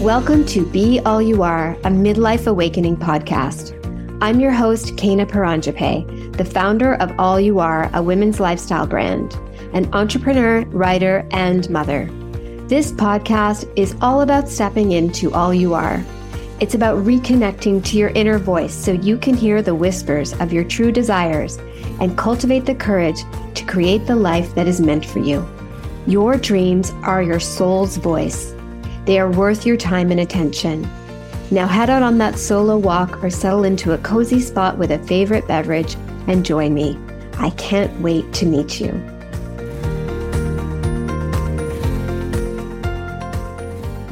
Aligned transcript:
Welcome 0.00 0.46
to 0.46 0.64
Be 0.64 0.98
All 1.00 1.20
You 1.20 1.42
Are, 1.42 1.72
a 1.72 1.90
midlife 1.90 2.46
awakening 2.46 2.96
podcast. 2.96 3.76
I'm 4.22 4.40
your 4.40 4.50
host, 4.50 4.96
Kena 4.96 5.28
Paranjape, 5.28 6.38
the 6.38 6.44
founder 6.44 6.94
of 6.94 7.12
All 7.18 7.38
You 7.38 7.58
Are, 7.58 7.90
a 7.92 8.02
women's 8.02 8.40
lifestyle 8.40 8.86
brand, 8.86 9.34
an 9.74 9.92
entrepreneur, 9.92 10.62
writer, 10.68 11.28
and 11.32 11.68
mother. 11.68 12.06
This 12.66 12.92
podcast 12.92 13.70
is 13.76 13.94
all 14.00 14.22
about 14.22 14.48
stepping 14.48 14.92
into 14.92 15.34
all 15.34 15.52
you 15.52 15.74
are. 15.74 16.02
It's 16.60 16.74
about 16.74 17.04
reconnecting 17.04 17.84
to 17.84 17.98
your 17.98 18.08
inner 18.14 18.38
voice 18.38 18.72
so 18.72 18.92
you 18.92 19.18
can 19.18 19.34
hear 19.34 19.60
the 19.60 19.74
whispers 19.74 20.32
of 20.40 20.50
your 20.50 20.64
true 20.64 20.92
desires 20.92 21.58
and 22.00 22.16
cultivate 22.16 22.64
the 22.64 22.74
courage 22.74 23.20
to 23.54 23.66
create 23.66 24.06
the 24.06 24.16
life 24.16 24.54
that 24.54 24.66
is 24.66 24.80
meant 24.80 25.04
for 25.04 25.18
you. 25.18 25.46
Your 26.06 26.38
dreams 26.38 26.90
are 27.02 27.22
your 27.22 27.38
soul's 27.38 27.98
voice. 27.98 28.54
They 29.06 29.18
are 29.18 29.30
worth 29.30 29.64
your 29.64 29.78
time 29.78 30.10
and 30.10 30.20
attention. 30.20 30.82
Now 31.50 31.66
head 31.66 31.88
out 31.88 32.02
on 32.02 32.18
that 32.18 32.38
solo 32.38 32.76
walk 32.76 33.24
or 33.24 33.30
settle 33.30 33.64
into 33.64 33.92
a 33.92 33.98
cozy 33.98 34.40
spot 34.40 34.76
with 34.76 34.90
a 34.90 34.98
favorite 34.98 35.48
beverage 35.48 35.96
and 36.28 36.44
join 36.44 36.74
me. 36.74 36.98
I 37.38 37.48
can't 37.50 37.98
wait 38.02 38.30
to 38.34 38.46
meet 38.46 38.78
you. 38.78 38.92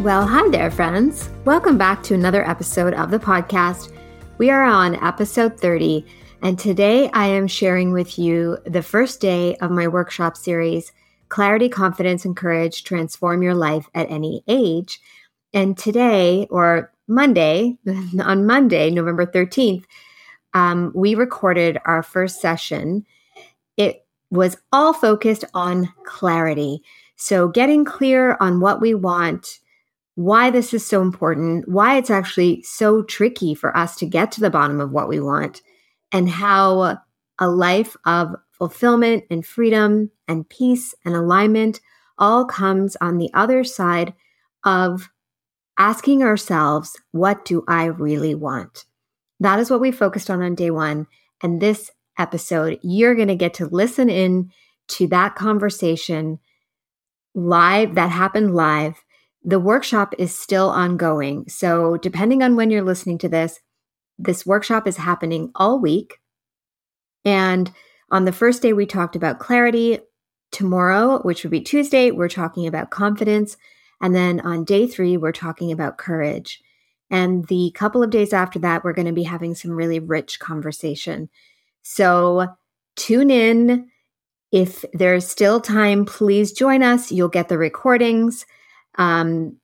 Well, 0.01 0.27
hi 0.27 0.49
there, 0.49 0.71
friends. 0.71 1.29
Welcome 1.45 1.77
back 1.77 2.03
to 2.05 2.15
another 2.15 2.49
episode 2.49 2.95
of 2.95 3.11
the 3.11 3.19
podcast. 3.19 3.93
We 4.39 4.49
are 4.49 4.65
on 4.65 4.95
episode 5.05 5.61
30, 5.61 6.07
and 6.41 6.59
today 6.59 7.11
I 7.13 7.27
am 7.27 7.47
sharing 7.47 7.93
with 7.93 8.19
you 8.19 8.57
the 8.65 8.83
first 8.83 9.21
day 9.21 9.55
of 9.57 9.71
my 9.71 9.87
workshop 9.87 10.37
series 10.37 10.93
Clarity, 11.29 11.69
Confidence, 11.69 12.25
and 12.25 12.37
Courage 12.37 12.85
Transform 12.85 13.43
Your 13.43 13.55
Life 13.55 13.89
at 13.95 14.11
Any 14.11 14.43
Age. 14.49 15.01
And 15.53 15.77
today, 15.77 16.47
or 16.51 16.93
Monday, 17.07 17.77
on 18.21 18.47
Monday, 18.47 18.91
November 18.91 19.27
13th, 19.27 19.85
um, 20.55 20.93
we 20.95 21.15
recorded 21.15 21.79
our 21.85 22.03
first 22.03 22.41
session. 22.41 23.05
It 23.77 24.07
was 24.31 24.57
all 24.73 24.93
focused 24.93 25.45
on 25.55 25.93
clarity. 26.05 26.83
So, 27.17 27.49
getting 27.49 27.85
clear 27.85 28.37
on 28.41 28.61
what 28.61 28.81
we 28.81 28.95
want, 28.95 29.59
why 30.15 30.51
this 30.51 30.73
is 30.73 30.87
so 30.87 31.03
important, 31.03 31.69
why 31.69 31.97
it's 31.97 32.11
actually 32.11 32.63
so 32.63 33.03
tricky 33.03 33.55
for 33.55 33.77
us 33.77 33.97
to 33.97 34.07
get 34.07 34.33
to 34.33 34.41
the 34.41 34.51
bottom 34.51 34.81
of 34.81 34.93
what 34.93 35.09
we 35.09 35.21
want, 35.21 35.63
and 36.13 36.29
how 36.29 36.99
a 37.39 37.49
life 37.49 37.97
of 38.05 38.35
fulfillment 38.59 39.25
and 39.31 39.47
freedom 39.47 40.11
and 40.27 40.49
peace 40.49 40.95
and 41.05 41.15
alignment 41.15 41.81
all 42.19 42.45
comes 42.45 42.97
on 43.01 43.19
the 43.19 43.31
other 43.33 43.65
side 43.65 44.15
of 44.65 45.09
asking 45.79 46.23
ourselves, 46.23 46.97
what 47.13 47.45
do 47.45 47.65
I 47.69 47.85
really 47.85 48.35
want? 48.35 48.85
That 49.41 49.61
is 49.61 49.71
what 49.71 49.81
we 49.81 49.93
focused 49.93 50.29
on 50.29 50.43
on 50.43 50.57
day 50.57 50.71
one. 50.71 51.07
And 51.41 51.61
this 51.61 51.91
episode, 52.19 52.81
you're 52.83 53.15
going 53.15 53.29
to 53.29 53.37
get 53.37 53.55
to 53.55 53.67
listen 53.67 54.11
in 54.11 54.51
to 54.89 55.07
that 55.09 55.37
conversation 55.37 56.41
live 57.35 57.95
that 57.95 58.11
happened 58.11 58.55
live. 58.55 59.05
The 59.45 59.61
workshop 59.61 60.15
is 60.19 60.37
still 60.37 60.69
ongoing. 60.71 61.49
So, 61.49 61.97
depending 61.97 62.43
on 62.43 62.57
when 62.57 62.71
you're 62.71 62.83
listening 62.83 63.19
to 63.19 63.29
this, 63.29 63.61
this 64.19 64.45
workshop 64.45 64.89
is 64.89 64.97
happening 64.97 65.53
all 65.55 65.79
week. 65.79 66.19
And 67.25 67.71
on 68.11 68.25
the 68.25 68.33
first 68.33 68.63
day, 68.63 68.73
we 68.73 68.87
talked 68.87 69.17
about 69.17 69.39
clarity. 69.39 70.01
Tomorrow, 70.51 71.21
which 71.25 71.45
would 71.45 71.51
be 71.51 71.61
Tuesday, 71.61 72.11
we're 72.11 72.27
talking 72.29 72.67
about 72.67 72.89
confidence. 72.89 73.59
And 74.01 74.15
then 74.15 74.41
on 74.41 74.65
day 74.65 74.87
three, 74.87 75.19
we're 75.19 75.31
talking 75.31 75.71
about 75.73 75.99
courage. 75.99 76.63
And 77.11 77.47
the 77.49 77.71
couple 77.75 78.03
of 78.03 78.09
days 78.09 78.33
after 78.33 78.59
that, 78.61 78.83
we're 78.83 78.95
going 78.95 79.07
to 79.09 79.13
be 79.13 79.25
having 79.25 79.55
some 79.55 79.73
really 79.73 79.99
rich 79.99 80.41
conversation. 80.41 81.29
So 81.83 82.47
tune 82.97 83.31
in. 83.31 83.89
If 84.51 84.87
there's 84.95 85.29
still 85.29 85.61
time, 85.61 86.07
please 86.07 86.53
join 86.53 86.83
us. 86.83 87.13
You'll 87.13 87.29
get 87.29 87.49
the 87.49 87.59
recordings. 87.59 88.47
Um, 88.97 89.57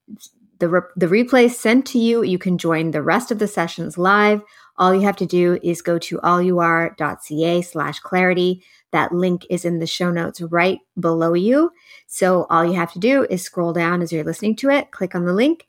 the, 0.59 0.69
re- 0.69 0.81
the 0.97 1.07
replay 1.07 1.51
sent 1.51 1.87
to 1.87 1.99
you. 1.99 2.23
You 2.23 2.39
can 2.39 2.59
join 2.59 2.91
the 2.91 3.03
rest 3.03 3.31
of 3.31 3.39
the 3.39 3.49
sessions 3.49 3.97
live 3.97 4.43
all 4.77 4.95
you 4.95 5.03
have 5.03 5.17
to 5.17 5.27
do 5.27 5.59
is 5.63 5.83
go 5.83 5.99
to 5.99 6.19
allyouare.ca 6.19 7.63
slash 7.63 7.99
clarity. 8.01 8.63
That 8.91 9.13
link 9.13 9.47
is 9.51 9.65
in 9.65 9.79
the 9.79 9.87
show 9.87 10.11
notes 10.11 10.41
right 10.41 10.81
below 10.99 11.35
you. 11.35 11.71
So 12.07 12.47
all 12.51 12.65
you 12.65 12.75
have 12.75 12.93
to 12.95 12.99
do 12.99 13.27
is 13.31 13.43
scroll 13.43 13.73
down 13.73 14.03
as 14.03 14.13
you're 14.13 14.25
listening 14.25 14.57
to 14.57 14.71
it, 14.71 14.91
click 14.91 15.15
on 15.15 15.25
the 15.25 15.33
link, 15.33 15.67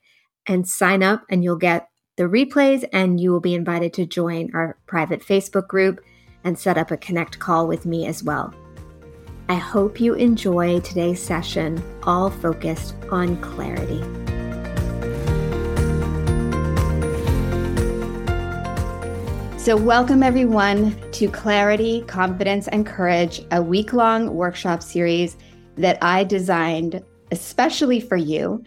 and 0.47 0.67
sign 0.67 1.03
up, 1.03 1.23
and 1.29 1.43
you'll 1.43 1.55
get 1.55 1.89
the 2.17 2.23
replays, 2.23 2.87
and 2.93 3.19
you 3.19 3.31
will 3.31 3.39
be 3.39 3.55
invited 3.55 3.93
to 3.93 4.05
join 4.05 4.49
our 4.53 4.77
private 4.87 5.21
Facebook 5.21 5.67
group 5.67 6.01
and 6.43 6.57
set 6.57 6.77
up 6.77 6.91
a 6.91 6.97
connect 6.97 7.39
call 7.39 7.67
with 7.67 7.85
me 7.85 8.05
as 8.05 8.23
well. 8.23 8.53
I 9.49 9.55
hope 9.55 9.99
you 9.99 10.15
enjoy 10.15 10.79
today's 10.79 11.21
session, 11.21 11.83
all 12.03 12.31
focused 12.31 12.95
on 13.11 13.37
clarity. 13.41 14.24
So, 19.65 19.75
welcome 19.75 20.21
everyone 20.21 20.95
to 21.13 21.27
Clarity, 21.27 22.03
Confidence, 22.05 22.67
and 22.67 22.85
Courage, 22.85 23.41
a 23.49 23.63
week 23.63 23.93
long 23.93 24.35
workshop 24.35 24.83
series 24.83 25.37
that 25.77 25.97
I 26.03 26.23
designed 26.23 27.03
especially 27.31 27.99
for 27.99 28.15
you. 28.15 28.63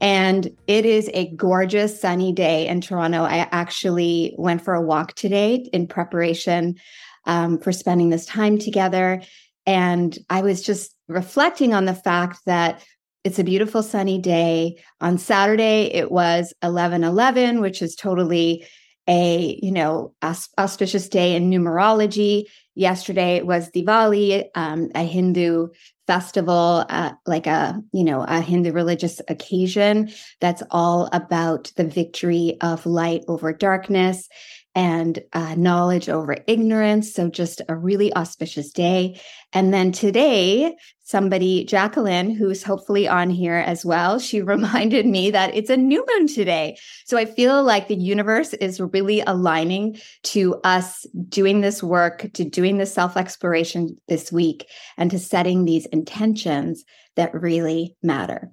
And 0.00 0.56
it 0.68 0.86
is 0.86 1.10
a 1.14 1.26
gorgeous 1.30 2.00
sunny 2.00 2.32
day 2.32 2.68
in 2.68 2.80
Toronto. 2.80 3.24
I 3.24 3.48
actually 3.50 4.36
went 4.38 4.62
for 4.62 4.74
a 4.74 4.80
walk 4.80 5.14
today 5.14 5.68
in 5.72 5.88
preparation 5.88 6.76
um, 7.24 7.58
for 7.58 7.72
spending 7.72 8.10
this 8.10 8.24
time 8.24 8.56
together. 8.56 9.22
And 9.66 10.16
I 10.30 10.42
was 10.42 10.62
just 10.62 10.94
reflecting 11.08 11.74
on 11.74 11.86
the 11.86 11.94
fact 11.94 12.38
that 12.46 12.84
it's 13.24 13.40
a 13.40 13.44
beautiful 13.44 13.82
sunny 13.82 14.20
day. 14.20 14.80
On 15.00 15.18
Saturday, 15.18 15.92
it 15.92 16.12
was 16.12 16.54
11 16.62 17.02
11, 17.02 17.60
which 17.60 17.82
is 17.82 17.96
totally 17.96 18.64
a 19.08 19.58
you 19.62 19.72
know 19.72 20.14
auspicious 20.22 21.08
day 21.08 21.34
in 21.34 21.50
numerology. 21.50 22.44
Yesterday 22.74 23.42
was 23.42 23.70
diwali 23.70 24.48
um, 24.54 24.90
a 24.94 25.02
hindu 25.02 25.68
festival 26.06 26.84
uh, 26.88 27.12
like 27.26 27.46
a 27.46 27.80
you 27.92 28.04
know 28.04 28.22
a 28.22 28.40
hindu 28.40 28.72
religious 28.72 29.20
occasion 29.28 30.10
that's 30.40 30.62
all 30.70 31.08
about 31.12 31.72
the 31.76 31.84
victory 31.84 32.56
of 32.60 32.86
light 32.86 33.22
over 33.28 33.52
darkness 33.52 34.28
and 34.76 35.20
uh, 35.32 35.54
knowledge 35.54 36.10
over 36.10 36.36
ignorance. 36.46 37.12
So, 37.12 37.28
just 37.28 37.62
a 37.68 37.74
really 37.74 38.14
auspicious 38.14 38.70
day. 38.70 39.18
And 39.54 39.72
then 39.72 39.90
today, 39.90 40.76
somebody, 41.02 41.64
Jacqueline, 41.64 42.30
who's 42.30 42.62
hopefully 42.62 43.08
on 43.08 43.30
here 43.30 43.56
as 43.56 43.86
well, 43.86 44.18
she 44.20 44.42
reminded 44.42 45.06
me 45.06 45.30
that 45.30 45.54
it's 45.56 45.70
a 45.70 45.76
new 45.78 46.04
moon 46.06 46.28
today. 46.28 46.76
So, 47.06 47.16
I 47.16 47.24
feel 47.24 47.64
like 47.64 47.88
the 47.88 47.96
universe 47.96 48.52
is 48.52 48.78
really 48.78 49.22
aligning 49.22 49.98
to 50.24 50.60
us 50.62 51.06
doing 51.28 51.62
this 51.62 51.82
work, 51.82 52.30
to 52.34 52.44
doing 52.44 52.76
the 52.76 52.86
self 52.86 53.16
exploration 53.16 53.96
this 54.08 54.30
week, 54.30 54.68
and 54.98 55.10
to 55.10 55.18
setting 55.18 55.64
these 55.64 55.86
intentions 55.86 56.84
that 57.16 57.32
really 57.32 57.96
matter. 58.02 58.52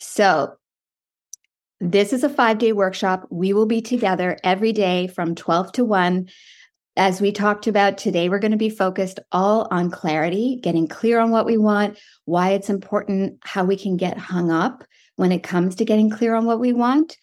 So, 0.00 0.56
this 1.82 2.12
is 2.12 2.22
a 2.22 2.28
five 2.28 2.58
day 2.58 2.72
workshop. 2.72 3.26
We 3.28 3.52
will 3.52 3.66
be 3.66 3.82
together 3.82 4.38
every 4.44 4.72
day 4.72 5.08
from 5.08 5.34
12 5.34 5.72
to 5.72 5.84
1. 5.84 6.28
As 6.96 7.20
we 7.20 7.32
talked 7.32 7.66
about 7.66 7.98
today, 7.98 8.28
we're 8.28 8.38
going 8.38 8.52
to 8.52 8.56
be 8.56 8.70
focused 8.70 9.18
all 9.32 9.66
on 9.68 9.90
clarity, 9.90 10.60
getting 10.62 10.86
clear 10.86 11.18
on 11.18 11.32
what 11.32 11.44
we 11.44 11.56
want, 11.56 11.98
why 12.24 12.50
it's 12.50 12.70
important, 12.70 13.40
how 13.42 13.64
we 13.64 13.76
can 13.76 13.96
get 13.96 14.16
hung 14.16 14.52
up 14.52 14.84
when 15.16 15.32
it 15.32 15.42
comes 15.42 15.74
to 15.74 15.84
getting 15.84 16.08
clear 16.08 16.36
on 16.36 16.44
what 16.44 16.60
we 16.60 16.72
want. 16.72 17.16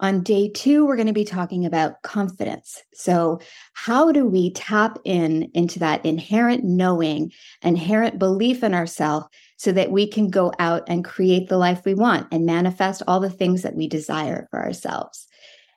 On 0.00 0.24
day 0.24 0.50
two, 0.52 0.86
we're 0.86 0.96
going 0.96 1.06
to 1.06 1.12
be 1.12 1.24
talking 1.24 1.64
about 1.64 2.02
confidence. 2.02 2.82
So, 2.92 3.38
how 3.74 4.10
do 4.10 4.26
we 4.26 4.52
tap 4.54 4.98
in 5.04 5.52
into 5.54 5.78
that 5.80 6.04
inherent 6.04 6.64
knowing, 6.64 7.30
inherent 7.62 8.18
belief 8.18 8.64
in 8.64 8.74
ourselves 8.74 9.28
so 9.60 9.72
that 9.72 9.90
we 9.90 10.06
can 10.06 10.30
go 10.30 10.52
out 10.58 10.84
and 10.86 11.04
create 11.04 11.48
the 11.48 11.58
life 11.58 11.82
we 11.84 11.94
want 11.94 12.26
and 12.32 12.46
manifest 12.46 13.02
all 13.06 13.20
the 13.20 13.28
things 13.28 13.62
that 13.62 13.76
we 13.76 13.88
desire 13.88 14.46
for 14.50 14.60
ourselves? 14.60 15.26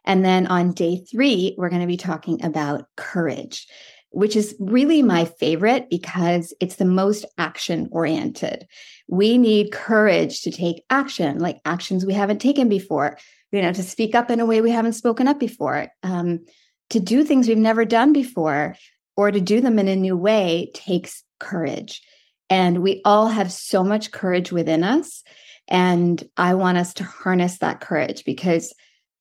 And 0.06 0.24
then 0.24 0.48
on 0.48 0.74
day 0.74 1.04
three, 1.10 1.56
we're 1.58 1.70
going 1.70 1.82
to 1.82 1.88
be 1.88 1.98
talking 1.98 2.44
about 2.46 2.86
courage, 2.98 3.68
which 4.10 4.36
is 4.36 4.56
really 4.60 5.02
my 5.02 5.26
favorite 5.26 5.90
because 5.90 6.54
it's 6.60 6.76
the 6.76 6.86
most 6.86 7.26
action 7.38 7.90
oriented. 7.92 8.68
We 9.08 9.38
need 9.38 9.72
courage 9.72 10.42
to 10.42 10.52
take 10.52 10.84
action, 10.90 11.40
like 11.40 11.60
actions 11.66 12.06
we 12.06 12.14
haven't 12.14 12.40
taken 12.40 12.70
before 12.70 13.18
you 13.54 13.62
know, 13.62 13.72
to 13.72 13.84
speak 13.84 14.16
up 14.16 14.32
in 14.32 14.40
a 14.40 14.46
way 14.48 14.62
we 14.62 14.72
haven't 14.72 14.94
spoken 14.94 15.28
up 15.28 15.40
before, 15.40 15.88
um, 16.02 16.44
to 16.90 17.00
do 17.00 17.24
things 17.24 17.48
we've 17.48 17.56
never 17.56 17.86
done 17.86 18.12
before, 18.12 18.76
or 19.16 19.30
to 19.30 19.40
do 19.40 19.62
them 19.62 19.78
in 19.78 19.88
a 19.88 19.96
new 19.96 20.18
way 20.18 20.72
takes 20.74 21.24
courage. 21.40 22.02
And 22.50 22.84
we 22.84 23.02
all 23.06 23.28
have 23.28 23.52
so 23.52 23.84
much 23.84 24.12
courage 24.12 24.52
within 24.52 24.84
us. 24.84 25.24
And 25.68 26.22
I 26.38 26.56
want 26.56 26.78
us 26.78 26.94
to 26.96 27.04
harness 27.04 27.60
that 27.60 27.82
courage 27.82 28.26
because 28.26 28.74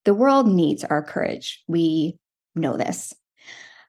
the 0.04 0.14
world 0.14 0.48
needs 0.48 0.84
our 0.84 1.02
courage. 1.02 1.62
We 1.68 2.18
know 2.54 2.76
this. 2.76 3.14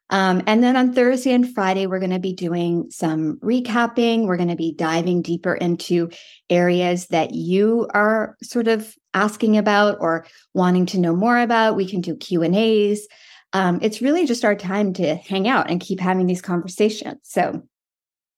Um, 0.09 0.43
and 0.45 0.61
then 0.61 0.75
on 0.75 0.93
Thursday 0.93 1.31
and 1.31 1.51
Friday, 1.55 1.87
we're 1.87 1.99
going 1.99 2.11
to 2.11 2.19
be 2.19 2.33
doing 2.33 2.91
some 2.91 3.37
recapping. 3.37 4.27
We're 4.27 4.37
going 4.37 4.49
to 4.49 4.55
be 4.55 4.73
diving 4.73 5.23
deeper 5.23 5.55
into 5.55 6.09
areas 6.49 7.07
that 7.07 7.33
you 7.33 7.87
are 7.93 8.37
sort 8.43 8.67
of 8.67 8.95
asking 9.15 9.57
about 9.57 9.97
or 10.01 10.27
wanting 10.53 10.85
to 10.87 10.99
know 10.99 11.15
more 11.15 11.39
about. 11.39 11.75
We 11.75 11.89
can 11.89 12.01
do 12.01 12.15
Q 12.15 12.43
and 12.43 12.55
A's. 12.55 13.07
Um, 13.53 13.79
it's 13.81 14.01
really 14.01 14.27
just 14.27 14.45
our 14.45 14.55
time 14.55 14.93
to 14.93 15.15
hang 15.15 15.47
out 15.47 15.69
and 15.69 15.81
keep 15.81 15.99
having 15.99 16.27
these 16.27 16.41
conversations. 16.41 17.19
So 17.23 17.63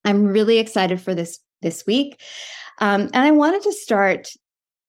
I'm 0.05 0.25
really 0.25 0.59
excited 0.59 1.01
for 1.01 1.13
this 1.13 1.39
this 1.61 1.85
week, 1.85 2.21
um, 2.79 3.09
and 3.13 3.17
I 3.17 3.31
wanted 3.31 3.63
to 3.63 3.73
start 3.73 4.29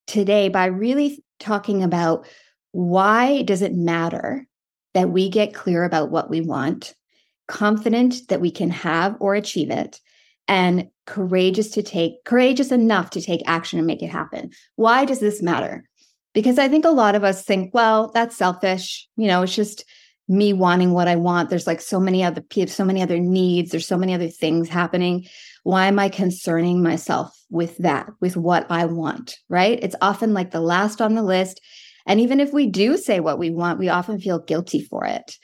today 0.07 0.49
by 0.49 0.67
really 0.67 1.23
talking 1.41 1.83
about 1.83 2.27
why 2.73 3.43
does 3.43 3.63
it 3.63 3.75
matter 3.75 4.47
that 4.95 5.11
we 5.11 5.29
get 5.29 5.55
clear 5.55 5.85
about 5.85 6.11
what 6.11 6.31
we 6.31 6.41
want, 6.41 6.95
confident 7.49 8.29
that 8.29 8.41
we 8.41 8.51
can 8.51 8.71
have 8.71 9.17
or 9.21 9.35
achieve 9.35 9.71
it, 9.71 10.01
and 10.49 10.89
courageous 11.07 11.71
to 11.71 11.83
take 11.83 12.25
courageous 12.25 12.73
enough 12.73 13.11
to 13.11 13.21
take 13.21 13.43
action 13.47 13.79
and 13.79 13.87
make 13.87 14.03
it 14.03 14.09
happen. 14.09 14.51
Why 14.77 15.05
does 15.05 15.21
this 15.21 15.43
matter? 15.43 15.85
Because 16.35 16.59
I 16.59 16.69
think 16.69 16.85
a 16.85 16.91
lot 16.91 17.15
of 17.15 17.25
us 17.25 17.45
think, 17.45 17.73
well, 17.73 18.11
that's 18.13 18.37
selfish. 18.37 19.09
You 19.17 19.29
know, 19.29 19.43
it's 19.43 19.55
just 19.55 19.85
me 20.29 20.53
wanting 20.53 20.93
what 20.93 21.09
I 21.09 21.17
want. 21.17 21.51
There's 21.51 21.67
like 21.67 21.81
so 21.81 22.01
many 22.01 22.25
other 22.25 22.41
people, 22.41 22.73
so 22.73 22.85
many 22.85 23.03
other 23.03 23.19
needs. 23.19 23.71
There's 23.71 23.87
so 23.87 23.97
many 23.97 24.15
other 24.15 24.29
things 24.29 24.69
happening. 24.69 25.27
Why 25.63 25.87
am 25.87 25.99
I 25.99 26.09
concerning 26.09 26.83
myself 26.83 27.37
with 27.51 27.77
that, 27.79 28.09
with 28.21 28.37
what 28.37 28.67
I 28.71 28.87
want? 28.87 29.37
Right? 29.49 29.79
It's 29.83 29.97
often 30.03 30.35
like 30.35 30.51
the 30.51 30.61
last 30.61 31.01
on 31.01 31.15
the 31.15 31.23
list. 31.23 31.61
And 32.07 32.21
even 32.21 32.41
if 32.41 32.53
we 32.53 32.67
do 32.67 32.97
say 32.97 33.21
what 33.21 33.39
we 33.39 33.51
want, 33.51 33.79
we 33.79 33.89
often 33.89 34.21
feel 34.21 34.39
guilty 34.39 34.81
for 34.83 35.05
it. 35.05 35.37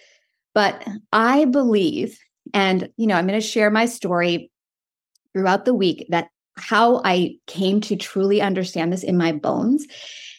But 0.54 0.86
I 1.12 1.44
believe, 1.46 2.18
and 2.52 2.88
you 2.96 3.06
know, 3.06 3.14
I'm 3.14 3.26
going 3.26 3.40
to 3.40 3.46
share 3.46 3.70
my 3.70 3.86
story 3.86 4.50
throughout 5.32 5.64
the 5.64 5.74
week 5.74 6.06
that 6.10 6.28
how 6.56 7.00
I 7.04 7.36
came 7.46 7.80
to 7.82 7.96
truly 7.96 8.40
understand 8.40 8.92
this 8.92 9.02
in 9.02 9.16
my 9.16 9.32
bones 9.32 9.86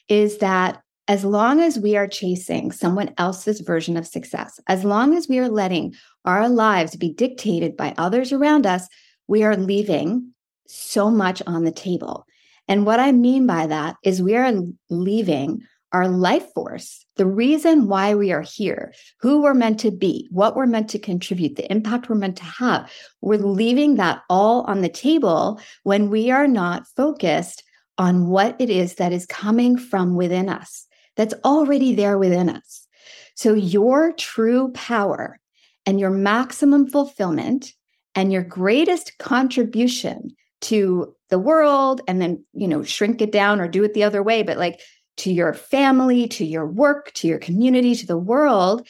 is 0.07 0.37
that 0.37 0.82
as 1.13 1.23
long 1.23 1.59
as 1.59 1.77
we 1.77 1.95
are 1.95 2.07
chasing 2.07 2.71
someone 2.71 3.13
else's 3.19 3.59
version 3.59 3.97
of 3.97 4.07
success, 4.07 4.59
as 4.65 4.83
long 4.83 5.15
as 5.15 5.27
we 5.27 5.37
are 5.37 5.47
letting 5.47 5.93
our 6.25 6.49
lives 6.49 6.95
be 6.95 7.13
dictated 7.13 7.77
by 7.77 7.93
others 7.99 8.33
around 8.33 8.65
us, 8.65 8.87
we 9.27 9.43
are 9.43 9.55
leaving 9.55 10.33
so 10.65 11.11
much 11.11 11.39
on 11.45 11.65
the 11.65 11.71
table. 11.71 12.25
And 12.67 12.83
what 12.83 12.99
I 12.99 13.11
mean 13.11 13.45
by 13.45 13.67
that 13.67 13.95
is 14.03 14.23
we 14.23 14.35
are 14.35 14.51
leaving 14.89 15.61
our 15.91 16.07
life 16.07 16.51
force, 16.55 17.05
the 17.17 17.27
reason 17.27 17.87
why 17.87 18.15
we 18.15 18.31
are 18.31 18.41
here, 18.41 18.91
who 19.21 19.43
we're 19.43 19.53
meant 19.53 19.79
to 19.81 19.91
be, 19.91 20.27
what 20.31 20.55
we're 20.55 20.65
meant 20.65 20.89
to 20.89 20.97
contribute, 20.97 21.57
the 21.57 21.71
impact 21.71 22.09
we're 22.09 22.15
meant 22.15 22.37
to 22.37 22.43
have. 22.43 22.91
We're 23.21 23.37
leaving 23.37 23.97
that 23.97 24.23
all 24.31 24.61
on 24.61 24.81
the 24.81 24.89
table 24.89 25.61
when 25.83 26.09
we 26.09 26.31
are 26.31 26.47
not 26.47 26.87
focused 26.97 27.63
on 27.99 28.29
what 28.29 28.55
it 28.57 28.71
is 28.71 28.95
that 28.95 29.13
is 29.13 29.27
coming 29.27 29.77
from 29.77 30.15
within 30.15 30.49
us, 30.49 30.87
that's 31.15 31.33
already 31.43 31.93
there 31.93 32.17
within 32.17 32.49
us. 32.49 32.87
So, 33.35 33.53
your 33.53 34.13
true 34.13 34.71
power 34.73 35.39
and 35.85 35.99
your 35.99 36.09
maximum 36.09 36.87
fulfillment 36.87 37.73
and 38.15 38.31
your 38.31 38.43
greatest 38.43 39.17
contribution 39.17 40.35
to 40.61 41.13
the 41.29 41.39
world, 41.39 42.01
and 42.07 42.21
then, 42.21 42.43
you 42.53 42.67
know, 42.67 42.83
shrink 42.83 43.21
it 43.21 43.31
down 43.31 43.59
or 43.59 43.67
do 43.67 43.83
it 43.83 43.93
the 43.93 44.03
other 44.03 44.23
way, 44.23 44.43
but 44.43 44.57
like 44.57 44.79
to 45.17 45.31
your 45.31 45.53
family, 45.53 46.27
to 46.27 46.45
your 46.45 46.65
work, 46.65 47.11
to 47.13 47.27
your 47.27 47.39
community, 47.39 47.95
to 47.95 48.05
the 48.05 48.17
world, 48.17 48.87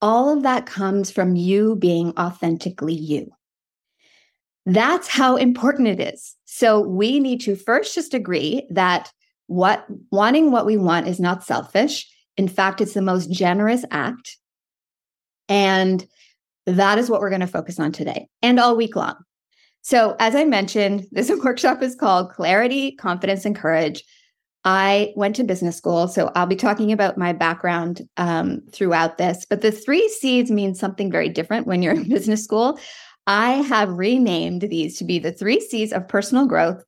all 0.00 0.32
of 0.32 0.42
that 0.44 0.66
comes 0.66 1.10
from 1.10 1.36
you 1.36 1.76
being 1.76 2.12
authentically 2.18 2.94
you. 2.94 3.30
That's 4.66 5.08
how 5.08 5.36
important 5.36 5.88
it 5.88 6.00
is. 6.00 6.36
So 6.44 6.80
we 6.80 7.20
need 7.20 7.40
to 7.42 7.56
first 7.56 7.94
just 7.94 8.14
agree 8.14 8.66
that 8.70 9.12
what 9.50 9.84
wanting 10.12 10.52
what 10.52 10.64
we 10.64 10.76
want 10.76 11.08
is 11.08 11.18
not 11.18 11.42
selfish. 11.42 12.08
In 12.36 12.46
fact, 12.46 12.80
it's 12.80 12.94
the 12.94 13.02
most 13.02 13.30
generous 13.30 13.84
act. 13.90 14.36
And 15.48 16.06
that 16.66 16.98
is 16.98 17.10
what 17.10 17.20
we're 17.20 17.30
going 17.30 17.40
to 17.40 17.48
focus 17.48 17.80
on 17.80 17.90
today 17.90 18.28
and 18.42 18.60
all 18.60 18.76
week 18.76 18.94
long. 18.94 19.16
So, 19.82 20.14
as 20.20 20.36
I 20.36 20.44
mentioned, 20.44 21.06
this 21.10 21.32
workshop 21.44 21.82
is 21.82 21.96
called 21.96 22.30
Clarity, 22.30 22.92
Confidence, 22.92 23.44
and 23.44 23.56
Courage 23.56 24.04
I 24.64 25.12
went 25.16 25.36
to 25.36 25.44
business 25.44 25.76
school, 25.76 26.06
so 26.06 26.30
I'll 26.34 26.46
be 26.46 26.56
talking 26.56 26.92
about 26.92 27.16
my 27.16 27.32
background 27.32 28.02
um, 28.18 28.60
throughout 28.72 29.16
this. 29.16 29.46
But 29.48 29.62
the 29.62 29.72
three 29.72 30.06
C's 30.20 30.50
mean 30.50 30.74
something 30.74 31.10
very 31.10 31.30
different 31.30 31.66
when 31.66 31.82
you're 31.82 31.94
in 31.94 32.08
business 32.08 32.44
school. 32.44 32.78
I 33.26 33.52
have 33.52 33.90
renamed 33.90 34.62
these 34.62 34.98
to 34.98 35.04
be 35.04 35.18
the 35.18 35.32
three 35.32 35.60
C's 35.60 35.92
of 35.92 36.06
personal 36.08 36.46
growth 36.46 36.82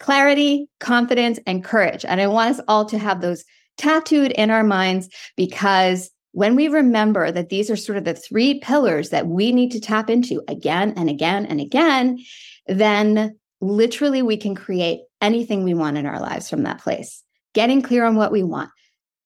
clarity, 0.00 0.68
confidence, 0.80 1.38
and 1.46 1.62
courage. 1.62 2.04
And 2.04 2.20
I 2.20 2.26
want 2.26 2.58
us 2.58 2.64
all 2.66 2.84
to 2.86 2.98
have 2.98 3.20
those 3.20 3.44
tattooed 3.76 4.32
in 4.32 4.50
our 4.50 4.64
minds 4.64 5.08
because 5.36 6.10
when 6.32 6.56
we 6.56 6.68
remember 6.68 7.30
that 7.30 7.48
these 7.48 7.70
are 7.70 7.76
sort 7.76 7.98
of 7.98 8.04
the 8.04 8.14
three 8.14 8.60
pillars 8.60 9.10
that 9.10 9.26
we 9.26 9.52
need 9.52 9.70
to 9.72 9.80
tap 9.80 10.10
into 10.10 10.42
again 10.48 10.94
and 10.96 11.08
again 11.08 11.46
and 11.46 11.60
again, 11.60 12.18
then 12.66 13.38
literally 13.60 14.22
we 14.22 14.36
can 14.36 14.54
create 14.54 15.00
anything 15.20 15.64
we 15.64 15.74
want 15.74 15.98
in 15.98 16.06
our 16.06 16.20
lives 16.20 16.48
from 16.48 16.62
that 16.62 16.80
place. 16.80 17.22
Getting 17.52 17.82
clear 17.82 18.04
on 18.04 18.14
what 18.14 18.32
we 18.32 18.42
want, 18.42 18.70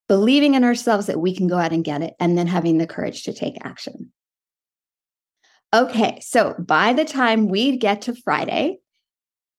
believing 0.08 0.54
in 0.54 0.64
ourselves 0.64 1.06
that 1.06 1.20
we 1.20 1.36
can 1.36 1.46
go 1.46 1.58
out 1.58 1.72
and 1.72 1.84
get 1.84 2.02
it, 2.02 2.14
and 2.18 2.38
then 2.38 2.46
having 2.46 2.78
the 2.78 2.86
courage 2.86 3.24
to 3.24 3.34
take 3.34 3.58
action. 3.62 4.12
Okay, 5.74 6.20
so 6.22 6.54
by 6.58 6.94
the 6.94 7.04
time 7.04 7.48
we 7.48 7.76
get 7.76 8.02
to 8.02 8.14
Friday, 8.14 8.78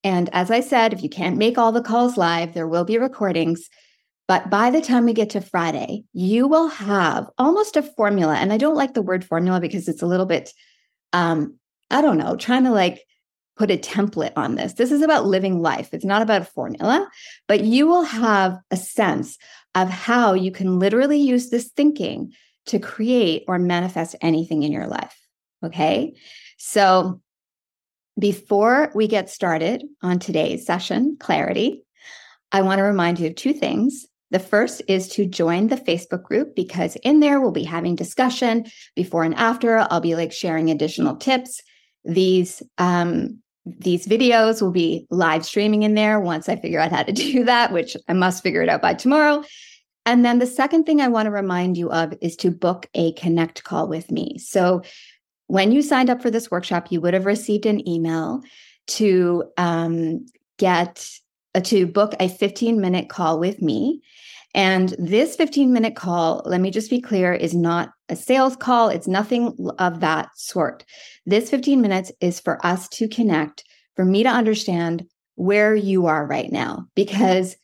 and 0.05 0.29
as 0.33 0.51
I 0.51 0.59
said, 0.59 0.93
if 0.93 1.01
you 1.01 1.09
can't 1.09 1.35
make 1.35 1.57
all 1.57 1.71
the 1.71 1.81
calls 1.81 2.15
live, 2.15 2.53
there 2.53 2.67
will 2.67 2.85
be 2.85 2.99
recordings. 2.99 3.67
But 4.27 4.51
by 4.51 4.69
the 4.69 4.79
time 4.79 5.05
we 5.05 5.13
get 5.13 5.31
to 5.31 5.41
Friday, 5.41 6.03
you 6.13 6.47
will 6.47 6.67
have 6.67 7.27
almost 7.39 7.75
a 7.75 7.81
formula. 7.81 8.35
And 8.35 8.53
I 8.53 8.57
don't 8.57 8.75
like 8.75 8.93
the 8.93 9.01
word 9.01 9.25
formula 9.25 9.59
because 9.59 9.87
it's 9.87 10.03
a 10.03 10.07
little 10.07 10.27
bit, 10.27 10.53
um, 11.11 11.57
I 11.89 12.03
don't 12.03 12.19
know, 12.19 12.35
trying 12.35 12.65
to 12.65 12.71
like 12.71 13.03
put 13.57 13.71
a 13.71 13.77
template 13.77 14.33
on 14.35 14.53
this. 14.53 14.73
This 14.73 14.91
is 14.91 15.01
about 15.01 15.25
living 15.25 15.59
life. 15.59 15.89
It's 15.91 16.05
not 16.05 16.21
about 16.21 16.43
a 16.43 16.45
formula, 16.45 17.09
but 17.47 17.63
you 17.63 17.87
will 17.87 18.03
have 18.03 18.59
a 18.69 18.77
sense 18.77 19.39
of 19.73 19.89
how 19.89 20.33
you 20.33 20.51
can 20.51 20.77
literally 20.77 21.17
use 21.17 21.49
this 21.49 21.71
thinking 21.75 22.31
to 22.67 22.77
create 22.77 23.43
or 23.47 23.57
manifest 23.57 24.15
anything 24.21 24.61
in 24.61 24.71
your 24.71 24.87
life. 24.87 25.17
Okay. 25.63 26.13
So 26.57 27.21
before 28.17 28.91
we 28.95 29.07
get 29.07 29.29
started 29.29 29.83
on 30.01 30.19
today's 30.19 30.65
session, 30.65 31.17
Clarity, 31.19 31.83
I 32.51 32.61
want 32.61 32.79
to 32.79 32.83
remind 32.83 33.19
you 33.19 33.27
of 33.27 33.35
two 33.35 33.53
things. 33.53 34.05
The 34.31 34.39
first 34.39 34.81
is 34.87 35.07
to 35.09 35.25
join 35.25 35.67
the 35.67 35.75
Facebook 35.75 36.23
group 36.23 36.55
because 36.55 36.95
in 36.97 37.19
there 37.19 37.39
we'll 37.39 37.51
be 37.51 37.63
having 37.63 37.95
discussion 37.95 38.65
before 38.95 39.23
and 39.23 39.35
after. 39.35 39.85
I'll 39.89 40.01
be 40.01 40.15
like 40.15 40.31
sharing 40.31 40.69
additional 40.69 41.15
tips. 41.15 41.61
These 42.03 42.63
um, 42.77 43.39
these 43.65 44.07
videos 44.07 44.61
will 44.61 44.71
be 44.71 45.07
live 45.09 45.43
streaming 45.43 45.83
in 45.83 45.95
there 45.95 46.19
once 46.19 46.47
I 46.47 46.55
figure 46.55 46.79
out 46.79 46.91
how 46.91 47.03
to 47.03 47.11
do 47.13 47.43
that, 47.45 47.71
which 47.71 47.97
I 48.07 48.13
must 48.13 48.43
figure 48.43 48.61
it 48.61 48.69
out 48.69 48.81
by 48.81 48.93
tomorrow. 48.93 49.43
And 50.05 50.23
then 50.23 50.37
the 50.37 50.45
second 50.45 50.83
thing 50.83 51.01
I 51.01 51.07
want 51.07 51.25
to 51.25 51.31
remind 51.31 51.77
you 51.77 51.89
of 51.91 52.13
is 52.21 52.35
to 52.37 52.51
book 52.51 52.87
a 52.93 53.13
connect 53.13 53.63
call 53.63 53.87
with 53.87 54.11
me. 54.11 54.37
So 54.37 54.83
when 55.47 55.71
you 55.71 55.81
signed 55.81 56.09
up 56.09 56.21
for 56.21 56.31
this 56.31 56.49
workshop, 56.49 56.87
you 56.91 57.01
would 57.01 57.13
have 57.13 57.25
received 57.25 57.65
an 57.65 57.87
email 57.87 58.41
to 58.87 59.43
um, 59.57 60.25
get 60.57 61.07
uh, 61.53 61.61
to 61.61 61.87
book 61.87 62.13
a 62.19 62.27
15 62.27 62.79
minute 62.79 63.09
call 63.09 63.39
with 63.39 63.61
me. 63.61 64.01
And 64.53 64.95
this 64.97 65.35
15 65.35 65.73
minute 65.73 65.95
call, 65.95 66.41
let 66.45 66.61
me 66.61 66.71
just 66.71 66.89
be 66.89 67.01
clear, 67.01 67.33
is 67.33 67.53
not 67.53 67.91
a 68.07 68.15
sales 68.15 68.55
call. 68.55 68.89
It's 68.89 69.07
nothing 69.07 69.69
of 69.79 69.99
that 69.99 70.29
sort. 70.35 70.85
This 71.25 71.49
15 71.49 71.81
minutes 71.81 72.11
is 72.21 72.39
for 72.39 72.65
us 72.65 72.87
to 72.89 73.07
connect, 73.07 73.65
for 73.95 74.05
me 74.05 74.23
to 74.23 74.29
understand 74.29 75.05
where 75.35 75.75
you 75.75 76.05
are 76.05 76.25
right 76.25 76.51
now. 76.51 76.87
Because 76.95 77.57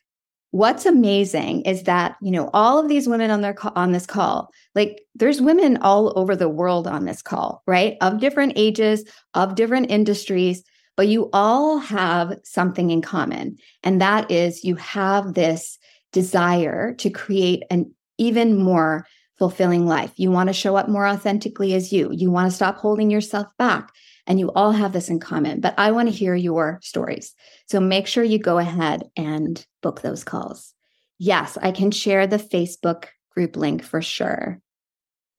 what's 0.51 0.85
amazing 0.85 1.61
is 1.61 1.83
that, 1.83 2.15
you 2.21 2.31
know, 2.31 2.49
all 2.53 2.77
of 2.77 2.89
these 2.89 3.07
women 3.07 3.31
on 3.31 3.41
their 3.41 3.55
on 3.77 3.91
this 3.91 4.05
call, 4.05 4.51
like 4.75 5.01
there's 5.15 5.41
women 5.41 5.77
all 5.77 6.17
over 6.17 6.35
the 6.35 6.49
world 6.49 6.87
on 6.87 7.05
this 7.05 7.21
call, 7.21 7.63
right? 7.65 7.97
Of 8.01 8.19
different 8.19 8.53
ages, 8.55 9.03
of 9.33 9.55
different 9.55 9.89
industries, 9.89 10.63
but 10.97 11.07
you 11.07 11.29
all 11.33 11.79
have 11.79 12.37
something 12.43 12.91
in 12.91 13.01
common. 13.01 13.57
And 13.83 14.01
that 14.01 14.29
is 14.29 14.63
you 14.63 14.75
have 14.75 15.33
this 15.33 15.77
desire 16.11 16.93
to 16.95 17.09
create 17.09 17.63
an 17.69 17.93
even 18.17 18.57
more 18.57 19.07
fulfilling 19.39 19.87
life. 19.87 20.11
You 20.17 20.29
want 20.29 20.49
to 20.49 20.53
show 20.53 20.75
up 20.75 20.87
more 20.87 21.07
authentically 21.07 21.73
as 21.73 21.91
you. 21.91 22.11
You 22.11 22.29
want 22.29 22.51
to 22.51 22.55
stop 22.55 22.77
holding 22.77 23.09
yourself 23.09 23.47
back 23.57 23.91
And 24.27 24.39
you 24.39 24.51
all 24.51 24.71
have 24.71 24.93
this 24.93 25.09
in 25.09 25.19
common, 25.19 25.59
but 25.61 25.73
I 25.77 25.91
want 25.91 26.07
to 26.09 26.15
hear 26.15 26.35
your 26.35 26.79
stories. 26.81 27.33
So 27.67 27.79
make 27.79 28.07
sure 28.07 28.23
you 28.23 28.39
go 28.39 28.57
ahead 28.57 29.03
and 29.17 29.65
book 29.81 30.01
those 30.01 30.23
calls. 30.23 30.73
Yes, 31.17 31.57
I 31.61 31.71
can 31.71 31.91
share 31.91 32.27
the 32.27 32.37
Facebook 32.37 33.05
group 33.31 33.55
link 33.55 33.83
for 33.83 34.01
sure. 34.01 34.61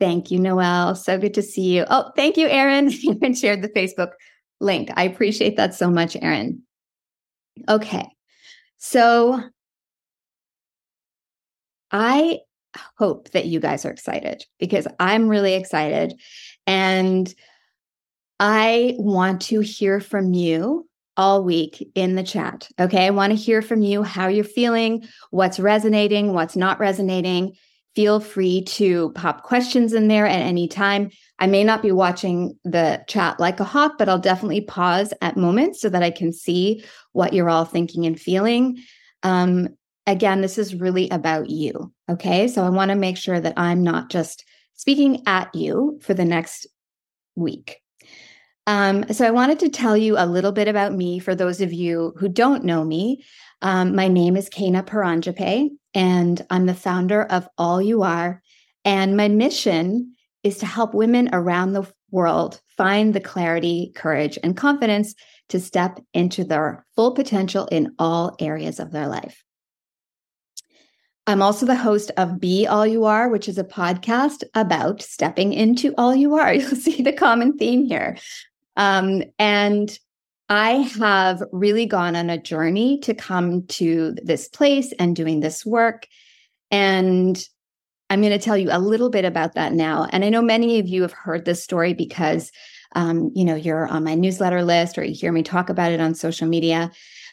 Thank 0.00 0.30
you, 0.30 0.38
Noelle. 0.38 0.96
So 0.96 1.18
good 1.18 1.34
to 1.34 1.42
see 1.42 1.76
you. 1.76 1.84
Oh, 1.88 2.10
thank 2.16 2.36
you, 2.36 2.48
Erin. 2.48 2.90
You 3.02 3.16
can 3.16 3.34
share 3.34 3.56
the 3.56 3.68
Facebook 3.68 4.12
link. 4.60 4.90
I 4.96 5.04
appreciate 5.04 5.56
that 5.56 5.74
so 5.74 5.90
much, 5.90 6.16
Erin. 6.20 6.62
Okay. 7.68 8.08
So 8.78 9.40
I 11.90 12.38
hope 12.98 13.30
that 13.30 13.46
you 13.46 13.60
guys 13.60 13.84
are 13.84 13.90
excited 13.90 14.44
because 14.58 14.86
I'm 14.98 15.28
really 15.28 15.54
excited. 15.54 16.14
And 16.66 17.32
I 18.44 18.96
want 18.98 19.40
to 19.42 19.60
hear 19.60 20.00
from 20.00 20.34
you 20.34 20.88
all 21.16 21.44
week 21.44 21.88
in 21.94 22.16
the 22.16 22.24
chat. 22.24 22.68
Okay. 22.80 23.06
I 23.06 23.10
want 23.10 23.30
to 23.30 23.36
hear 23.36 23.62
from 23.62 23.82
you 23.82 24.02
how 24.02 24.26
you're 24.26 24.42
feeling, 24.42 25.04
what's 25.30 25.60
resonating, 25.60 26.32
what's 26.32 26.56
not 26.56 26.80
resonating. 26.80 27.52
Feel 27.94 28.18
free 28.18 28.64
to 28.64 29.12
pop 29.12 29.44
questions 29.44 29.92
in 29.92 30.08
there 30.08 30.26
at 30.26 30.40
any 30.40 30.66
time. 30.66 31.10
I 31.38 31.46
may 31.46 31.62
not 31.62 31.82
be 31.82 31.92
watching 31.92 32.58
the 32.64 33.04
chat 33.06 33.38
like 33.38 33.60
a 33.60 33.64
hawk, 33.64 33.92
but 33.96 34.08
I'll 34.08 34.18
definitely 34.18 34.62
pause 34.62 35.14
at 35.22 35.36
moments 35.36 35.80
so 35.80 35.88
that 35.90 36.02
I 36.02 36.10
can 36.10 36.32
see 36.32 36.84
what 37.12 37.32
you're 37.32 37.50
all 37.50 37.64
thinking 37.64 38.06
and 38.06 38.18
feeling. 38.18 38.82
Um, 39.22 39.68
again, 40.08 40.40
this 40.40 40.58
is 40.58 40.74
really 40.74 41.08
about 41.10 41.48
you. 41.48 41.92
Okay. 42.10 42.48
So 42.48 42.64
I 42.64 42.70
want 42.70 42.88
to 42.88 42.96
make 42.96 43.18
sure 43.18 43.38
that 43.38 43.54
I'm 43.56 43.84
not 43.84 44.10
just 44.10 44.44
speaking 44.74 45.22
at 45.28 45.54
you 45.54 46.00
for 46.02 46.12
the 46.12 46.24
next 46.24 46.66
week. 47.36 47.81
Um, 48.66 49.12
so 49.12 49.26
I 49.26 49.30
wanted 49.30 49.58
to 49.60 49.68
tell 49.68 49.96
you 49.96 50.16
a 50.16 50.26
little 50.26 50.52
bit 50.52 50.68
about 50.68 50.92
me 50.92 51.18
for 51.18 51.34
those 51.34 51.60
of 51.60 51.72
you 51.72 52.12
who 52.16 52.28
don't 52.28 52.64
know 52.64 52.84
me. 52.84 53.24
Um, 53.60 53.94
my 53.94 54.08
name 54.08 54.36
is 54.36 54.48
Kena 54.48 54.84
Paranjape, 54.84 55.70
and 55.94 56.46
I'm 56.50 56.66
the 56.66 56.74
founder 56.74 57.24
of 57.24 57.48
All 57.58 57.82
You 57.82 58.02
Are. 58.02 58.42
And 58.84 59.16
my 59.16 59.28
mission 59.28 60.14
is 60.42 60.58
to 60.58 60.66
help 60.66 60.94
women 60.94 61.30
around 61.32 61.72
the 61.72 61.90
world 62.10 62.60
find 62.76 63.14
the 63.14 63.20
clarity, 63.20 63.92
courage, 63.94 64.38
and 64.42 64.56
confidence 64.56 65.14
to 65.48 65.60
step 65.60 66.00
into 66.14 66.44
their 66.44 66.84
full 66.94 67.12
potential 67.12 67.66
in 67.66 67.94
all 67.98 68.36
areas 68.38 68.80
of 68.80 68.90
their 68.90 69.06
life. 69.06 69.44
I'm 71.26 71.42
also 71.42 71.66
the 71.66 71.76
host 71.76 72.10
of 72.16 72.40
Be 72.40 72.66
All 72.66 72.84
You 72.84 73.04
Are, 73.04 73.28
which 73.28 73.48
is 73.48 73.56
a 73.56 73.64
podcast 73.64 74.42
about 74.54 75.02
stepping 75.02 75.52
into 75.52 75.94
all 75.96 76.14
you 76.16 76.34
are. 76.34 76.52
You'll 76.54 76.74
see 76.74 77.02
the 77.02 77.12
common 77.12 77.56
theme 77.56 77.84
here. 77.84 78.16
Um, 78.76 79.22
and 79.38 79.96
I 80.48 80.72
have 80.98 81.42
really 81.52 81.86
gone 81.86 82.16
on 82.16 82.30
a 82.30 82.40
journey 82.40 82.98
to 83.00 83.14
come 83.14 83.66
to 83.68 84.14
this 84.22 84.48
place 84.48 84.92
and 84.98 85.16
doing 85.16 85.40
this 85.40 85.64
work. 85.64 86.06
And 86.70 87.42
I'm 88.10 88.20
going 88.20 88.32
to 88.32 88.38
tell 88.38 88.58
you 88.58 88.68
a 88.70 88.78
little 88.78 89.08
bit 89.08 89.24
about 89.24 89.54
that 89.54 89.72
now. 89.72 90.06
And 90.12 90.24
I 90.24 90.28
know 90.28 90.42
many 90.42 90.78
of 90.78 90.86
you 90.86 91.02
have 91.02 91.12
heard 91.12 91.46
this 91.46 91.62
story 91.62 91.94
because, 91.94 92.52
um, 92.94 93.30
you 93.34 93.44
know, 93.44 93.54
you're 93.54 93.86
on 93.86 94.04
my 94.04 94.14
newsletter 94.14 94.62
list 94.62 94.98
or 94.98 95.04
you 95.04 95.14
hear 95.14 95.32
me 95.32 95.42
talk 95.42 95.70
about 95.70 95.92
it 95.92 96.00
on 96.00 96.14
social 96.14 96.46
media. 96.46 96.90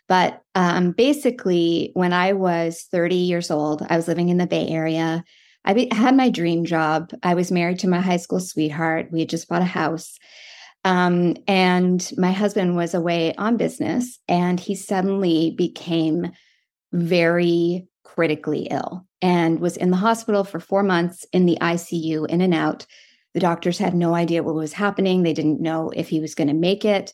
But 0.08 0.42
um, 0.56 0.94
basically, 0.94 1.92
when 1.94 2.14
I 2.14 2.34
was 2.34 2.88
30 2.92 3.16
years 3.16 3.52
old, 3.52 3.86
I 3.90 3.98
was 3.98 4.08
living 4.08 4.30
in 4.30 4.38
the 4.38 4.48
Bay 4.48 4.68
Area. 4.68 5.24
I 5.66 5.90
had 5.92 6.16
my 6.16 6.30
dream 6.30 6.66
job. 6.66 7.12
I 7.22 7.34
was 7.34 7.52
married 7.52 7.80
to 7.80 7.90
my 7.90 8.00
high 8.00 8.18
school 8.18 8.40
sweetheart. 8.40 9.10
We 9.12 9.20
had 9.20 9.30
just 9.30 9.50
bought 9.50 9.62
a 9.62 9.66
house. 9.66 10.18
Um, 10.86 11.36
and 11.48 12.10
my 12.18 12.32
husband 12.32 12.76
was 12.76 12.94
away 12.94 13.34
on 13.36 13.58
business 13.58 14.20
and 14.28 14.60
he 14.60 14.76
suddenly 14.76 15.52
became 15.52 16.32
very 16.94 17.88
critically 18.04 18.68
ill 18.72 19.06
and 19.22 19.60
was 19.60 19.78
in 19.78 19.92
the 19.92 19.98
hospital 19.98 20.44
for 20.44 20.60
four 20.60 20.84
months 20.84 21.26
in 21.34 21.46
the 21.46 21.58
ICU, 21.62 22.28
in 22.28 22.42
and 22.42 22.54
out. 22.54 22.86
The 23.34 23.40
doctors 23.40 23.78
had 23.78 23.94
no 23.94 24.16
idea 24.16 24.42
what 24.42 24.56
was 24.56 24.74
happening. 24.74 25.24
They 25.24 25.34
didn't 25.34 25.62
know 25.62 25.92
if 25.94 26.10
he 26.10 26.20
was 26.20 26.34
going 26.34 26.48
to 26.48 26.54
make 26.54 26.86
it. 26.86 27.14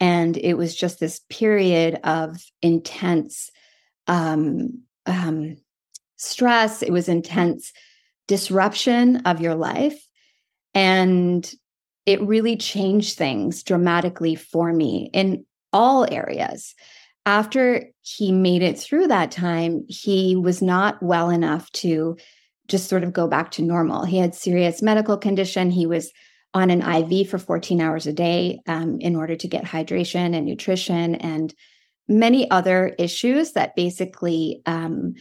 And 0.00 0.36
it 0.36 0.54
was 0.54 0.74
just 0.74 0.98
this 0.98 1.20
period 1.28 2.00
of 2.02 2.42
intense 2.62 3.50
um, 4.08 4.82
um, 5.06 5.58
stress. 6.16 6.82
It 6.82 6.90
was 6.90 7.08
intense 7.08 7.72
disruption 8.26 9.18
of 9.18 9.40
your 9.40 9.54
life. 9.54 10.04
And 10.74 11.48
it 12.06 12.20
really 12.22 12.56
changed 12.56 13.16
things 13.16 13.62
dramatically 13.62 14.34
for 14.34 14.72
me 14.72 15.10
in 15.12 15.44
all 15.72 16.06
areas. 16.12 16.74
After 17.24 17.84
he 18.02 18.32
made 18.32 18.62
it 18.62 18.78
through 18.78 19.06
that 19.08 19.30
time, 19.30 19.84
he 19.88 20.34
was 20.34 20.60
not 20.60 21.00
well 21.02 21.30
enough 21.30 21.70
to 21.72 22.16
just 22.66 22.88
sort 22.88 23.04
of 23.04 23.12
go 23.12 23.28
back 23.28 23.52
to 23.52 23.62
normal. 23.62 24.04
He 24.04 24.18
had 24.18 24.34
serious 24.34 24.82
medical 24.82 25.16
condition. 25.16 25.70
He 25.70 25.86
was 25.86 26.12
on 26.54 26.70
an 26.70 26.82
IV 26.82 27.30
for 27.30 27.38
14 27.38 27.80
hours 27.80 28.06
a 28.06 28.12
day 28.12 28.60
um, 28.66 28.98
in 29.00 29.16
order 29.16 29.36
to 29.36 29.48
get 29.48 29.64
hydration 29.64 30.36
and 30.36 30.44
nutrition 30.44 31.14
and 31.16 31.54
many 32.08 32.50
other 32.50 32.94
issues 32.98 33.52
that 33.52 33.76
basically 33.76 34.60
um, 34.66 35.14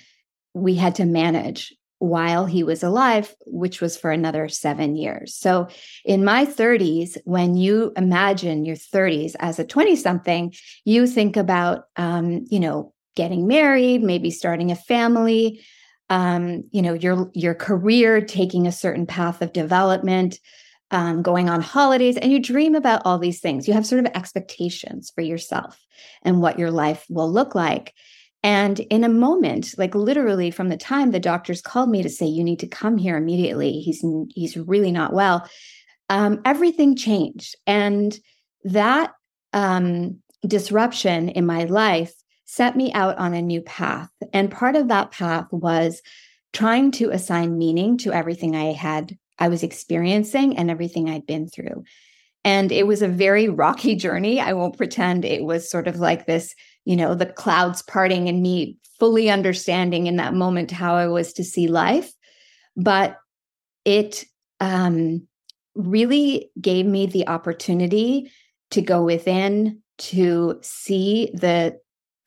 we 0.53 0.75
had 0.75 0.95
to 0.95 1.05
manage 1.05 1.73
while 2.01 2.47
he 2.47 2.63
was 2.63 2.81
alive, 2.81 3.35
which 3.45 3.79
was 3.79 3.95
for 3.95 4.09
another 4.09 4.49
seven 4.49 4.95
years. 4.95 5.35
So, 5.35 5.67
in 6.03 6.25
my 6.25 6.47
30s, 6.47 7.15
when 7.25 7.55
you 7.55 7.93
imagine 7.95 8.65
your 8.65 8.75
30s 8.75 9.35
as 9.39 9.59
a 9.59 9.63
20 9.63 9.95
something, 9.95 10.51
you 10.83 11.05
think 11.05 11.37
about, 11.37 11.83
um, 11.97 12.43
you 12.49 12.59
know, 12.59 12.91
getting 13.15 13.45
married, 13.45 14.01
maybe 14.01 14.31
starting 14.31 14.71
a 14.71 14.75
family, 14.75 15.61
um, 16.09 16.63
you 16.71 16.81
know, 16.81 16.93
your 16.93 17.29
your 17.35 17.53
career 17.53 18.19
taking 18.19 18.65
a 18.65 18.71
certain 18.71 19.05
path 19.05 19.43
of 19.43 19.53
development, 19.53 20.39
um, 20.89 21.21
going 21.21 21.49
on 21.49 21.61
holidays, 21.61 22.17
and 22.17 22.31
you 22.31 22.39
dream 22.39 22.73
about 22.73 23.03
all 23.05 23.19
these 23.19 23.41
things. 23.41 23.67
You 23.67 23.75
have 23.75 23.85
sort 23.85 24.03
of 24.03 24.11
expectations 24.15 25.11
for 25.13 25.21
yourself 25.21 25.79
and 26.23 26.41
what 26.41 26.57
your 26.57 26.71
life 26.71 27.05
will 27.09 27.31
look 27.31 27.53
like. 27.53 27.93
And 28.43 28.79
in 28.79 29.03
a 29.03 29.09
moment, 29.09 29.75
like 29.77 29.93
literally 29.93 30.49
from 30.49 30.69
the 30.69 30.77
time 30.77 31.11
the 31.11 31.19
doctors 31.19 31.61
called 31.61 31.89
me 31.89 32.01
to 32.01 32.09
say, 32.09 32.25
you 32.25 32.43
need 32.43 32.59
to 32.59 32.67
come 32.67 32.97
here 32.97 33.15
immediately, 33.15 33.79
he's, 33.81 34.03
he's 34.29 34.57
really 34.57 34.91
not 34.91 35.13
well, 35.13 35.47
um, 36.09 36.41
everything 36.43 36.95
changed. 36.95 37.55
And 37.67 38.17
that 38.63 39.13
um, 39.53 40.19
disruption 40.45 41.29
in 41.29 41.45
my 41.45 41.65
life 41.65 42.13
set 42.45 42.75
me 42.75 42.91
out 42.93 43.17
on 43.17 43.33
a 43.33 43.41
new 43.41 43.61
path. 43.61 44.09
And 44.33 44.51
part 44.51 44.75
of 44.75 44.87
that 44.89 45.11
path 45.11 45.47
was 45.51 46.01
trying 46.51 46.91
to 46.91 47.11
assign 47.11 47.57
meaning 47.57 47.97
to 47.99 48.11
everything 48.11 48.55
I 48.55 48.73
had, 48.73 49.17
I 49.39 49.47
was 49.47 49.63
experiencing 49.63 50.57
and 50.57 50.69
everything 50.69 51.09
I'd 51.09 51.25
been 51.25 51.47
through. 51.47 51.83
And 52.43 52.71
it 52.71 52.87
was 52.87 53.01
a 53.01 53.07
very 53.07 53.47
rocky 53.63 53.95
journey. 53.95 54.41
I 54.41 54.53
won't 54.53 54.77
pretend 54.77 55.23
it 55.23 55.43
was 55.43 55.69
sort 55.69 55.87
of 55.87 55.97
like 55.97 56.25
this 56.25 56.53
you 56.85 56.95
know, 56.95 57.13
the 57.15 57.25
clouds 57.25 57.81
parting 57.81 58.27
and 58.27 58.41
me 58.41 58.77
fully 58.99 59.29
understanding 59.29 60.07
in 60.07 60.17
that 60.17 60.33
moment 60.33 60.71
how 60.71 60.95
I 60.95 61.07
was 61.07 61.33
to 61.33 61.43
see 61.43 61.67
life. 61.67 62.11
But 62.75 63.17
it 63.85 64.25
um, 64.59 65.27
really 65.75 66.51
gave 66.59 66.85
me 66.85 67.05
the 67.05 67.27
opportunity 67.27 68.31
to 68.71 68.81
go 68.81 69.03
within 69.03 69.81
to 69.97 70.59
see 70.61 71.31
the 71.33 71.77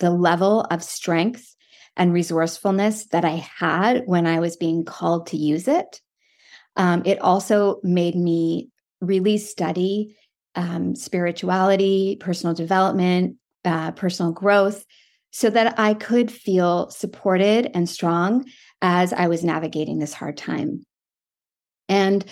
the 0.01 0.11
level 0.11 0.63
of 0.63 0.83
strength 0.83 1.55
and 1.97 2.13
resourcefulness 2.13 3.07
that 3.07 3.25
I 3.25 3.47
had 3.59 4.03
when 4.07 4.27
I 4.27 4.41
was 4.41 4.57
being 4.57 4.85
called 4.85 5.29
to 5.29 5.37
use 5.37 5.69
it. 5.69 6.01
Um, 6.77 7.03
it 7.05 7.21
also 7.21 7.81
made 7.85 8.17
me 8.17 8.71
really 9.01 9.39
study 9.39 10.17
um, 10.57 10.97
spirituality, 10.97 12.17
personal 12.21 12.55
development, 12.55 13.37
uh, 13.65 13.93
personal 13.93 14.33
growth 14.33 14.85
so 15.31 15.51
that 15.51 15.79
I 15.79 15.95
could 15.95 16.31
feel 16.31 16.91
supported 16.91 17.71
and 17.75 17.89
strong 17.89 18.49
as 18.81 19.13
I 19.13 19.27
was 19.27 19.43
navigating 19.43 19.99
this 19.99 20.15
hard 20.15 20.37
time. 20.37 20.85
And, 21.89 22.25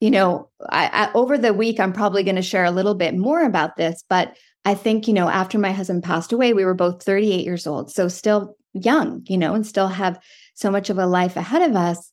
you 0.00 0.10
know, 0.10 0.50
I, 0.68 0.86
I, 0.86 1.12
over 1.14 1.38
the 1.38 1.54
week, 1.54 1.80
I'm 1.80 1.92
probably 1.92 2.22
going 2.22 2.36
to 2.36 2.42
share 2.42 2.64
a 2.64 2.70
little 2.70 2.94
bit 2.94 3.16
more 3.16 3.42
about 3.42 3.76
this, 3.76 4.04
but 4.08 4.36
I 4.64 4.74
think, 4.74 5.06
you 5.06 5.14
know, 5.14 5.28
after 5.28 5.58
my 5.58 5.72
husband 5.72 6.02
passed 6.02 6.32
away, 6.32 6.52
we 6.52 6.64
were 6.64 6.74
both 6.74 7.02
38 7.02 7.44
years 7.44 7.66
old, 7.66 7.90
so 7.90 8.08
still 8.08 8.56
young, 8.74 9.22
you 9.28 9.38
know, 9.38 9.54
and 9.54 9.66
still 9.66 9.88
have 9.88 10.18
so 10.54 10.70
much 10.70 10.90
of 10.90 10.98
a 10.98 11.06
life 11.06 11.36
ahead 11.36 11.62
of 11.62 11.76
us. 11.76 12.10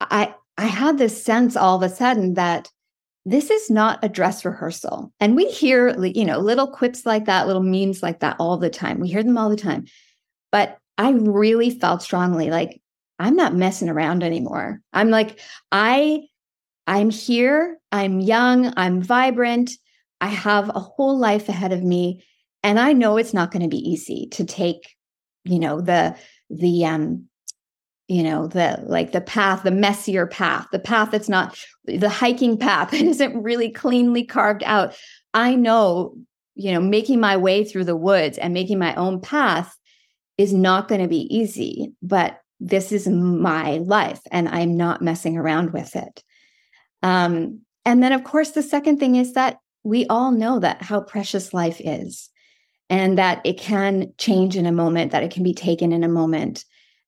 I 0.00 0.34
I 0.56 0.66
had 0.66 0.98
this 0.98 1.22
sense 1.22 1.56
all 1.56 1.76
of 1.76 1.82
a 1.82 1.94
sudden 1.94 2.34
that 2.34 2.68
this 3.30 3.50
is 3.50 3.70
not 3.70 4.00
a 4.02 4.08
dress 4.08 4.44
rehearsal. 4.44 5.12
And 5.20 5.36
we 5.36 5.46
hear, 5.46 5.96
you 6.04 6.24
know, 6.24 6.38
little 6.38 6.66
quips 6.66 7.06
like 7.06 7.26
that, 7.26 7.46
little 7.46 7.62
memes 7.62 8.02
like 8.02 8.20
that 8.20 8.36
all 8.40 8.56
the 8.56 8.70
time. 8.70 8.98
We 8.98 9.08
hear 9.08 9.22
them 9.22 9.38
all 9.38 9.48
the 9.48 9.56
time. 9.56 9.84
But 10.50 10.78
I 10.98 11.12
really 11.12 11.70
felt 11.70 12.02
strongly 12.02 12.50
like 12.50 12.80
I'm 13.20 13.36
not 13.36 13.54
messing 13.54 13.88
around 13.88 14.24
anymore. 14.24 14.80
I'm 14.92 15.10
like, 15.10 15.38
I 15.70 16.22
I'm 16.88 17.10
here, 17.10 17.78
I'm 17.92 18.18
young, 18.18 18.72
I'm 18.76 19.00
vibrant, 19.00 19.70
I 20.20 20.28
have 20.28 20.68
a 20.68 20.80
whole 20.80 21.16
life 21.16 21.48
ahead 21.48 21.72
of 21.72 21.84
me 21.84 22.24
and 22.64 22.80
I 22.80 22.92
know 22.92 23.16
it's 23.16 23.32
not 23.32 23.52
going 23.52 23.62
to 23.62 23.68
be 23.68 23.90
easy 23.90 24.26
to 24.32 24.44
take, 24.44 24.96
you 25.44 25.60
know, 25.60 25.80
the 25.80 26.16
the 26.50 26.84
um 26.84 27.28
you 28.10 28.24
know 28.24 28.48
the 28.48 28.76
like 28.86 29.12
the 29.12 29.20
path 29.20 29.62
the 29.62 29.70
messier 29.70 30.26
path 30.26 30.66
the 30.72 30.80
path 30.80 31.12
that's 31.12 31.28
not 31.28 31.56
the 31.84 32.08
hiking 32.08 32.58
path 32.58 32.90
that 32.90 33.02
isn't 33.02 33.40
really 33.40 33.70
cleanly 33.70 34.24
carved 34.24 34.64
out. 34.64 34.94
I 35.32 35.54
know 35.54 36.16
you 36.56 36.72
know 36.72 36.80
making 36.80 37.20
my 37.20 37.36
way 37.36 37.64
through 37.64 37.84
the 37.84 37.96
woods 37.96 38.36
and 38.36 38.52
making 38.52 38.80
my 38.80 38.94
own 38.96 39.20
path 39.20 39.76
is 40.36 40.52
not 40.52 40.88
going 40.88 41.00
to 41.00 41.08
be 41.08 41.34
easy 41.34 41.92
but 42.02 42.40
this 42.58 42.92
is 42.92 43.06
my 43.08 43.78
life 43.78 44.20
and 44.30 44.48
i'm 44.48 44.76
not 44.76 45.00
messing 45.00 45.38
around 45.38 45.72
with 45.72 45.94
it. 45.94 46.24
Um 47.02 47.60
and 47.84 48.02
then 48.02 48.12
of 48.12 48.24
course 48.24 48.50
the 48.50 48.62
second 48.62 48.98
thing 48.98 49.14
is 49.14 49.34
that 49.34 49.58
we 49.84 50.06
all 50.08 50.32
know 50.32 50.58
that 50.58 50.82
how 50.82 51.00
precious 51.00 51.54
life 51.54 51.80
is 51.82 52.28
and 52.90 53.16
that 53.18 53.40
it 53.44 53.56
can 53.56 54.12
change 54.18 54.56
in 54.56 54.66
a 54.66 54.72
moment 54.72 55.12
that 55.12 55.22
it 55.22 55.30
can 55.30 55.44
be 55.44 55.54
taken 55.54 55.92
in 55.92 56.02
a 56.02 56.08
moment 56.08 56.64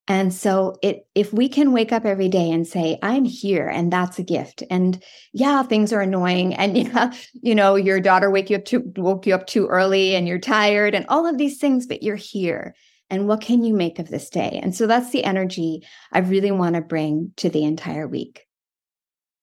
and 0.09 0.35
so 0.35 0.77
it 0.83 1.07
if 1.15 1.33
we 1.33 1.49
can 1.49 1.73
wake 1.73 1.93
up 1.93 2.05
every 2.05 2.29
day 2.29 2.51
and 2.51 2.67
say 2.67 2.99
I'm 3.03 3.25
here 3.25 3.69
and 3.69 3.93
that's 3.93 4.19
a 4.19 4.25
gift. 4.25 4.63
And 4.69 5.03
yeah, 5.33 5.63
things 5.63 5.93
are 5.93 6.01
annoying 6.01 6.55
and 6.55 6.77
yeah, 6.89 7.13
you 7.35 7.55
know, 7.55 7.77
your 7.77 8.01
daughter 8.01 8.31
wake 8.31 8.51
you 8.51 8.57
up 8.57 8.65
too 8.65 8.93
woke 8.97 9.27
you 9.27 9.35
up 9.35 9.47
too 9.47 9.67
early 9.69 10.15
and 10.17 10.27
you're 10.27 10.39
tired 10.39 10.95
and 10.95 11.07
all 11.09 11.27
of 11.27 11.39
these 11.39 11.59
things 11.59 11.87
but 11.87 12.03
you're 12.03 12.17
here. 12.17 12.75
And 13.11 13.29
what 13.29 13.43
can 13.43 13.63
you 13.63 13.75
make 13.75 13.99
of 13.99 14.09
this 14.09 14.31
day? 14.31 14.59
And 14.63 14.75
so 14.75 14.87
that's 14.87 15.11
the 15.11 15.23
energy 15.23 15.87
I 16.13 16.21
really 16.21 16.51
want 16.51 16.77
to 16.77 16.81
bring 16.81 17.33
to 17.37 17.51
the 17.51 17.65
entire 17.65 18.09
week. 18.09 18.47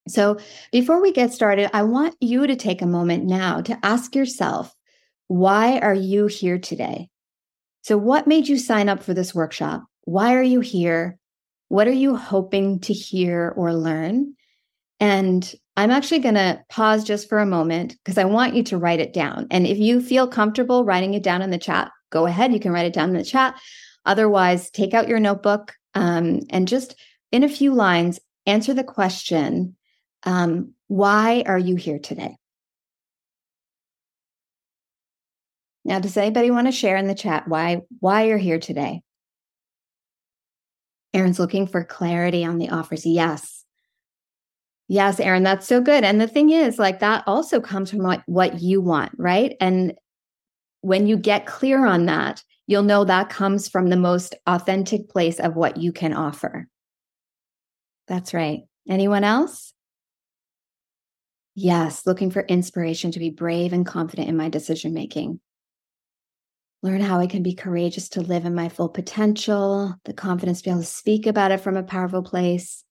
So 0.08 0.40
before 0.72 1.02
we 1.02 1.12
get 1.12 1.34
started, 1.34 1.70
I 1.72 1.84
want 1.84 2.16
you 2.20 2.48
to 2.48 2.56
take 2.56 2.82
a 2.82 2.88
moment 2.88 3.26
now 3.26 3.62
to 3.62 3.80
ask 3.84 4.16
yourself, 4.16 4.76
why 5.28 5.78
are 5.80 5.94
you 5.94 6.26
here 6.26 6.58
today? 6.58 7.10
So, 7.84 7.98
what 7.98 8.28
made 8.28 8.48
you 8.48 8.58
sign 8.58 8.90
up 8.90 9.04
for 9.04 9.14
this 9.14 9.36
workshop? 9.36 9.84
Why 10.10 10.34
are 10.34 10.42
you 10.42 10.60
here? 10.60 11.20
What 11.68 11.88
are 11.88 11.92
you 11.92 12.16
hoping 12.16 12.80
to 12.80 12.94
hear 12.94 13.54
or 13.56 13.76
learn? 13.76 14.34
And 15.00 15.54
I'm 15.78 15.92
actually 15.92 16.18
going 16.18 16.34
to 16.34 16.64
pause 16.68 17.04
just 17.04 17.30
for 17.30 17.38
a 17.38 17.46
moment 17.46 17.96
because 18.04 18.18
I 18.18 18.26
want 18.26 18.56
you 18.56 18.64
to 18.64 18.78
write 18.80 19.00
it 19.00 19.14
down. 19.14 19.46
And 19.52 19.68
if 19.68 19.78
you 19.78 20.02
feel 20.02 20.28
comfortable 20.28 20.84
writing 20.84 21.14
it 21.14 21.22
down 21.22 21.44
in 21.44 21.52
the 21.52 21.60
chat, 21.60 21.92
go 22.10 22.26
ahead. 22.26 22.52
You 22.52 22.60
can 22.60 22.72
write 22.72 22.88
it 22.88 22.94
down 22.94 23.10
in 23.10 23.16
the 23.16 23.24
chat. 23.24 23.62
Otherwise, 24.04 24.72
take 24.72 24.96
out 24.96 25.08
your 25.08 25.20
notebook 25.20 25.76
um, 25.94 26.40
and 26.50 26.68
just 26.68 26.96
in 27.32 27.44
a 27.44 27.48
few 27.48 27.76
lines 27.76 28.20
answer 28.48 28.74
the 28.74 28.84
question 28.84 29.76
um, 30.24 30.74
Why 30.88 31.44
are 31.46 31.60
you 31.60 31.76
here 31.76 32.00
today? 32.00 32.36
Now, 35.86 36.00
does 36.00 36.18
anybody 36.18 36.50
want 36.50 36.66
to 36.66 36.72
share 36.72 36.98
in 36.98 37.06
the 37.06 37.14
chat 37.14 37.48
why 37.48 37.82
why 38.00 38.24
you're 38.24 38.40
here 38.40 38.60
today? 38.60 39.04
Aaron's 41.14 41.40
looking 41.40 41.68
for 41.68 41.84
clarity 41.84 42.46
on 42.46 42.58
the 42.58 42.70
offers. 42.70 43.06
Yes. 43.06 43.66
Yes, 44.88 45.20
Aaron, 45.20 45.44
that's 45.44 45.68
so 45.68 45.82
good. 45.82 46.04
And 46.04 46.20
the 46.20 46.28
thing 46.28 46.50
is, 46.50 46.80
like 46.80 47.00
that 47.00 47.24
also 47.28 47.62
comes 47.62 47.92
from 47.92 48.00
what, 48.00 48.24
what 48.26 48.62
you 48.62 48.82
want, 48.82 49.12
right? 49.18 49.56
And 49.62 49.94
when 50.82 51.06
you 51.06 51.16
get 51.18 51.46
clear 51.46 51.86
on 51.86 52.08
that, 52.08 52.44
you'll 52.66 52.84
know 52.84 53.04
that 53.04 53.30
comes 53.30 53.68
from 53.68 53.88
the 53.88 53.98
most 53.98 54.36
authentic 54.48 55.10
place 55.10 55.40
of 55.40 55.56
what 55.56 55.78
you 55.78 55.92
can 55.92 56.14
offer. 56.14 56.68
That's 58.08 58.34
right. 58.34 58.62
Anyone 58.88 59.24
else? 59.24 59.74
Yes, 61.54 62.08
looking 62.08 62.32
for 62.32 62.42
inspiration 62.42 63.12
to 63.12 63.20
be 63.20 63.30
brave 63.30 63.74
and 63.74 63.86
confident 63.86 64.30
in 64.30 64.38
my 64.38 64.50
decision 64.50 64.94
making 64.94 65.40
learn 66.82 67.02
how 67.02 67.20
I 67.20 67.28
can 67.28 67.44
be 67.44 67.54
courageous 67.54 68.10
to 68.10 68.22
live 68.22 68.46
in 68.46 68.56
my 68.56 68.70
full 68.70 68.90
potential, 68.90 69.96
the 70.06 70.14
confidence 70.14 70.60
to 70.60 70.64
be 70.66 70.70
able 70.72 70.82
to 70.82 70.88
speak 70.88 71.28
about 71.28 71.52
it 71.52 71.60
from 71.60 71.76
a 71.76 71.84
powerful 71.84 72.24
place, 72.24 72.84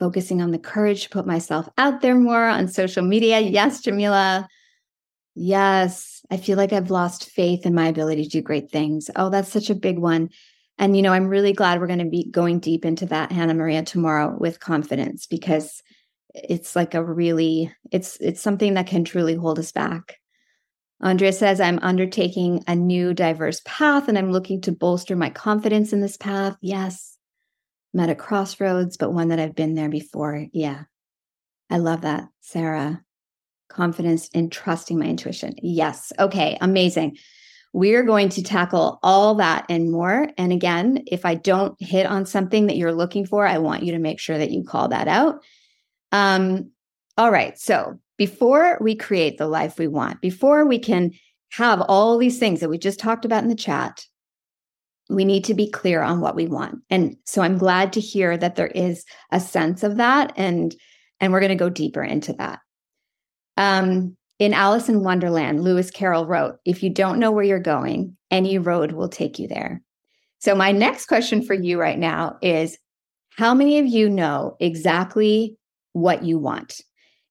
focusing 0.00 0.42
on 0.42 0.50
the 0.50 0.58
courage 0.58 1.04
to 1.04 1.10
put 1.10 1.26
myself 1.26 1.68
out 1.78 2.00
there 2.00 2.16
more 2.16 2.46
on 2.46 2.66
social 2.66 3.04
media. 3.04 3.38
Yes, 3.38 3.80
Jamila. 3.80 4.48
Yes, 5.34 6.20
I 6.30 6.36
feel 6.36 6.58
like 6.58 6.72
I've 6.72 6.90
lost 6.90 7.30
faith 7.30 7.64
in 7.64 7.74
my 7.74 7.86
ability 7.86 8.24
to 8.24 8.28
do 8.28 8.42
great 8.42 8.70
things. 8.70 9.08
Oh, 9.16 9.30
that's 9.30 9.52
such 9.52 9.70
a 9.70 9.74
big 9.74 9.98
one. 9.98 10.30
And, 10.78 10.96
you 10.96 11.02
know, 11.02 11.12
I'm 11.12 11.28
really 11.28 11.52
glad 11.52 11.80
we're 11.80 11.86
going 11.86 12.00
to 12.00 12.04
be 12.04 12.28
going 12.30 12.58
deep 12.58 12.84
into 12.84 13.06
that, 13.06 13.30
Hannah 13.30 13.54
Maria, 13.54 13.82
tomorrow 13.82 14.36
with 14.38 14.58
confidence 14.58 15.26
because 15.26 15.82
it's 16.34 16.74
like 16.74 16.94
a 16.94 17.04
really, 17.04 17.72
it's, 17.92 18.16
it's 18.20 18.40
something 18.40 18.74
that 18.74 18.86
can 18.86 19.04
truly 19.04 19.34
hold 19.34 19.58
us 19.58 19.70
back. 19.70 20.18
Andrea 21.02 21.32
says, 21.32 21.60
I'm 21.60 21.80
undertaking 21.82 22.62
a 22.66 22.76
new 22.76 23.12
diverse 23.12 23.60
path 23.64 24.08
and 24.08 24.16
I'm 24.16 24.30
looking 24.30 24.60
to 24.62 24.72
bolster 24.72 25.16
my 25.16 25.30
confidence 25.30 25.92
in 25.92 26.00
this 26.00 26.16
path. 26.16 26.56
Yes. 26.60 27.18
I'm 27.92 28.00
at 28.00 28.10
a 28.10 28.14
crossroads, 28.14 28.96
but 28.96 29.12
one 29.12 29.28
that 29.28 29.40
I've 29.40 29.54
been 29.54 29.74
there 29.74 29.88
before. 29.88 30.46
Yeah. 30.52 30.84
I 31.68 31.78
love 31.78 32.02
that, 32.02 32.28
Sarah. 32.40 33.02
Confidence 33.68 34.28
in 34.28 34.48
trusting 34.50 34.98
my 34.98 35.06
intuition. 35.06 35.54
Yes. 35.62 36.12
Okay. 36.18 36.56
Amazing. 36.60 37.16
We're 37.72 38.04
going 38.04 38.28
to 38.30 38.42
tackle 38.42 39.00
all 39.02 39.34
that 39.36 39.64
and 39.68 39.90
more. 39.90 40.28
And 40.36 40.52
again, 40.52 41.02
if 41.06 41.24
I 41.24 41.34
don't 41.34 41.74
hit 41.82 42.06
on 42.06 42.26
something 42.26 42.66
that 42.66 42.76
you're 42.76 42.92
looking 42.92 43.26
for, 43.26 43.46
I 43.46 43.58
want 43.58 43.82
you 43.82 43.92
to 43.92 43.98
make 43.98 44.20
sure 44.20 44.36
that 44.36 44.50
you 44.50 44.62
call 44.62 44.88
that 44.88 45.08
out. 45.08 45.42
Um, 46.12 46.70
all 47.16 47.30
right. 47.30 47.58
So 47.58 47.98
before 48.22 48.78
we 48.80 48.94
create 48.94 49.36
the 49.36 49.48
life 49.48 49.80
we 49.80 49.88
want, 49.88 50.20
before 50.20 50.64
we 50.64 50.78
can 50.78 51.10
have 51.50 51.80
all 51.80 52.16
these 52.16 52.38
things 52.38 52.60
that 52.60 52.68
we 52.68 52.78
just 52.78 53.00
talked 53.00 53.24
about 53.24 53.42
in 53.42 53.48
the 53.48 53.56
chat, 53.56 54.06
we 55.10 55.24
need 55.24 55.42
to 55.42 55.54
be 55.54 55.68
clear 55.68 56.02
on 56.02 56.20
what 56.20 56.36
we 56.36 56.46
want. 56.46 56.78
And 56.88 57.16
so 57.26 57.42
I'm 57.42 57.58
glad 57.58 57.92
to 57.94 58.00
hear 58.00 58.36
that 58.36 58.54
there 58.54 58.68
is 58.68 59.04
a 59.32 59.40
sense 59.40 59.82
of 59.82 59.96
that 59.96 60.32
and 60.36 60.72
and 61.18 61.32
we're 61.32 61.40
going 61.40 61.58
to 61.58 61.64
go 61.64 61.68
deeper 61.68 62.04
into 62.04 62.32
that. 62.34 62.60
Um 63.56 64.16
in 64.38 64.54
Alice 64.54 64.88
in 64.88 65.02
Wonderland, 65.02 65.64
Lewis 65.64 65.90
Carroll 65.90 66.28
wrote, 66.28 66.58
if 66.64 66.80
you 66.80 66.90
don't 66.90 67.18
know 67.18 67.32
where 67.32 67.42
you're 67.42 67.58
going, 67.58 68.16
any 68.30 68.56
road 68.56 68.92
will 68.92 69.08
take 69.08 69.40
you 69.40 69.48
there. 69.48 69.82
So 70.38 70.54
my 70.54 70.70
next 70.70 71.06
question 71.06 71.42
for 71.42 71.54
you 71.54 71.76
right 71.80 71.98
now 71.98 72.38
is 72.40 72.78
how 73.36 73.52
many 73.52 73.80
of 73.80 73.86
you 73.86 74.08
know 74.08 74.56
exactly 74.60 75.56
what 75.92 76.22
you 76.22 76.38
want? 76.38 76.82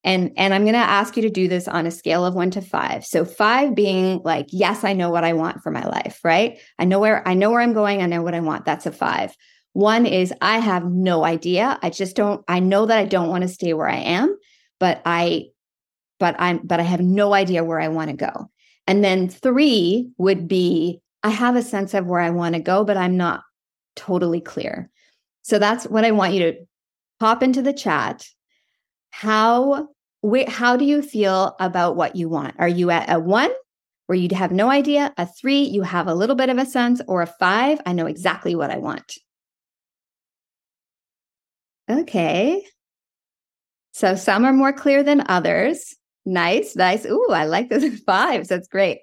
And 0.04 0.32
and 0.38 0.54
i'm 0.54 0.64
going 0.64 0.74
to 0.74 0.80
ask 0.80 1.16
you 1.16 1.22
to 1.22 1.30
do 1.30 1.48
this 1.48 1.68
on 1.68 1.86
a 1.86 1.92
scale 1.92 2.26
of 2.26 2.34
1 2.34 2.52
to 2.52 2.62
5 2.62 3.06
so 3.06 3.26
5 3.26 3.76
being 3.76 4.22
like 4.24 4.48
yes 4.50 4.84
i 4.84 4.94
know 4.94 5.10
what 5.10 5.24
i 5.24 5.34
want 5.34 5.62
for 5.62 5.72
my 5.72 5.84
life 5.84 6.20
right? 6.24 6.60
I 6.80 6.86
know 6.86 7.00
where 7.00 7.28
i 7.28 7.34
know 7.34 7.52
where 7.52 7.62
i'm 7.62 7.74
going 7.74 8.02
i 8.02 8.06
know 8.06 8.22
what 8.22 8.36
i 8.36 8.40
want. 8.40 8.66
That's 8.66 8.86
a 8.86 8.92
5 8.92 9.36
one 9.74 10.06
is 10.06 10.34
i 10.42 10.60
have 10.60 10.86
no 10.86 11.24
idea. 11.24 11.80
I 11.82 11.90
just 11.90 12.16
don't 12.16 12.44
i 12.48 12.60
know 12.60 12.86
that 12.86 12.98
i 12.98 13.06
don't 13.06 13.30
want 13.30 13.44
to 13.44 13.48
stay 13.48 13.74
where 13.74 13.90
i 13.90 13.98
am 13.98 14.36
but 14.80 15.02
i 15.06 15.46
but 16.20 16.36
i'm 16.40 16.60
but 16.64 16.80
i 16.80 16.84
have 16.84 17.02
no 17.02 17.34
idea 17.34 17.64
where 17.64 17.80
i 17.80 17.88
want 17.88 18.10
to 18.10 18.18
go. 18.18 18.50
And 18.88 19.04
then 19.04 19.30
3 19.30 20.10
would 20.18 20.48
be 20.48 21.02
i 21.24 21.30
have 21.30 21.56
a 21.56 21.62
sense 21.62 21.94
of 21.94 22.08
where 22.08 22.20
i 22.20 22.30
want 22.30 22.56
to 22.56 22.62
go 22.62 22.84
but 22.84 22.98
i'm 22.98 23.18
not 23.18 23.44
totally 23.96 24.42
clear. 24.42 24.90
So 25.44 25.60
that's 25.60 25.86
what 25.86 26.06
i 26.06 26.12
want 26.12 26.34
you 26.34 26.40
to 26.52 26.58
pop 27.20 27.44
into 27.44 27.62
the 27.62 27.74
chat 27.74 28.28
how 29.12 29.90
how 30.48 30.78
do 30.78 30.86
you 30.86 31.02
feel 31.02 31.56
about 31.60 31.96
what 31.96 32.16
you 32.16 32.30
want? 32.30 32.56
Are 32.60 32.68
you 32.68 32.92
at 32.92 33.12
a 33.12 33.20
one 33.20 33.52
where 34.08 34.18
you'd 34.18 34.32
have 34.32 34.52
no 34.52 34.70
idea, 34.70 35.14
a 35.18 35.26
three, 35.26 35.62
you 35.62 35.84
have 35.84 36.08
a 36.08 36.14
little 36.14 36.36
bit 36.36 36.50
of 36.50 36.58
a 36.58 36.66
sense, 36.66 37.02
or 37.08 37.22
a 37.22 37.28
five, 37.28 37.82
I 37.86 37.94
know 37.94 38.06
exactly 38.06 38.56
what 38.56 38.70
I 38.72 38.78
want? 38.78 39.14
Okay. 41.90 42.64
So 43.94 44.16
some 44.16 44.46
are 44.46 44.54
more 44.54 44.74
clear 44.74 45.04
than 45.04 45.24
others. 45.28 45.96
Nice, 46.26 46.76
nice. 46.76 47.06
Ooh, 47.06 47.28
I 47.32 47.46
like 47.46 47.70
those 47.70 48.00
fives. 48.06 48.50
That's 48.50 48.68
great. 48.68 49.00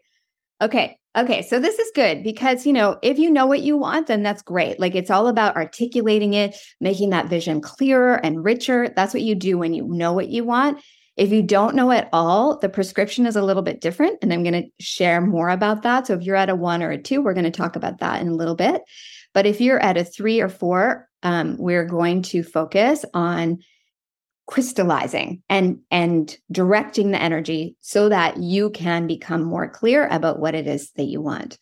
Okay. 0.60 0.98
Okay. 1.18 1.42
So 1.42 1.58
this 1.58 1.80
is 1.80 1.90
good 1.96 2.22
because, 2.22 2.64
you 2.64 2.72
know, 2.72 2.96
if 3.02 3.18
you 3.18 3.28
know 3.28 3.46
what 3.46 3.62
you 3.62 3.76
want, 3.76 4.06
then 4.06 4.22
that's 4.22 4.40
great. 4.40 4.78
Like 4.78 4.94
it's 4.94 5.10
all 5.10 5.26
about 5.26 5.56
articulating 5.56 6.34
it, 6.34 6.56
making 6.80 7.10
that 7.10 7.26
vision 7.26 7.60
clearer 7.60 8.14
and 8.14 8.44
richer. 8.44 8.92
That's 8.94 9.14
what 9.14 9.24
you 9.24 9.34
do 9.34 9.58
when 9.58 9.74
you 9.74 9.84
know 9.88 10.12
what 10.12 10.28
you 10.28 10.44
want. 10.44 10.80
If 11.16 11.32
you 11.32 11.42
don't 11.42 11.74
know 11.74 11.90
at 11.90 12.08
all, 12.12 12.58
the 12.58 12.68
prescription 12.68 13.26
is 13.26 13.34
a 13.34 13.42
little 13.42 13.64
bit 13.64 13.80
different. 13.80 14.18
And 14.22 14.32
I'm 14.32 14.44
going 14.44 14.62
to 14.62 14.68
share 14.78 15.20
more 15.20 15.48
about 15.48 15.82
that. 15.82 16.06
So 16.06 16.14
if 16.14 16.22
you're 16.22 16.36
at 16.36 16.50
a 16.50 16.54
one 16.54 16.84
or 16.84 16.92
a 16.92 17.02
two, 17.02 17.20
we're 17.20 17.34
going 17.34 17.42
to 17.42 17.50
talk 17.50 17.74
about 17.74 17.98
that 17.98 18.20
in 18.20 18.28
a 18.28 18.34
little 18.34 18.54
bit. 18.54 18.80
But 19.34 19.44
if 19.44 19.60
you're 19.60 19.80
at 19.80 19.96
a 19.96 20.04
three 20.04 20.40
or 20.40 20.48
four, 20.48 21.08
um, 21.24 21.56
we're 21.58 21.84
going 21.84 22.22
to 22.22 22.44
focus 22.44 23.04
on 23.12 23.58
crystallizing 24.48 25.42
and 25.48 25.78
and 25.90 26.36
directing 26.50 27.10
the 27.10 27.22
energy 27.22 27.76
so 27.80 28.08
that 28.08 28.38
you 28.38 28.70
can 28.70 29.06
become 29.06 29.42
more 29.42 29.68
clear 29.68 30.08
about 30.08 30.40
what 30.40 30.54
it 30.54 30.66
is 30.66 30.90
that 30.92 31.04
you 31.04 31.20
want 31.20 31.58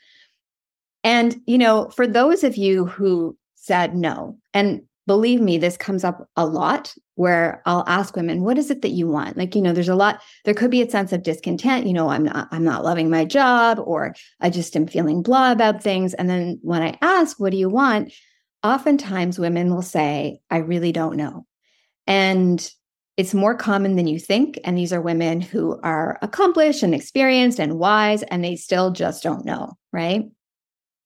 and 1.04 1.36
you 1.46 1.58
know 1.58 1.90
for 1.90 2.06
those 2.06 2.44
of 2.44 2.56
you 2.56 2.86
who 2.86 3.36
said 3.56 3.94
no 3.94 4.38
and 4.54 4.82
believe 5.06 5.40
me, 5.40 5.56
this 5.56 5.76
comes 5.76 6.04
up 6.04 6.28
a 6.36 6.44
lot 6.44 6.94
where 7.14 7.62
I'll 7.64 7.84
ask 7.86 8.16
women, 8.16 8.42
what 8.42 8.58
is 8.58 8.70
it 8.70 8.82
that 8.82 8.90
you 8.90 9.06
want? 9.06 9.36
Like, 9.36 9.54
you 9.54 9.62
know, 9.62 9.72
there's 9.72 9.88
a 9.88 9.94
lot, 9.94 10.20
there 10.44 10.54
could 10.54 10.70
be 10.70 10.82
a 10.82 10.90
sense 10.90 11.12
of 11.12 11.22
discontent, 11.22 11.86
you 11.86 11.92
know, 11.92 12.08
I'm 12.08 12.24
not, 12.24 12.48
I'm 12.50 12.64
not 12.64 12.84
loving 12.84 13.08
my 13.08 13.24
job, 13.24 13.78
or 13.82 14.14
I 14.40 14.50
just 14.50 14.76
am 14.76 14.86
feeling 14.86 15.22
blah 15.22 15.52
about 15.52 15.82
things. 15.82 16.12
And 16.14 16.28
then 16.28 16.58
when 16.62 16.82
I 16.82 16.98
ask, 17.00 17.38
what 17.38 17.52
do 17.52 17.56
you 17.56 17.68
want? 17.68 18.12
Oftentimes 18.62 19.38
women 19.38 19.72
will 19.72 19.82
say, 19.82 20.40
I 20.50 20.58
really 20.58 20.92
don't 20.92 21.16
know. 21.16 21.46
And 22.06 22.70
it's 23.16 23.34
more 23.34 23.54
common 23.54 23.96
than 23.96 24.06
you 24.06 24.18
think. 24.18 24.58
And 24.64 24.76
these 24.76 24.92
are 24.92 25.00
women 25.00 25.40
who 25.40 25.80
are 25.82 26.18
accomplished 26.22 26.82
and 26.82 26.94
experienced 26.94 27.58
and 27.58 27.78
wise, 27.78 28.22
and 28.24 28.44
they 28.44 28.56
still 28.56 28.90
just 28.90 29.22
don't 29.22 29.44
know. 29.44 29.72
Right. 29.92 30.24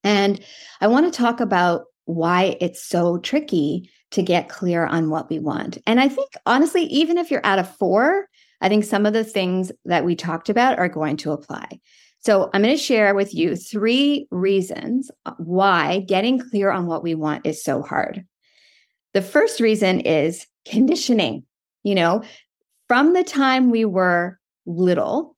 And 0.03 0.41
I 0.81 0.89
want 0.89 1.13
to 1.13 1.17
talk 1.17 1.41
about 1.41 1.85
why 2.07 2.57
it's 2.61 2.85
so 2.85 3.19
tricky 3.19 3.91
to 4.11 4.23
get 4.23 4.49
clear 4.49 4.87
on 4.87 5.11
what 5.11 5.31
we 5.31 5.39
want. 5.39 5.79
And 5.87 6.01
I 6.01 6.09
think, 6.09 6.31
honestly, 6.47 6.83
even 6.85 7.17
if 7.17 7.31
you're 7.31 7.47
at 7.47 7.61
a 7.61 7.65
four, 7.65 8.27
I 8.61 8.69
think 8.69 8.85
some 8.85 9.07
of 9.07 9.13
the 9.13 9.25
things 9.25 9.71
that 9.85 10.05
we 10.05 10.17
talked 10.17 10.49
about 10.49 10.79
are 10.79 10.89
going 10.89 11.17
to 11.19 11.33
apply. 11.33 11.81
So 12.21 12.51
I'm 12.53 12.63
going 12.63 12.77
to 12.77 12.83
share 12.83 13.15
with 13.15 13.35
you 13.35 13.57
three 13.57 14.27
reasons 14.31 15.11
uh, 15.25 15.33
why 15.39 16.01
getting 16.01 16.39
clear 16.39 16.71
on 16.71 16.87
what 16.87 17.03
we 17.03 17.15
want 17.15 17.47
is 17.47 17.63
so 17.63 17.81
hard. 17.83 18.27
The 19.15 19.23
first 19.23 19.61
reason 19.61 20.01
is 20.01 20.47
conditioning. 20.67 21.45
You 21.83 21.95
know, 21.95 22.23
from 22.89 23.15
the 23.15 23.25
time 23.25 23.71
we 23.71 23.85
were 23.85 24.39
little, 24.67 25.37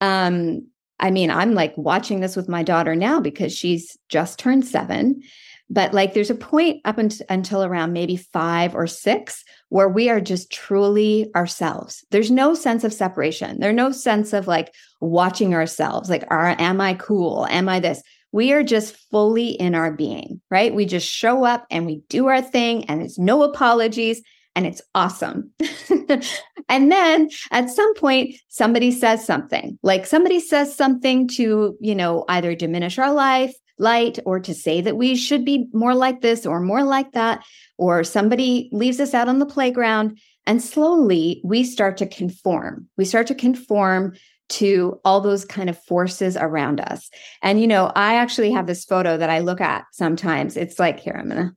um, 0.00 0.66
I 0.98 1.10
mean, 1.10 1.30
I'm 1.30 1.54
like 1.54 1.76
watching 1.76 2.20
this 2.20 2.36
with 2.36 2.48
my 2.48 2.62
daughter 2.62 2.94
now 2.94 3.20
because 3.20 3.52
she's 3.54 3.96
just 4.08 4.38
turned 4.38 4.66
seven. 4.66 5.22
But 5.68 5.94
like 5.94 6.12
there's 6.12 6.30
a 6.30 6.34
point 6.34 6.80
up 6.84 6.98
unt- 6.98 7.22
until 7.30 7.64
around 7.64 7.92
maybe 7.92 8.16
five 8.16 8.74
or 8.74 8.86
six 8.86 9.42
where 9.70 9.88
we 9.88 10.10
are 10.10 10.20
just 10.20 10.52
truly 10.52 11.30
ourselves. 11.34 12.04
There's 12.10 12.30
no 12.30 12.54
sense 12.54 12.84
of 12.84 12.92
separation. 12.92 13.58
There's 13.58 13.74
no 13.74 13.90
sense 13.90 14.32
of 14.32 14.46
like 14.46 14.74
watching 15.00 15.54
ourselves, 15.54 16.10
like, 16.10 16.24
are, 16.28 16.54
am 16.58 16.80
I 16.80 16.94
cool? 16.94 17.46
Am 17.46 17.68
I 17.68 17.80
this? 17.80 18.02
We 18.32 18.52
are 18.52 18.62
just 18.62 18.96
fully 19.10 19.50
in 19.50 19.74
our 19.74 19.92
being, 19.92 20.40
right? 20.50 20.74
We 20.74 20.84
just 20.84 21.08
show 21.08 21.44
up 21.44 21.66
and 21.70 21.86
we 21.86 22.02
do 22.08 22.26
our 22.26 22.42
thing 22.42 22.84
and 22.84 23.02
it's 23.02 23.18
no 23.18 23.42
apologies 23.42 24.22
and 24.54 24.66
it's 24.66 24.82
awesome. 24.94 25.50
and 26.68 26.92
then 26.92 27.30
at 27.50 27.70
some 27.70 27.94
point, 27.94 28.34
somebody 28.48 28.90
says 28.90 29.24
something, 29.24 29.78
like 29.82 30.06
somebody 30.06 30.40
says 30.40 30.74
something 30.74 31.28
to, 31.28 31.76
you 31.80 31.94
know, 31.94 32.24
either 32.28 32.54
diminish 32.54 32.98
our 32.98 33.12
life, 33.12 33.54
light 33.78 34.18
or 34.26 34.38
to 34.40 34.54
say 34.54 34.80
that 34.80 34.96
we 34.96 35.16
should 35.16 35.44
be 35.44 35.66
more 35.72 35.94
like 35.94 36.20
this 36.20 36.46
or 36.46 36.60
more 36.60 36.82
like 36.82 37.12
that, 37.12 37.44
or 37.78 38.04
somebody 38.04 38.68
leaves 38.72 39.00
us 39.00 39.14
out 39.14 39.28
on 39.28 39.38
the 39.38 39.46
playground. 39.46 40.18
And 40.46 40.62
slowly 40.62 41.40
we 41.44 41.64
start 41.64 41.96
to 41.98 42.06
conform. 42.06 42.88
We 42.96 43.04
start 43.04 43.26
to 43.28 43.34
conform 43.34 44.14
to 44.50 45.00
all 45.04 45.20
those 45.20 45.44
kind 45.46 45.70
of 45.70 45.82
forces 45.84 46.36
around 46.36 46.80
us. 46.80 47.08
And, 47.42 47.60
you 47.60 47.66
know, 47.66 47.90
I 47.94 48.16
actually 48.16 48.52
have 48.52 48.66
this 48.66 48.84
photo 48.84 49.16
that 49.16 49.30
I 49.30 49.38
look 49.38 49.62
at 49.62 49.84
sometimes. 49.92 50.56
It's 50.58 50.78
like, 50.78 51.00
here, 51.00 51.16
I'm 51.18 51.28
going 51.28 51.48
to 51.48 51.56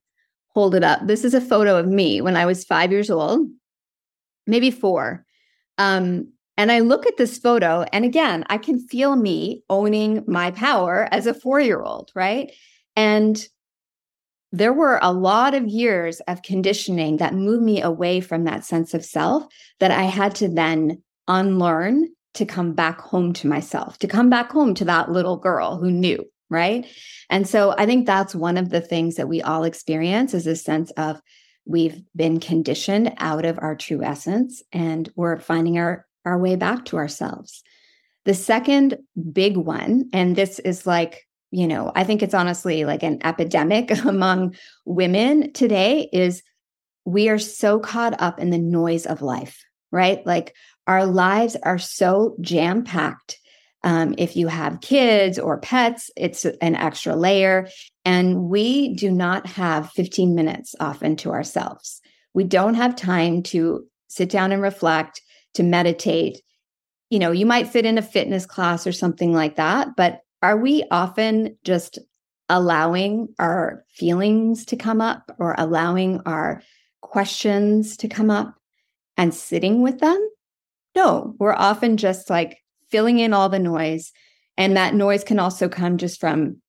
hold 0.56 0.74
it 0.74 0.84
up. 0.84 1.06
This 1.06 1.26
is 1.26 1.34
a 1.34 1.42
photo 1.42 1.78
of 1.78 1.88
me 1.88 2.22
when 2.22 2.38
I 2.38 2.46
was 2.46 2.64
five 2.64 2.92
years 2.92 3.10
old, 3.10 3.48
maybe 4.48 4.72
four. 4.72 5.26
Um, 5.78 6.32
and 6.58 6.72
I 6.72 6.80
look 6.80 7.06
at 7.06 7.18
this 7.18 7.38
photo, 7.38 7.84
and 7.92 8.06
again, 8.06 8.46
I 8.48 8.58
can 8.58 8.80
feel 8.80 9.18
me 9.18 9.64
owning 9.70 10.24
my 10.26 10.52
power 10.52 11.10
as 11.12 11.28
a 11.28 11.34
four 11.34 11.60
year 11.60 11.82
old, 11.82 12.12
right? 12.16 12.52
And 12.96 13.46
there 14.54 14.72
were 14.72 15.00
a 15.02 15.12
lot 15.12 15.54
of 15.54 15.68
years 15.68 16.22
of 16.22 16.42
conditioning 16.42 17.18
that 17.18 17.34
moved 17.34 17.64
me 17.64 17.82
away 17.82 18.22
from 18.22 18.46
that 18.46 18.64
sense 18.64 18.94
of 18.94 19.04
self 19.04 19.46
that 19.82 19.92
I 19.92 20.04
had 20.04 20.34
to 20.36 20.48
then 20.48 21.04
unlearn 21.28 22.08
to 22.36 22.46
come 22.46 22.72
back 22.74 23.02
home 23.02 23.34
to 23.34 23.48
myself, 23.48 23.98
to 24.00 24.08
come 24.08 24.30
back 24.30 24.52
home 24.52 24.74
to 24.76 24.86
that 24.86 25.12
little 25.12 25.36
girl 25.36 25.78
who 25.78 25.92
knew, 25.92 26.26
right? 26.56 26.88
And 27.30 27.48
so 27.48 27.76
I 27.78 27.86
think 27.86 28.06
that's 28.06 28.34
one 28.34 28.58
of 28.58 28.70
the 28.70 28.82
things 28.82 29.16
that 29.16 29.28
we 29.28 29.42
all 29.42 29.64
experience 29.64 30.34
is 30.34 30.48
a 30.48 30.56
sense 30.56 30.92
of 30.92 31.22
we've 31.66 32.02
been 32.16 32.40
conditioned 32.40 33.14
out 33.18 33.46
of 33.46 33.60
our 33.62 33.76
true 33.76 34.04
essence 34.04 34.64
and 34.72 35.10
we're 35.16 35.40
finding 35.40 35.78
our 35.78 36.06
our 36.26 36.40
way 36.40 36.56
back 36.56 36.86
to 36.86 36.98
ourselves. 36.98 37.64
The 38.26 38.34
second 38.34 38.98
big 39.32 39.58
one, 39.58 40.10
and 40.12 40.36
this 40.36 40.58
is 40.60 40.88
like, 40.88 41.28
you 41.52 41.68
know, 41.68 41.92
I 41.96 42.04
think 42.04 42.24
it's 42.24 42.34
honestly 42.34 42.84
like 42.86 43.04
an 43.04 43.20
epidemic 43.24 43.92
among 44.06 44.56
women 44.86 45.54
today, 45.54 46.10
is 46.12 46.42
we 47.06 47.30
are 47.30 47.38
so 47.38 47.80
caught 47.80 48.20
up 48.20 48.40
in 48.40 48.50
the 48.50 48.58
noise 48.58 49.06
of 49.06 49.22
life, 49.22 49.64
right? 49.92 50.26
Like 50.26 50.56
our 50.88 51.06
lives 51.06 51.56
are 51.62 51.78
so 51.78 52.36
jam 52.42 52.84
packed. 52.84 53.38
Um, 53.86 54.16
if 54.18 54.36
you 54.36 54.48
have 54.48 54.82
kids 54.82 55.38
or 55.38 55.60
pets, 55.60 56.10
it's 56.18 56.44
an 56.44 56.76
extra 56.76 57.16
layer. 57.16 57.70
And 58.04 58.50
we 58.50 58.96
do 58.96 59.12
not 59.12 59.46
have 59.46 59.92
15 59.92 60.34
minutes 60.34 60.74
often 60.80 61.16
to 61.18 61.32
ourselves. 61.32 62.02
We 62.34 62.44
don't 62.44 62.74
have 62.74 62.96
time 62.96 63.44
to 63.44 63.86
sit 64.08 64.30
down 64.30 64.52
and 64.52 64.62
reflect 64.62 65.22
to 65.54 65.64
meditate. 65.64 66.42
You 67.12 67.20
know, 67.20 67.32
you 67.32 67.46
might 67.46 67.68
fit 67.68 67.86
in 67.86 68.00
a 68.00 68.02
fitness 68.02 68.48
class 68.48 68.88
or 68.88 68.92
something 68.92 69.34
like 69.34 69.56
that, 69.58 69.90
but 69.96 70.22
are 70.42 70.58
we 70.58 70.84
often 70.90 71.58
just 71.64 72.00
allowing 72.50 73.30
our 73.38 73.86
feelings 73.90 74.66
to 74.66 74.76
come 74.76 75.00
up 75.00 75.32
or 75.38 75.54
allowing 75.58 76.22
our 76.26 76.64
questions 77.02 77.98
to 77.98 78.08
come 78.08 78.32
up 78.32 78.56
and 79.16 79.34
sitting 79.34 79.84
with 79.84 80.00
them? 80.00 80.30
No, 80.96 81.36
we're 81.40 81.54
often 81.54 81.98
just 81.98 82.32
like 82.32 82.58
filling 82.90 83.20
in 83.20 83.34
all 83.34 83.50
the 83.50 83.60
noise. 83.60 84.12
And 84.58 84.78
that 84.78 84.94
noise 84.94 85.24
can 85.24 85.40
also 85.40 85.68
come 85.68 85.98
just 85.98 86.20
from 86.20 86.62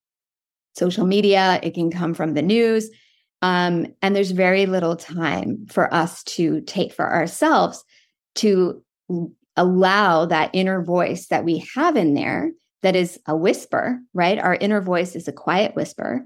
social 0.74 1.06
media, 1.06 1.58
it 1.62 1.74
can 1.74 1.90
come 1.90 2.14
from 2.14 2.34
the 2.34 2.42
news. 2.42 2.90
Um, 3.42 3.86
and 4.02 4.14
there's 4.14 4.30
very 4.30 4.66
little 4.66 4.96
time 4.96 5.66
for 5.68 5.92
us 5.92 6.22
to 6.24 6.60
take 6.62 6.92
for 6.92 7.10
ourselves 7.12 7.84
to 8.36 8.82
allow 9.56 10.26
that 10.26 10.50
inner 10.52 10.82
voice 10.82 11.28
that 11.28 11.44
we 11.44 11.64
have 11.74 11.96
in 11.96 12.14
there 12.14 12.50
that 12.82 12.96
is 12.96 13.18
a 13.26 13.36
whisper, 13.36 13.98
right? 14.14 14.38
Our 14.38 14.54
inner 14.54 14.80
voice 14.80 15.16
is 15.16 15.28
a 15.28 15.32
quiet 15.32 15.74
whisper, 15.74 16.24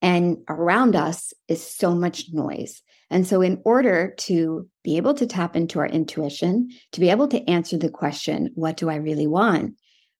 and 0.00 0.38
around 0.48 0.94
us 0.94 1.32
is 1.48 1.64
so 1.64 1.94
much 1.94 2.26
noise. 2.32 2.82
And 3.10 3.26
so, 3.26 3.40
in 3.40 3.60
order 3.64 4.14
to 4.18 4.68
be 4.84 4.96
able 4.96 5.14
to 5.14 5.26
tap 5.26 5.56
into 5.56 5.78
our 5.78 5.86
intuition, 5.86 6.68
to 6.92 7.00
be 7.00 7.10
able 7.10 7.28
to 7.28 7.48
answer 7.48 7.78
the 7.78 7.90
question, 7.90 8.50
What 8.54 8.76
do 8.76 8.90
I 8.90 8.96
really 8.96 9.26
want? 9.26 9.74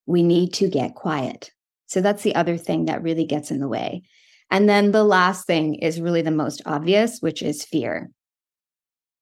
we 0.07 0.23
need 0.23 0.55
to 0.55 0.71
get 0.71 0.95
quiet. 0.95 1.51
So, 1.87 2.01
that's 2.01 2.23
the 2.23 2.35
other 2.35 2.57
thing 2.57 2.87
that 2.87 3.03
really 3.03 3.25
gets 3.25 3.51
in 3.51 3.61
the 3.61 3.69
way. 3.69 4.03
And 4.51 4.69
then 4.69 4.93
the 4.93 5.05
last 5.05 5.47
thing 5.47 5.75
is 5.75 6.01
really 6.01 6.23
the 6.23 6.31
most 6.31 6.63
obvious, 6.65 7.21
which 7.21 7.43
is 7.43 7.65
fear. 7.65 8.11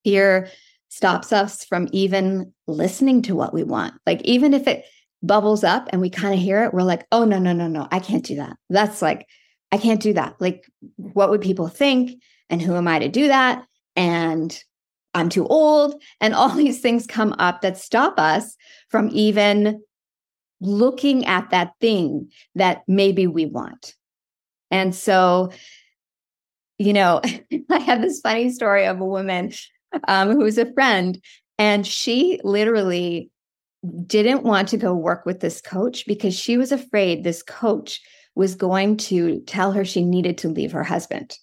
Fear 0.04 0.48
stops 0.88 1.32
us 1.32 1.64
from 1.64 1.88
even 1.92 2.52
listening 2.68 3.22
to 3.22 3.34
what 3.34 3.52
we 3.52 3.64
want. 3.64 3.94
Like, 4.06 4.22
even 4.22 4.54
if 4.54 4.68
it 4.68 4.84
bubbles 5.22 5.64
up 5.64 5.88
and 5.90 6.00
we 6.00 6.10
kind 6.10 6.32
of 6.32 6.40
hear 6.40 6.62
it, 6.64 6.72
we're 6.72 6.82
like, 6.82 7.06
oh, 7.10 7.24
no, 7.24 7.38
no, 7.38 7.52
no, 7.52 7.66
no, 7.66 7.88
I 7.90 7.98
can't 7.98 8.24
do 8.24 8.36
that. 8.36 8.56
That's 8.70 9.02
like, 9.02 9.26
I 9.72 9.78
can't 9.78 10.00
do 10.00 10.12
that. 10.12 10.36
Like, 10.40 10.64
what 10.96 11.30
would 11.30 11.40
people 11.40 11.68
think? 11.68 12.22
And 12.50 12.62
who 12.62 12.74
am 12.74 12.88
I 12.88 12.98
to 12.98 13.08
do 13.08 13.28
that? 13.28 13.66
And 13.94 14.58
I'm 15.14 15.28
too 15.28 15.46
old. 15.46 16.00
And 16.20 16.34
all 16.34 16.48
these 16.54 16.80
things 16.80 17.06
come 17.06 17.34
up 17.38 17.62
that 17.62 17.78
stop 17.78 18.18
us 18.18 18.56
from 18.90 19.10
even 19.12 19.82
looking 20.60 21.26
at 21.26 21.50
that 21.50 21.72
thing 21.80 22.30
that 22.54 22.82
maybe 22.88 23.26
we 23.26 23.46
want. 23.46 23.94
And 24.70 24.94
so, 24.94 25.52
you 26.78 26.92
know, 26.92 27.20
I 27.70 27.78
have 27.78 28.00
this 28.00 28.20
funny 28.20 28.50
story 28.50 28.86
of 28.86 29.00
a 29.00 29.04
woman 29.04 29.52
um, 30.08 30.32
who's 30.32 30.58
a 30.58 30.72
friend. 30.72 31.22
And 31.58 31.86
she 31.86 32.40
literally 32.44 33.30
didn't 34.06 34.42
want 34.42 34.68
to 34.68 34.76
go 34.76 34.94
work 34.94 35.24
with 35.24 35.40
this 35.40 35.60
coach 35.60 36.06
because 36.06 36.34
she 36.34 36.56
was 36.56 36.72
afraid 36.72 37.22
this 37.22 37.42
coach 37.42 38.00
was 38.34 38.54
going 38.54 38.96
to 38.96 39.40
tell 39.42 39.72
her 39.72 39.84
she 39.84 40.04
needed 40.04 40.36
to 40.38 40.48
leave 40.48 40.72
her 40.72 40.84
husband. 40.84 41.38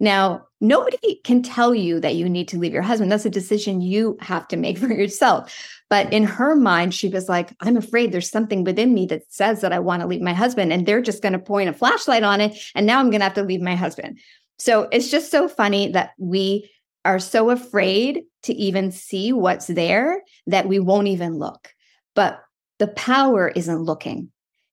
Now, 0.00 0.46
nobody 0.62 1.20
can 1.24 1.42
tell 1.42 1.74
you 1.74 2.00
that 2.00 2.16
you 2.16 2.28
need 2.28 2.48
to 2.48 2.58
leave 2.58 2.72
your 2.72 2.82
husband. 2.82 3.12
That's 3.12 3.26
a 3.26 3.30
decision 3.30 3.82
you 3.82 4.16
have 4.20 4.48
to 4.48 4.56
make 4.56 4.78
for 4.78 4.92
yourself. 4.92 5.54
But 5.90 6.12
in 6.12 6.24
her 6.24 6.56
mind, 6.56 6.94
she 6.94 7.08
was 7.08 7.28
like, 7.28 7.54
I'm 7.60 7.76
afraid 7.76 8.10
there's 8.10 8.30
something 8.30 8.64
within 8.64 8.94
me 8.94 9.06
that 9.06 9.22
says 9.28 9.60
that 9.60 9.72
I 9.72 9.78
want 9.78 10.00
to 10.00 10.08
leave 10.08 10.22
my 10.22 10.32
husband, 10.32 10.72
and 10.72 10.86
they're 10.86 11.02
just 11.02 11.22
going 11.22 11.34
to 11.34 11.38
point 11.38 11.68
a 11.68 11.74
flashlight 11.74 12.22
on 12.22 12.40
it. 12.40 12.58
And 12.74 12.86
now 12.86 12.98
I'm 12.98 13.10
going 13.10 13.20
to 13.20 13.24
have 13.24 13.34
to 13.34 13.42
leave 13.42 13.60
my 13.60 13.76
husband. 13.76 14.18
So 14.58 14.88
it's 14.90 15.10
just 15.10 15.30
so 15.30 15.48
funny 15.48 15.92
that 15.92 16.10
we 16.18 16.70
are 17.04 17.18
so 17.18 17.50
afraid 17.50 18.22
to 18.42 18.54
even 18.54 18.90
see 18.90 19.32
what's 19.32 19.66
there 19.66 20.22
that 20.46 20.68
we 20.68 20.78
won't 20.78 21.08
even 21.08 21.38
look. 21.38 21.68
But 22.14 22.40
the 22.78 22.88
power 22.88 23.48
is 23.48 23.68
in 23.68 23.78
looking. 23.78 24.30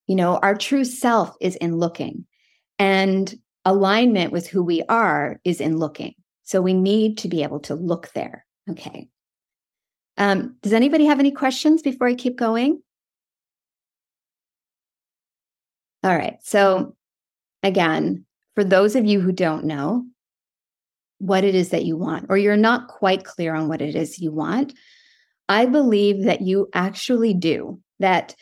You 0.08 0.16
know, 0.16 0.38
our 0.38 0.56
true 0.56 0.86
self 0.86 1.36
is 1.42 1.56
in 1.58 1.78
looking, 1.78 2.26
and 2.80 3.34
alignment 3.68 4.32
with 4.32 4.48
who 4.48 4.64
we 4.64 4.82
are 4.84 5.42
is 5.44 5.60
in 5.60 5.78
looking. 5.78 6.16
So 6.44 6.62
we 6.62 6.74
need 6.74 7.18
to 7.20 7.28
be 7.28 7.44
able 7.44 7.60
to 7.62 7.76
look 7.76 8.10
there. 8.14 8.46
Okay. 8.70 9.10
Um, 10.18 10.56
does 10.62 10.72
anybody 10.72 11.06
have 11.06 11.20
any 11.20 11.32
questions 11.32 11.82
before 11.82 12.08
I 12.08 12.16
keep 12.16 12.38
going? 12.38 12.82
All 16.02 16.16
right. 16.16 16.38
So, 16.44 16.96
again, 17.62 18.26
for 18.56 18.64
those 18.64 18.96
of 18.96 19.06
you 19.06 19.20
who 19.20 19.34
don't 19.34 19.66
know 19.66 20.06
what 21.20 21.44
it 21.44 21.54
is 21.54 21.70
that 21.70 21.84
you 21.84 21.98
want, 21.98 22.28
or 22.30 22.38
you're 22.38 22.56
not 22.56 22.88
quite 22.88 23.26
clear 23.26 23.54
on 23.54 23.68
what 23.68 23.82
it 23.82 23.96
is 23.96 24.18
you 24.18 24.32
want, 24.32 24.74
I 25.50 25.66
believe 25.66 26.24
that 26.24 26.42
you 26.42 26.70
actually 26.74 27.34
do, 27.34 27.82
that 28.00 28.34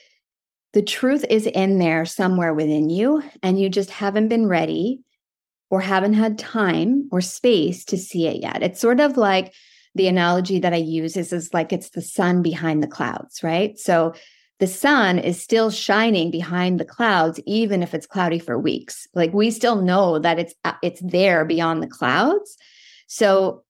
the 0.73 0.83
truth 0.83 1.25
is 1.29 1.47
in 1.47 1.79
there 1.79 2.05
somewhere 2.05 2.53
within 2.53 2.91
you, 2.91 3.23
and 3.41 3.59
you 3.59 3.69
just 3.69 3.89
haven't 3.89 4.27
been 4.27 4.47
ready 4.47 5.01
or 5.69 5.81
haven't 5.81 6.13
had 6.13 6.37
time 6.37 7.07
or 7.11 7.21
space 7.21 7.83
to 7.85 7.97
see 7.97 8.27
it 8.27 8.41
yet. 8.41 8.61
It's 8.61 8.79
sort 8.79 8.99
of 8.99 9.17
like 9.17 9.53
the 9.95 10.07
analogy 10.07 10.59
that 10.59 10.73
I 10.73 10.77
use 10.77 11.17
is, 11.17 11.31
is 11.33 11.53
like 11.53 11.73
it's 11.73 11.89
the 11.89 12.01
sun 12.01 12.41
behind 12.41 12.83
the 12.83 12.87
clouds, 12.87 13.41
right? 13.43 13.77
So 13.79 14.13
the 14.59 14.67
sun 14.67 15.19
is 15.19 15.41
still 15.41 15.69
shining 15.69 16.31
behind 16.31 16.79
the 16.79 16.85
clouds 16.85 17.39
even 17.45 17.83
if 17.83 17.93
it's 17.93 18.07
cloudy 18.07 18.39
for 18.39 18.57
weeks 18.57 19.07
like 19.13 19.33
we 19.33 19.51
still 19.51 19.81
know 19.81 20.19
that 20.19 20.39
it's 20.39 20.53
uh, 20.63 20.73
it's 20.81 21.01
there 21.01 21.45
beyond 21.45 21.83
the 21.83 21.87
clouds 21.87 22.57
so 23.07 23.63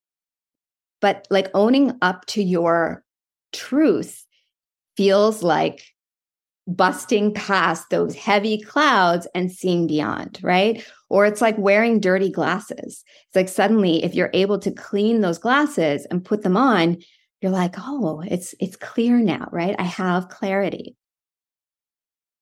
but 1.02 1.28
like 1.30 1.50
owning 1.54 1.98
up 2.02 2.26
to 2.26 2.44
your 2.44 3.04
truth 3.52 4.26
feels 4.96 5.44
like 5.44 5.84
busting 6.68 7.34
past 7.34 7.90
those 7.90 8.16
heavy 8.16 8.60
clouds 8.60 9.28
and 9.36 9.52
seeing 9.52 9.88
beyond 9.88 10.40
right 10.42 10.86
or 11.16 11.26
it's 11.26 11.42
like 11.42 11.58
wearing 11.58 12.00
dirty 12.00 12.30
glasses 12.30 13.04
it's 13.28 13.36
like 13.36 13.50
suddenly 13.50 14.04
if 14.04 14.14
you're 14.14 14.32
able 14.34 14.60
to 14.60 14.72
clean 14.72 15.22
those 15.22 15.38
glasses 15.38 16.06
and 16.12 16.26
put 16.26 16.44
them 16.44 16.58
on 16.58 16.98
you're 17.42 17.52
like, 17.52 17.76
oh, 17.78 18.24
it's 18.26 18.56
it's 18.60 18.76
clear 18.76 19.20
now, 19.20 19.48
right? 19.52 19.76
I 19.78 19.84
have 19.84 20.30
clarity. 20.30 20.96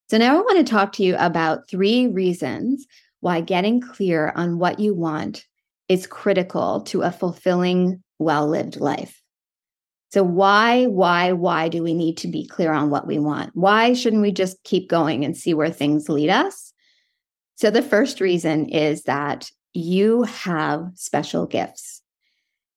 So 0.10 0.18
now 0.18 0.38
I 0.38 0.42
want 0.42 0.66
to 0.66 0.72
talk 0.72 0.94
to 0.94 1.04
you 1.04 1.18
about 1.18 1.70
three 1.70 2.08
reasons 2.08 2.86
why 3.20 3.42
getting 3.42 3.82
clear 3.82 4.32
on 4.36 4.60
what 4.60 4.80
you 4.80 4.94
want 4.94 5.46
is 5.90 6.08
critical 6.08 6.82
to 6.84 7.02
a 7.02 7.12
fulfilling, 7.12 8.02
well-lived 8.20 8.80
life. 8.80 9.22
So 10.12 10.24
why, 10.24 10.86
why, 10.86 11.32
why 11.32 11.70
do 11.70 11.82
we 11.82 11.94
need 11.94 12.18
to 12.18 12.28
be 12.28 12.46
clear 12.46 12.72
on 12.72 12.90
what 12.90 13.08
we 13.08 13.18
want? 13.20 13.52
Why 13.56 13.94
shouldn't 13.94 14.22
we 14.22 14.32
just 14.32 14.64
keep 14.64 14.88
going 14.88 15.26
and 15.26 15.36
see 15.36 15.54
where 15.54 15.72
things 15.72 16.08
lead 16.10 16.30
us? 16.30 16.73
So 17.64 17.72
the 17.72 17.82
first 17.82 18.20
reason 18.20 18.68
is 18.68 19.04
that 19.04 19.50
you 19.72 20.24
have 20.24 20.90
special 20.96 21.46
gifts. 21.46 22.02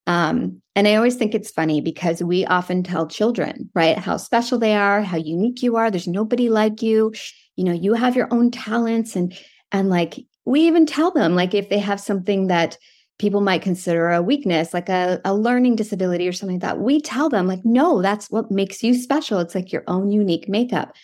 Um, 0.05 0.61
and 0.77 0.87
I 0.87 0.95
always 0.95 1.17
think 1.17 1.35
it's 1.35 1.51
funny 1.51 1.81
because 1.81 2.23
we 2.23 2.45
often 2.45 2.83
tell 2.83 3.05
children, 3.05 3.69
right, 3.75 3.97
how 3.97 4.15
special 4.15 4.57
they 4.57 4.77
are, 4.77 5.01
how 5.01 5.17
unique 5.17 5.61
you 5.61 5.75
are. 5.75 5.91
There's 5.91 6.07
nobody 6.07 6.47
like 6.47 6.81
you. 6.81 7.13
You 7.57 7.65
know, 7.65 7.73
you 7.73 7.95
have 7.95 8.15
your 8.15 8.29
own 8.31 8.49
talents 8.49 9.17
and 9.17 9.37
and 9.73 9.89
like 9.89 10.25
we 10.45 10.61
even 10.61 10.85
tell 10.85 11.11
them 11.11 11.35
like 11.35 11.53
if 11.53 11.67
they 11.67 11.79
have 11.79 11.99
something 11.99 12.47
that 12.47 12.77
people 13.19 13.41
might 13.41 13.63
consider 13.63 14.11
a 14.11 14.21
weakness, 14.21 14.73
like 14.73 14.87
a, 14.87 15.19
a 15.25 15.35
learning 15.35 15.75
disability 15.75 16.29
or 16.29 16.31
something 16.31 16.61
like 16.61 16.69
that, 16.69 16.79
we 16.79 17.01
tell 17.01 17.27
them 17.27 17.45
like, 17.45 17.65
no, 17.65 18.01
that's 18.01 18.31
what 18.31 18.49
makes 18.51 18.81
you 18.83 18.93
special. 18.93 19.39
It's 19.39 19.53
like 19.53 19.73
your 19.73 19.83
own 19.87 20.13
unique 20.13 20.47
makeup. 20.47 20.95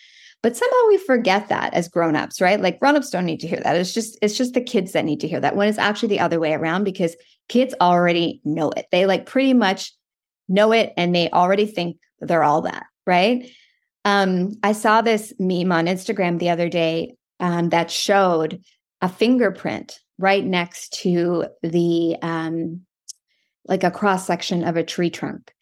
But 0.44 0.58
somehow 0.58 0.88
we 0.88 0.98
forget 0.98 1.48
that 1.48 1.72
as 1.72 1.88
grown-ups, 1.88 2.38
right? 2.38 2.60
Like 2.60 2.78
grown-ups 2.78 3.08
don't 3.08 3.24
need 3.24 3.40
to 3.40 3.48
hear 3.48 3.60
that. 3.64 3.76
It's 3.76 3.94
just, 3.94 4.18
it's 4.20 4.36
just 4.36 4.52
the 4.52 4.60
kids 4.60 4.92
that 4.92 5.06
need 5.06 5.20
to 5.20 5.26
hear 5.26 5.40
that 5.40 5.56
when 5.56 5.70
it's 5.70 5.78
actually 5.78 6.10
the 6.10 6.20
other 6.20 6.38
way 6.38 6.52
around 6.52 6.84
because 6.84 7.16
kids 7.48 7.74
already 7.80 8.42
know 8.44 8.70
it. 8.76 8.84
They 8.92 9.06
like 9.06 9.24
pretty 9.24 9.54
much 9.54 9.94
know 10.46 10.72
it 10.72 10.92
and 10.98 11.14
they 11.14 11.30
already 11.30 11.64
think 11.64 11.96
they're 12.20 12.44
all 12.44 12.60
that, 12.60 12.84
right? 13.06 13.50
Um, 14.04 14.52
I 14.62 14.72
saw 14.72 15.00
this 15.00 15.32
meme 15.38 15.72
on 15.72 15.86
Instagram 15.86 16.38
the 16.38 16.50
other 16.50 16.68
day 16.68 17.16
um, 17.40 17.70
that 17.70 17.90
showed 17.90 18.62
a 19.00 19.08
fingerprint 19.08 19.98
right 20.18 20.44
next 20.44 20.92
to 21.04 21.46
the 21.62 22.18
um, 22.20 22.82
like 23.66 23.82
a 23.82 23.90
cross 23.90 24.26
section 24.26 24.62
of 24.62 24.76
a 24.76 24.84
tree 24.84 25.08
trunk. 25.08 25.54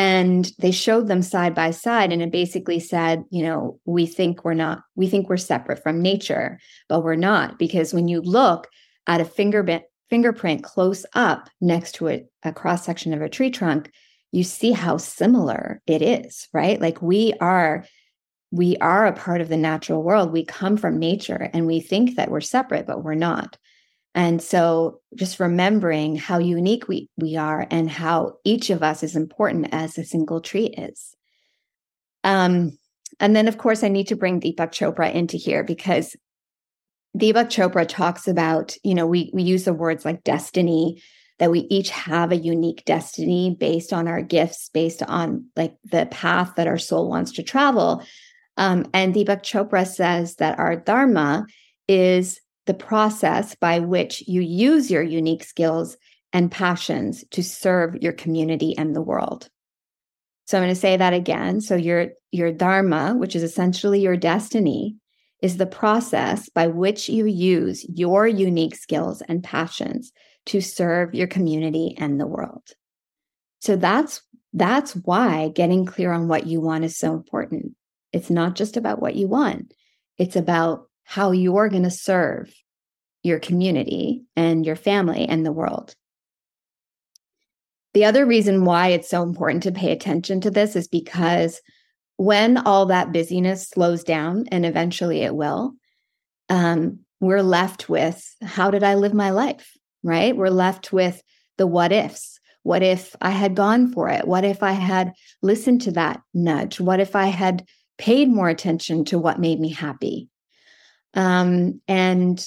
And 0.00 0.50
they 0.58 0.70
showed 0.70 1.08
them 1.08 1.20
side 1.20 1.54
by 1.54 1.72
side, 1.72 2.10
and 2.10 2.22
it 2.22 2.32
basically 2.32 2.80
said, 2.80 3.22
you 3.28 3.42
know, 3.42 3.78
we 3.84 4.06
think 4.06 4.46
we're 4.46 4.54
not, 4.54 4.80
we 4.94 5.10
think 5.10 5.28
we're 5.28 5.36
separate 5.36 5.82
from 5.82 6.00
nature, 6.00 6.58
but 6.88 7.04
we're 7.04 7.16
not. 7.16 7.58
Because 7.58 7.92
when 7.92 8.08
you 8.08 8.22
look 8.22 8.66
at 9.06 9.20
a 9.20 9.26
fingerprint 9.26 9.82
fingerprint 10.08 10.64
close 10.64 11.04
up 11.12 11.50
next 11.60 11.96
to 11.96 12.08
a, 12.08 12.24
a 12.44 12.50
cross 12.50 12.86
section 12.86 13.12
of 13.12 13.20
a 13.20 13.28
tree 13.28 13.50
trunk, 13.50 13.92
you 14.32 14.42
see 14.42 14.72
how 14.72 14.96
similar 14.96 15.82
it 15.86 16.00
is, 16.00 16.48
right? 16.54 16.80
Like 16.80 17.02
we 17.02 17.34
are 17.34 17.84
we 18.50 18.78
are 18.78 19.06
a 19.06 19.12
part 19.12 19.42
of 19.42 19.50
the 19.50 19.58
natural 19.58 20.02
world. 20.02 20.32
We 20.32 20.46
come 20.46 20.78
from 20.78 20.98
nature 20.98 21.50
and 21.52 21.66
we 21.66 21.78
think 21.78 22.16
that 22.16 22.30
we're 22.30 22.40
separate, 22.40 22.86
but 22.86 23.04
we're 23.04 23.14
not. 23.14 23.58
And 24.14 24.42
so 24.42 25.00
just 25.14 25.38
remembering 25.38 26.16
how 26.16 26.38
unique 26.38 26.88
we, 26.88 27.08
we 27.16 27.36
are 27.36 27.66
and 27.70 27.88
how 27.88 28.38
each 28.44 28.70
of 28.70 28.82
us 28.82 29.02
is 29.02 29.14
important 29.14 29.68
as 29.72 29.96
a 29.96 30.04
single 30.04 30.40
tree 30.40 30.66
is. 30.66 31.14
Um, 32.24 32.76
and 33.20 33.36
then, 33.36 33.48
of 33.48 33.58
course, 33.58 33.84
I 33.84 33.88
need 33.88 34.08
to 34.08 34.16
bring 34.16 34.40
Deepak 34.40 34.72
Chopra 34.72 35.12
into 35.12 35.36
here 35.36 35.62
because 35.62 36.16
Deepak 37.16 37.46
Chopra 37.46 37.86
talks 37.86 38.26
about, 38.28 38.76
you 38.82 38.94
know, 38.94 39.06
we 39.06 39.30
we 39.32 39.42
use 39.42 39.64
the 39.64 39.72
words 39.72 40.04
like 40.04 40.24
destiny, 40.24 41.02
that 41.40 41.50
we 41.50 41.60
each 41.70 41.90
have 41.90 42.30
a 42.30 42.36
unique 42.36 42.84
destiny 42.84 43.56
based 43.58 43.92
on 43.92 44.06
our 44.06 44.22
gifts, 44.22 44.68
based 44.72 45.02
on 45.02 45.46
like 45.56 45.74
the 45.84 46.06
path 46.10 46.52
that 46.56 46.66
our 46.66 46.78
soul 46.78 47.08
wants 47.08 47.32
to 47.32 47.42
travel. 47.42 48.04
Um, 48.56 48.86
and 48.92 49.14
Deepak 49.14 49.42
Chopra 49.42 49.86
says 49.86 50.36
that 50.36 50.58
our 50.58 50.76
dharma 50.76 51.46
is 51.88 52.40
the 52.66 52.74
process 52.74 53.54
by 53.54 53.80
which 53.80 54.22
you 54.26 54.40
use 54.40 54.90
your 54.90 55.02
unique 55.02 55.44
skills 55.44 55.96
and 56.32 56.50
passions 56.50 57.24
to 57.30 57.42
serve 57.42 57.96
your 58.00 58.12
community 58.12 58.76
and 58.76 58.94
the 58.94 59.02
world. 59.02 59.48
So 60.46 60.58
I'm 60.58 60.64
going 60.64 60.74
to 60.74 60.80
say 60.80 60.96
that 60.96 61.12
again. 61.12 61.60
So 61.60 61.76
your 61.76 62.08
your 62.32 62.52
dharma, 62.52 63.14
which 63.16 63.36
is 63.36 63.42
essentially 63.42 64.00
your 64.00 64.16
destiny, 64.16 64.96
is 65.42 65.56
the 65.56 65.66
process 65.66 66.48
by 66.48 66.66
which 66.66 67.08
you 67.08 67.26
use 67.26 67.86
your 67.88 68.26
unique 68.26 68.74
skills 68.74 69.22
and 69.22 69.42
passions 69.42 70.12
to 70.46 70.60
serve 70.60 71.14
your 71.14 71.26
community 71.26 71.94
and 71.98 72.20
the 72.20 72.26
world. 72.26 72.64
So 73.60 73.76
that's 73.76 74.22
that's 74.52 74.96
why 74.96 75.50
getting 75.54 75.86
clear 75.86 76.12
on 76.12 76.26
what 76.26 76.46
you 76.46 76.60
want 76.60 76.84
is 76.84 76.98
so 76.98 77.12
important. 77.12 77.76
It's 78.12 78.30
not 78.30 78.56
just 78.56 78.76
about 78.76 79.00
what 79.00 79.14
you 79.14 79.28
want. 79.28 79.72
It's 80.18 80.36
about 80.36 80.89
how 81.10 81.32
you're 81.32 81.68
going 81.68 81.82
to 81.82 81.90
serve 81.90 82.54
your 83.24 83.40
community 83.40 84.22
and 84.36 84.64
your 84.64 84.76
family 84.76 85.26
and 85.26 85.44
the 85.44 85.50
world. 85.50 85.92
The 87.94 88.04
other 88.04 88.24
reason 88.24 88.64
why 88.64 88.90
it's 88.90 89.10
so 89.10 89.24
important 89.24 89.64
to 89.64 89.72
pay 89.72 89.90
attention 89.90 90.40
to 90.42 90.52
this 90.52 90.76
is 90.76 90.86
because 90.86 91.60
when 92.16 92.58
all 92.58 92.86
that 92.86 93.10
busyness 93.10 93.68
slows 93.68 94.04
down, 94.04 94.44
and 94.52 94.64
eventually 94.64 95.22
it 95.22 95.34
will, 95.34 95.72
um, 96.48 97.00
we're 97.18 97.42
left 97.42 97.88
with 97.88 98.24
how 98.40 98.70
did 98.70 98.84
I 98.84 98.94
live 98.94 99.12
my 99.12 99.30
life? 99.30 99.72
Right? 100.04 100.36
We're 100.36 100.48
left 100.48 100.92
with 100.92 101.20
the 101.58 101.66
what 101.66 101.90
ifs. 101.90 102.38
What 102.62 102.84
if 102.84 103.16
I 103.20 103.30
had 103.30 103.56
gone 103.56 103.92
for 103.92 104.08
it? 104.10 104.28
What 104.28 104.44
if 104.44 104.62
I 104.62 104.72
had 104.72 105.12
listened 105.42 105.80
to 105.82 105.90
that 105.92 106.20
nudge? 106.32 106.78
What 106.78 107.00
if 107.00 107.16
I 107.16 107.26
had 107.26 107.64
paid 107.98 108.28
more 108.28 108.48
attention 108.48 109.04
to 109.06 109.18
what 109.18 109.40
made 109.40 109.58
me 109.58 109.70
happy? 109.70 110.29
Um, 111.14 111.80
and 111.88 112.44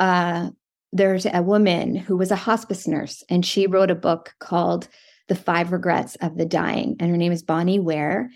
uh, 0.00 0.50
there's 0.92 1.26
a 1.26 1.42
woman 1.42 1.94
who 1.94 2.16
was 2.16 2.30
a 2.30 2.36
hospice 2.36 2.86
nurse, 2.86 3.22
and 3.28 3.44
she 3.44 3.66
wrote 3.66 3.90
a 3.90 3.96
book 3.96 4.34
called 4.38 4.88
The 5.28 5.34
Five 5.34 5.72
Regrets 5.72 6.16
of 6.16 6.36
the 6.36 6.46
Dying. 6.46 6.96
And 7.00 7.10
her 7.10 7.16
name 7.16 7.32
is 7.32 7.42
Bonnie 7.42 7.80
Ware. 7.80 8.30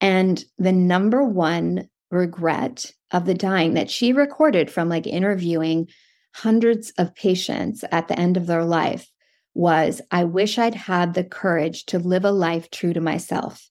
And 0.00 0.42
the 0.58 0.72
number 0.72 1.22
one 1.22 1.88
regret 2.10 2.92
of 3.12 3.26
the 3.26 3.34
dying 3.34 3.74
that 3.74 3.90
she 3.90 4.12
recorded 4.12 4.70
from 4.70 4.88
like 4.88 5.06
interviewing 5.06 5.88
hundreds 6.34 6.90
of 6.92 7.14
patients 7.14 7.84
at 7.90 8.08
the 8.08 8.18
end 8.18 8.36
of 8.36 8.46
their 8.46 8.64
life 8.64 9.10
was 9.54 10.00
I 10.10 10.24
wish 10.24 10.58
I'd 10.58 10.74
had 10.74 11.14
the 11.14 11.24
courage 11.24 11.86
to 11.86 11.98
live 11.98 12.24
a 12.24 12.30
life 12.30 12.70
true 12.70 12.92
to 12.92 13.00
myself, 13.00 13.68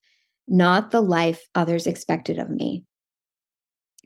not 0.48 0.92
the 0.92 1.02
life 1.02 1.42
others 1.56 1.88
expected 1.88 2.38
of 2.38 2.50
me. 2.50 2.84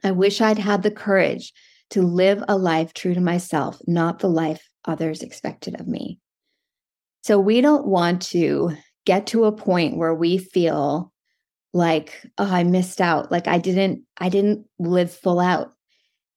I 0.04 0.12
wish 0.12 0.42
I'd 0.42 0.60
had 0.60 0.84
the 0.84 0.92
courage 0.92 1.54
to 1.92 2.02
live 2.02 2.44
a 2.48 2.58
life 2.58 2.94
true 2.94 3.13
to 3.13 3.22
myself, 3.22 3.80
not 3.88 4.20
the 4.20 4.30
life 4.30 4.68
others 4.86 5.22
expected 5.22 5.80
of 5.80 5.88
me. 5.88 6.20
So 7.24 7.39
we 7.39 7.62
don't 7.62 7.88
want 7.88 8.22
to 8.24 8.76
get 9.06 9.28
to 9.28 9.46
a 9.46 9.52
point 9.52 9.98
where 9.98 10.13
we 10.13 10.38
feel 10.38 11.12
like 11.76 12.22
oh 12.38 12.46
i 12.46 12.63
missed 12.63 13.02
out 13.02 13.32
like 13.32 13.48
i 13.48 13.58
didn't 13.58 14.04
i 14.20 14.30
didn't 14.30 14.68
live 14.78 15.12
full 15.12 15.39
out 15.39 15.72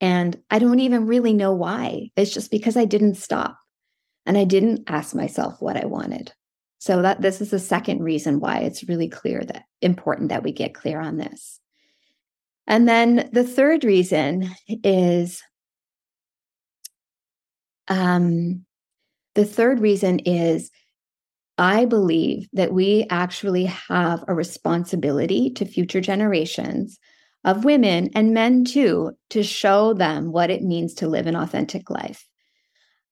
and 0.00 0.34
i 0.50 0.58
don't 0.58 0.80
even 0.80 1.06
really 1.06 1.34
know 1.34 1.52
why 1.52 2.08
it's 2.16 2.32
just 2.32 2.50
because 2.50 2.74
i 2.74 2.86
didn't 2.86 3.16
stop 3.16 3.58
And 4.26 4.36
I 4.36 4.44
didn't 4.44 4.82
ask 4.88 5.14
myself 5.14 5.62
what 5.62 5.76
I 5.76 5.86
wanted. 5.86 6.32
So 6.78 7.00
that 7.02 7.22
this 7.22 7.40
is 7.40 7.50
the 7.50 7.58
second 7.58 8.02
reason 8.02 8.40
why 8.40 8.58
it's 8.58 8.88
really 8.88 9.08
clear 9.08 9.42
that 9.44 9.62
important 9.80 10.28
that 10.28 10.42
we 10.42 10.52
get 10.52 10.74
clear 10.74 11.00
on 11.00 11.16
this. 11.16 11.60
And 12.66 12.88
then 12.88 13.28
the 13.32 13.44
third 13.44 13.84
reason 13.84 14.50
is 14.68 15.42
um 17.88 18.64
the 19.34 19.44
third 19.44 19.80
reason 19.80 20.18
is 20.20 20.70
I 21.58 21.84
believe 21.84 22.48
that 22.52 22.72
we 22.72 23.06
actually 23.08 23.66
have 23.66 24.24
a 24.28 24.34
responsibility 24.34 25.50
to 25.50 25.64
future 25.64 26.00
generations 26.00 26.98
of 27.44 27.64
women 27.64 28.10
and 28.14 28.34
men 28.34 28.64
too 28.64 29.12
to 29.30 29.42
show 29.42 29.94
them 29.94 30.32
what 30.32 30.50
it 30.50 30.62
means 30.62 30.94
to 30.94 31.08
live 31.08 31.26
an 31.26 31.36
authentic 31.36 31.88
life. 31.88 32.26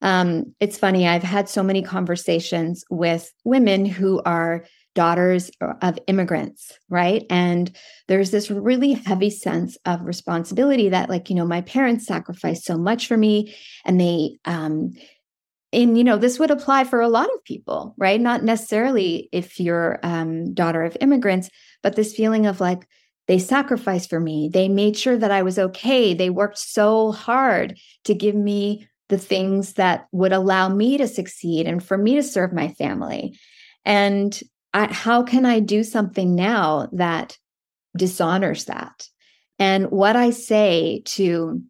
Um, 0.03 0.55
it's 0.61 0.77
funny, 0.77 1.09
I've 1.09 1.23
had 1.23 1.49
so 1.49 1.62
many 1.62 1.83
conversations 1.83 2.85
with 2.90 3.33
women 3.45 3.87
who 3.87 4.21
are 4.27 4.67
daughters 4.95 5.51
of 5.83 5.99
immigrants, 6.07 6.73
right? 6.89 7.25
And 7.31 7.75
there's 8.09 8.31
this 8.31 8.51
really 8.51 8.93
heavy 8.93 9.31
sense 9.31 9.77
of 9.85 10.03
responsibility 10.03 10.89
that, 10.91 11.11
like, 11.11 11.29
you 11.29 11.37
know, 11.37 11.47
my 11.47 11.63
parents 11.63 12.07
sacrificed 12.07 12.65
so 12.65 12.77
much 12.77 13.07
for 13.07 13.17
me 13.17 13.55
and 13.85 14.01
they, 14.01 14.39
um, 14.45 14.93
and 15.73 15.99
you 15.99 16.05
know 16.05 16.17
this 16.17 16.39
would 16.39 16.53
apply 16.53 16.85
for 16.85 17.01
a 17.01 17.09
lot 17.09 17.29
of 17.35 17.43
people 17.43 17.97
right 17.99 18.21
not 18.21 18.45
necessarily 18.45 19.29
if 19.33 19.59
you're 19.59 19.99
um, 20.05 20.55
daughter 20.55 20.85
of 20.85 20.97
immigrants 21.01 21.51
but 21.83 21.97
this 21.97 22.15
feeling 22.15 22.47
of 22.47 22.61
like 22.61 22.87
they 23.27 23.41
sacrificed 23.41 24.09
for 24.09 24.21
me 24.21 24.49
they 24.53 24.69
made 24.69 24.97
sure 24.97 25.19
that 25.19 25.33
i 25.33 25.43
was 25.43 25.59
okay 25.59 26.15
they 26.15 26.31
worked 26.31 26.59
so 26.59 27.11
hard 27.11 27.77
to 28.05 28.15
give 28.15 28.37
me 28.37 28.87
the 29.09 29.19
things 29.19 29.75
that 29.75 30.07
would 30.13 30.33
allow 30.33 30.69
me 30.69 30.99
to 30.99 31.07
succeed 31.07 31.67
and 31.67 31.85
for 31.85 31.99
me 31.99 32.15
to 32.17 32.23
serve 32.23 32.53
my 32.53 32.69
family. 32.69 33.39
And 33.85 34.39
I, 34.75 34.93
how 34.93 35.23
can 35.23 35.47
I 35.47 35.61
do 35.61 35.83
something 35.83 36.35
now 36.35 36.89
that 36.93 37.39
dishonors 37.97 38.67
that? 38.67 39.09
And 39.59 39.91
what 39.91 40.17
I 40.17 40.31
say 40.31 41.03
to 41.07 41.63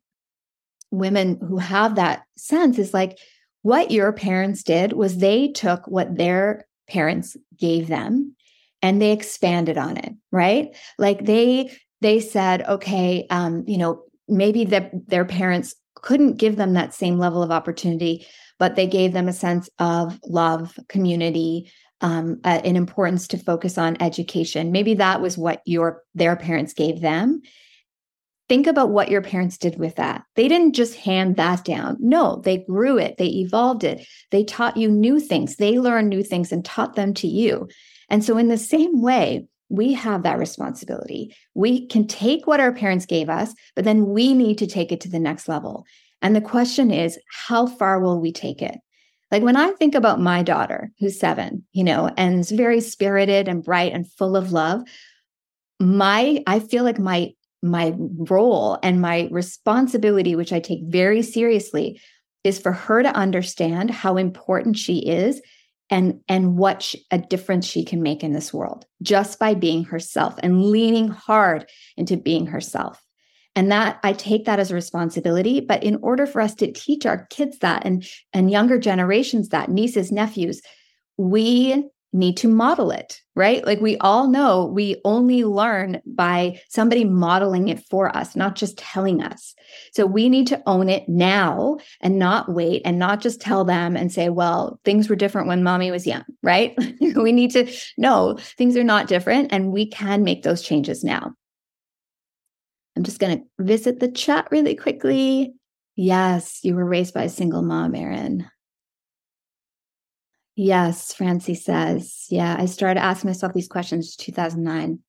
women 0.90 1.38
who 1.40 1.58
have 1.58 1.96
that 1.96 2.22
sense 2.36 2.78
is 2.78 2.94
like, 2.94 3.18
what 3.62 3.90
your 3.90 4.12
parents 4.12 4.62
did 4.62 4.92
was 4.92 5.18
they 5.18 5.48
took 5.48 5.86
what 5.86 6.16
their 6.16 6.66
parents 6.88 7.36
gave 7.58 7.88
them 7.88 8.34
and 8.82 9.00
they 9.00 9.12
expanded 9.12 9.78
on 9.78 9.96
it 9.96 10.12
right 10.30 10.76
like 10.98 11.24
they 11.24 11.74
they 12.02 12.20
said 12.20 12.60
okay 12.68 13.26
um 13.30 13.64
you 13.66 13.78
know 13.78 14.02
maybe 14.28 14.66
that 14.66 14.90
their 15.08 15.24
parents 15.24 15.74
couldn't 16.04 16.36
give 16.36 16.56
them 16.56 16.74
that 16.74 16.92
same 16.92 17.18
level 17.18 17.42
of 17.42 17.50
opportunity, 17.50 18.26
but 18.58 18.76
they 18.76 18.86
gave 18.86 19.12
them 19.12 19.26
a 19.26 19.32
sense 19.32 19.70
of 19.78 20.20
love, 20.26 20.78
community, 20.88 21.72
um, 22.04 22.38
an 22.44 22.76
importance 22.76 23.26
to 23.28 23.38
focus 23.38 23.78
on 23.78 23.96
education. 23.98 24.70
Maybe 24.70 24.92
that 24.94 25.22
was 25.22 25.38
what 25.38 25.62
your 25.64 26.02
their 26.14 26.36
parents 26.36 26.74
gave 26.74 27.00
them. 27.00 27.40
Think 28.46 28.66
about 28.66 28.90
what 28.90 29.10
your 29.10 29.22
parents 29.22 29.56
did 29.56 29.78
with 29.78 29.96
that. 29.96 30.22
They 30.36 30.46
didn't 30.46 30.74
just 30.74 30.96
hand 30.96 31.36
that 31.36 31.64
down. 31.64 31.96
No, 31.98 32.42
they 32.44 32.58
grew 32.58 32.98
it, 32.98 33.16
they 33.16 33.28
evolved 33.28 33.84
it, 33.84 34.06
they 34.30 34.44
taught 34.44 34.76
you 34.76 34.90
new 34.90 35.18
things, 35.18 35.56
they 35.56 35.78
learned 35.78 36.10
new 36.10 36.22
things 36.22 36.52
and 36.52 36.62
taught 36.62 36.94
them 36.94 37.14
to 37.14 37.26
you. 37.26 37.68
And 38.10 38.22
so, 38.22 38.36
in 38.36 38.48
the 38.48 38.58
same 38.58 39.00
way, 39.00 39.46
we 39.70 39.94
have 39.94 40.24
that 40.24 40.38
responsibility. 40.38 41.34
We 41.54 41.86
can 41.86 42.06
take 42.06 42.46
what 42.46 42.60
our 42.60 42.72
parents 42.72 43.06
gave 43.06 43.30
us, 43.30 43.54
but 43.74 43.86
then 43.86 44.10
we 44.10 44.34
need 44.34 44.58
to 44.58 44.66
take 44.66 44.92
it 44.92 45.00
to 45.00 45.08
the 45.08 45.18
next 45.18 45.48
level. 45.48 45.86
And 46.20 46.36
the 46.36 46.42
question 46.42 46.90
is, 46.90 47.18
how 47.30 47.66
far 47.66 47.98
will 47.98 48.20
we 48.20 48.30
take 48.30 48.60
it? 48.60 48.78
Like 49.34 49.42
when 49.42 49.56
I 49.56 49.72
think 49.72 49.96
about 49.96 50.20
my 50.20 50.44
daughter, 50.44 50.92
who's 51.00 51.18
seven, 51.18 51.64
you 51.72 51.82
know, 51.82 52.08
and 52.16 52.38
is 52.38 52.52
very 52.52 52.80
spirited 52.80 53.48
and 53.48 53.64
bright 53.64 53.92
and 53.92 54.08
full 54.08 54.36
of 54.36 54.52
love, 54.52 54.82
my 55.80 56.44
I 56.46 56.60
feel 56.60 56.84
like 56.84 57.00
my 57.00 57.32
my 57.60 57.94
role 57.98 58.78
and 58.84 59.00
my 59.00 59.28
responsibility, 59.32 60.36
which 60.36 60.52
I 60.52 60.60
take 60.60 60.84
very 60.84 61.20
seriously, 61.22 62.00
is 62.44 62.60
for 62.60 62.70
her 62.70 63.02
to 63.02 63.08
understand 63.08 63.90
how 63.90 64.18
important 64.18 64.78
she 64.78 64.98
is 64.98 65.42
and 65.90 66.20
and 66.28 66.56
what 66.56 66.82
she, 66.82 67.04
a 67.10 67.18
difference 67.18 67.66
she 67.66 67.84
can 67.84 68.02
make 68.02 68.22
in 68.22 68.34
this 68.34 68.54
world 68.54 68.86
just 69.02 69.40
by 69.40 69.54
being 69.54 69.82
herself 69.82 70.36
and 70.44 70.62
leaning 70.62 71.08
hard 71.08 71.68
into 71.96 72.16
being 72.16 72.46
herself 72.46 73.03
and 73.56 73.70
that 73.70 73.98
i 74.02 74.12
take 74.12 74.44
that 74.44 74.58
as 74.58 74.70
a 74.70 74.74
responsibility 74.74 75.60
but 75.60 75.82
in 75.82 75.96
order 76.02 76.26
for 76.26 76.40
us 76.40 76.54
to 76.54 76.70
teach 76.72 77.06
our 77.06 77.26
kids 77.26 77.58
that 77.58 77.84
and 77.84 78.06
and 78.32 78.50
younger 78.50 78.78
generations 78.78 79.48
that 79.50 79.70
nieces 79.70 80.10
nephews 80.12 80.60
we 81.16 81.84
need 82.14 82.36
to 82.36 82.48
model 82.48 82.92
it, 82.92 83.20
right? 83.34 83.66
Like 83.66 83.80
we 83.80 83.98
all 83.98 84.28
know 84.28 84.66
we 84.66 85.00
only 85.04 85.44
learn 85.44 86.00
by 86.06 86.60
somebody 86.68 87.04
modeling 87.04 87.68
it 87.68 87.84
for 87.90 88.16
us, 88.16 88.36
not 88.36 88.54
just 88.54 88.78
telling 88.78 89.20
us. 89.20 89.54
So 89.92 90.06
we 90.06 90.28
need 90.28 90.46
to 90.46 90.62
own 90.66 90.88
it 90.88 91.08
now 91.08 91.78
and 92.00 92.18
not 92.18 92.52
wait 92.52 92.82
and 92.84 93.00
not 93.00 93.20
just 93.20 93.40
tell 93.40 93.64
them 93.64 93.96
and 93.96 94.12
say, 94.12 94.28
well, 94.28 94.78
things 94.84 95.08
were 95.08 95.16
different 95.16 95.48
when 95.48 95.64
mommy 95.64 95.90
was 95.90 96.06
young, 96.06 96.24
right? 96.42 96.78
we 97.00 97.32
need 97.32 97.50
to 97.50 97.70
know 97.98 98.38
things 98.56 98.76
are 98.76 98.84
not 98.84 99.08
different 99.08 99.52
and 99.52 99.72
we 99.72 99.84
can 99.84 100.22
make 100.22 100.44
those 100.44 100.62
changes 100.62 101.02
now. 101.02 101.34
I'm 102.96 103.02
just 103.02 103.18
going 103.18 103.38
to 103.38 103.44
visit 103.58 104.00
the 104.00 104.10
chat 104.10 104.48
really 104.50 104.76
quickly. 104.76 105.54
Yes, 105.96 106.60
you 106.62 106.74
were 106.74 106.84
raised 106.84 107.14
by 107.14 107.24
a 107.24 107.28
single 107.28 107.62
mom, 107.62 107.94
Erin. 107.94 108.46
Yes, 110.56 111.12
Francie 111.12 111.54
says. 111.54 112.26
Yeah, 112.30 112.56
I 112.58 112.66
started 112.66 113.00
asking 113.00 113.30
myself 113.30 113.52
these 113.52 113.68
questions 113.68 114.14
2009. 114.16 115.00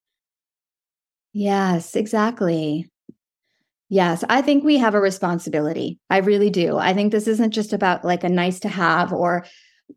Yes, 1.34 1.96
exactly. 1.96 2.90
Yes, 3.90 4.24
I 4.30 4.42
think 4.42 4.64
we 4.64 4.78
have 4.78 4.96
a 4.96 5.00
responsibility. 5.00 6.00
I 6.10 6.18
really 6.18 6.50
do. 6.50 6.78
I 6.78 6.94
think 6.94 7.12
this 7.12 7.28
isn't 7.28 7.52
just 7.52 7.74
about 7.74 8.04
like 8.04 8.24
a 8.24 8.30
nice 8.30 8.60
to 8.62 8.70
have 8.70 9.14
or 9.14 9.46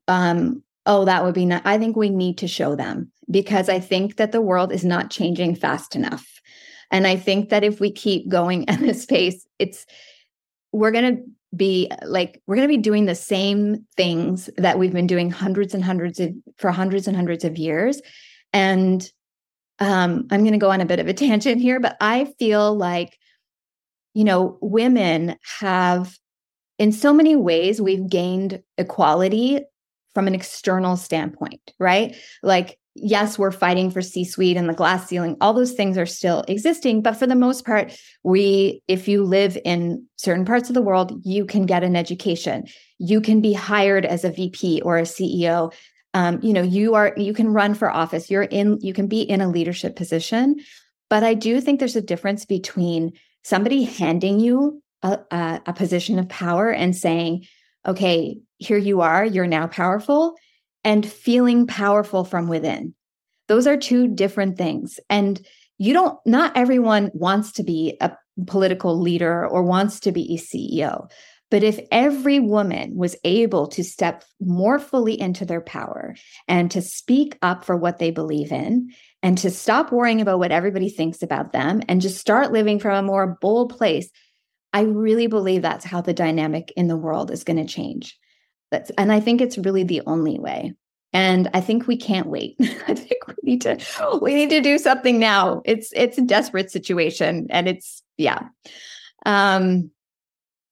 um 0.07 0.63
oh 0.85 1.07
that 1.07 1.25
would 1.25 1.35
be 1.35 1.47
nice. 1.47 1.63
I 1.65 1.79
think 1.79 1.97
we 1.97 2.11
need 2.11 2.39
to 2.39 2.49
show 2.49 2.77
them 2.77 3.11
because 3.31 3.71
I 3.71 3.81
think 3.81 4.17
that 4.17 4.33
the 4.33 4.43
world 4.43 4.73
is 4.73 4.85
not 4.85 5.11
changing 5.11 5.55
fast 5.55 5.97
enough. 5.97 6.27
And 6.91 7.07
I 7.07 7.17
think 7.17 7.51
that 7.51 7.65
if 7.65 7.81
we 7.81 7.91
keep 7.91 8.29
going 8.29 8.69
at 8.69 8.81
this 8.81 9.07
pace, 9.07 9.47
it's 9.59 9.87
we're 10.73 10.91
going 10.91 11.17
to 11.17 11.23
be 11.57 11.91
like 12.05 12.43
we're 12.47 12.57
going 12.57 12.69
to 12.69 12.77
be 12.77 12.83
doing 12.83 13.07
the 13.07 13.15
same 13.15 13.87
things 13.97 14.51
that 14.59 14.79
we've 14.79 14.93
been 14.93 15.07
doing 15.07 15.31
hundreds 15.31 15.75
and 15.75 15.83
hundreds 15.83 16.21
of 16.21 16.33
for 16.59 16.71
hundreds 16.71 17.07
and 17.07 17.17
hundreds 17.17 17.45
of 17.45 17.57
years. 17.57 18.03
And 18.53 19.11
um 19.81 20.27
i'm 20.31 20.41
going 20.41 20.53
to 20.53 20.59
go 20.59 20.73
on 20.73 20.81
a 20.81 20.87
bit 20.87 20.99
of 20.99 21.07
a 21.07 21.15
tangent 21.15 21.61
here 21.61 21.79
but 21.79 21.97
i 22.01 22.25
feel 22.39 22.77
like 22.77 23.17
you 24.13 24.25
know 24.25 24.59
women 24.61 25.37
have 25.61 26.19
in 26.79 26.93
so 26.93 27.13
many 27.13 27.37
ways 27.37 27.81
we've 27.81 28.09
gained 28.09 28.61
equality 28.77 29.61
from 30.15 30.27
an 30.27 30.35
external 30.35 30.97
standpoint 30.97 31.73
right? 31.79 32.17
Like 32.43 32.79
yes, 33.03 33.39
we're 33.39 33.51
fighting 33.51 33.91
for 33.91 34.03
C 34.03 34.25
suite 34.25 34.57
and 34.57 34.69
the 34.69 34.75
glass 34.75 35.07
ceiling. 35.07 35.37
All 35.41 35.53
those 35.53 35.73
things 35.73 35.97
are 35.97 36.07
still 36.07 36.45
existing. 36.49 37.03
But 37.03 37.15
for 37.15 37.27
the 37.27 37.35
most 37.35 37.65
part, 37.65 37.93
we, 38.23 38.83
if 38.89 39.09
you 39.09 39.25
live 39.25 39.59
in 39.65 40.07
certain 40.17 40.45
parts 40.45 40.69
of 40.69 40.75
the 40.75 40.83
world, 40.83 41.21
you 41.25 41.45
can 41.45 41.67
get 41.67 41.85
an 41.85 41.97
education. 41.97 42.65
You 42.99 43.21
can 43.21 43.41
be 43.41 43.53
hired 43.53 44.05
as 44.05 44.25
a 44.25 44.31
VP 44.31 44.83
or 44.83 44.99
a 44.99 45.03
CEO. 45.03 45.73
Um, 46.15 46.41
you 46.43 46.53
know, 46.53 46.63
you 46.63 46.95
are, 46.95 47.15
you 47.17 47.33
can 47.33 47.53
run 47.53 47.75
for 47.75 47.91
office. 47.91 48.31
You're 48.31 48.43
in, 48.43 48.79
you 48.81 48.93
can 48.93 49.07
be 49.07 49.23
in 49.23 49.41
a 49.41 49.49
leadership 49.49 49.97
position. 49.97 50.57
But 51.11 51.25
I 51.25 51.35
do 51.35 51.61
think 51.61 51.79
there's 51.79 51.97
a 51.97 52.03
difference 52.03 52.45
between 52.45 53.13
somebody 53.45 53.85
handing 53.85 54.41
you 54.41 54.83
a, 55.03 55.19
a, 55.31 55.61
a 55.67 55.73
position 55.73 56.19
of 56.19 56.29
power 56.29 56.71
and 56.71 56.95
saying, 56.95 57.47
okay, 57.87 58.39
here 58.59 58.79
you 58.79 59.01
are, 59.01 59.25
you're 59.25 59.47
now 59.47 59.67
powerful 59.67 60.35
and 60.85 61.07
feeling 61.07 61.67
powerful 61.67 62.25
from 62.25 62.49
within. 62.49 62.95
Those 63.49 63.67
are 63.67 63.77
two 63.77 64.09
different 64.09 64.59
things. 64.59 65.01
And 65.09 65.45
you 65.79 65.93
don't, 65.93 66.19
not 66.27 66.57
everyone 66.57 67.11
wants 67.15 67.53
to 67.53 67.63
be 67.63 67.97
a 68.01 68.17
political 68.47 69.01
leader 69.01 69.47
or 69.47 69.63
wants 69.63 70.01
to 70.01 70.13
be 70.13 70.35
a 70.35 70.39
CEO. 70.39 71.11
But 71.51 71.63
if 71.63 71.81
every 71.91 72.41
woman 72.41 72.95
was 72.95 73.17
able 73.25 73.69
to 73.69 73.83
step 73.83 74.23
more 74.39 74.79
fully 74.79 75.19
into 75.19 75.47
their 75.47 75.63
power 75.63 76.15
and 76.47 76.71
to 76.71 76.83
speak 76.83 77.39
up 77.41 77.65
for 77.65 77.77
what 77.77 77.99
they 77.99 78.11
believe 78.11 78.53
in 78.53 78.91
and 79.23 79.39
to 79.39 79.51
stop 79.51 79.91
worrying 79.91 80.21
about 80.21 80.39
what 80.39 80.53
everybody 80.53 80.91
thinks 80.91 81.23
about 81.23 81.53
them 81.53 81.81
and 81.89 82.03
just 82.03 82.19
start 82.19 82.53
living 82.53 82.79
from 82.79 82.97
a 82.97 83.07
more 83.07 83.39
bold 83.41 83.77
place, 83.77 84.11
I 84.75 84.83
really 84.83 85.27
believe 85.27 85.63
that's 85.63 85.87
how 85.87 86.03
the 86.03 86.13
dynamic 86.13 86.71
in 86.77 86.87
the 86.87 86.97
world 86.97 87.31
is 87.31 87.45
going 87.45 87.57
to 87.57 87.73
change. 87.73 88.19
That's 88.71 88.91
and 88.91 89.13
I 89.13 89.21
think 89.21 89.41
it's 89.41 89.59
really 89.59 89.85
the 89.85 90.03
only 90.07 90.39
way. 90.39 90.75
And 91.13 91.49
I 91.55 91.61
think 91.61 91.87
we 91.87 91.97
can't 91.97 92.27
wait. 92.27 92.57
I 92.61 92.95
think 92.95 93.27
we 93.27 93.35
need 93.43 93.63
to 93.63 93.79
we 94.21 94.35
need 94.35 94.51
to 94.51 94.61
do 94.61 94.79
something 94.79 95.19
now. 95.19 95.63
It's 95.65 95.93
it's 95.95 96.19
a 96.19 96.23
desperate 96.23 96.71
situation 96.71 97.47
and 97.51 97.69
it's 97.69 98.03
yeah. 98.17 98.49
Um 99.25 99.91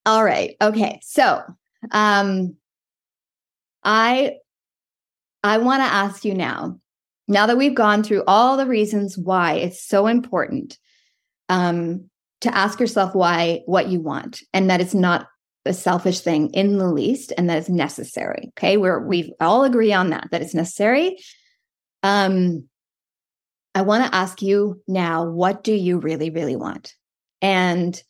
all 0.05 0.23
right. 0.23 0.55
Okay. 0.61 0.99
So, 1.03 1.41
um 1.91 2.55
I 3.83 4.37
I 5.43 5.57
want 5.59 5.81
to 5.81 5.85
ask 5.85 6.25
you 6.25 6.33
now, 6.33 6.79
now 7.27 7.45
that 7.45 7.57
we've 7.57 7.75
gone 7.75 8.03
through 8.03 8.23
all 8.27 8.57
the 8.57 8.65
reasons 8.65 9.17
why 9.17 9.53
it's 9.53 9.81
so 9.81 10.07
important 10.07 10.77
um, 11.49 12.09
to 12.41 12.53
ask 12.55 12.79
yourself 12.79 13.15
why 13.15 13.61
what 13.65 13.87
you 13.87 13.99
want 13.99 14.41
and 14.53 14.69
that 14.69 14.81
it's 14.81 14.93
not 14.93 15.27
a 15.67 15.73
selfish 15.73 16.21
thing 16.21 16.49
in 16.51 16.77
the 16.77 16.91
least 16.91 17.33
and 17.37 17.49
that 17.49 17.59
is 17.59 17.69
necessary. 17.69 18.51
Okay. 18.57 18.77
We're 18.77 19.05
we 19.05 19.33
all 19.39 19.63
agree 19.63 19.93
on 19.93 20.09
that, 20.09 20.29
that 20.31 20.41
it's 20.41 20.53
necessary. 20.53 21.17
Um, 22.03 22.67
I 23.75 23.81
want 23.81 24.05
to 24.05 24.15
ask 24.15 24.41
you 24.41 24.81
now, 24.87 25.25
what 25.25 25.63
do 25.63 25.73
you 25.73 25.99
really, 25.99 26.29
really 26.29 26.55
want? 26.55 26.93
And 27.41 28.01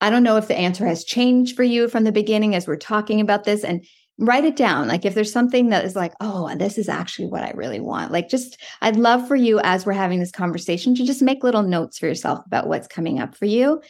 I 0.00 0.10
don't 0.10 0.22
know 0.22 0.36
if 0.36 0.48
the 0.48 0.56
answer 0.56 0.86
has 0.86 1.04
changed 1.04 1.56
for 1.56 1.64
you 1.64 1.88
from 1.88 2.04
the 2.04 2.12
beginning 2.12 2.54
as 2.54 2.66
we're 2.66 2.76
talking 2.76 3.20
about 3.20 3.44
this. 3.44 3.64
And 3.64 3.84
write 4.18 4.44
it 4.44 4.56
down. 4.56 4.88
Like 4.88 5.04
if 5.04 5.14
there's 5.14 5.32
something 5.32 5.70
that 5.70 5.84
is 5.84 5.96
like, 5.96 6.12
oh, 6.20 6.54
this 6.56 6.78
is 6.78 6.88
actually 6.88 7.28
what 7.28 7.42
I 7.42 7.50
really 7.52 7.80
want. 7.80 8.12
Like 8.12 8.28
just, 8.28 8.60
I'd 8.80 8.96
love 8.96 9.26
for 9.26 9.36
you 9.36 9.58
as 9.60 9.84
we're 9.84 9.92
having 9.92 10.20
this 10.20 10.30
conversation 10.30 10.94
to 10.94 11.04
just 11.04 11.22
make 11.22 11.42
little 11.42 11.62
notes 11.62 11.98
for 11.98 12.06
yourself 12.06 12.44
about 12.46 12.68
what's 12.68 12.86
coming 12.86 13.18
up 13.18 13.34
for 13.34 13.46
you. 13.46 13.82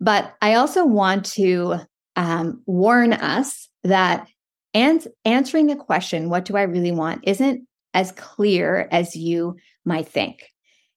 But 0.00 0.34
I 0.42 0.54
also 0.54 0.84
want 0.84 1.26
to 1.34 1.76
um, 2.16 2.62
warn 2.66 3.12
us 3.12 3.68
that 3.84 4.26
and 4.74 5.06
answering 5.24 5.66
the 5.66 5.76
question, 5.76 6.30
what 6.30 6.44
do 6.44 6.56
I 6.56 6.62
really 6.62 6.92
want, 6.92 7.22
isn't 7.24 7.66
as 7.94 8.12
clear 8.12 8.88
as 8.90 9.14
you 9.14 9.56
might 9.84 10.08
think. 10.08 10.50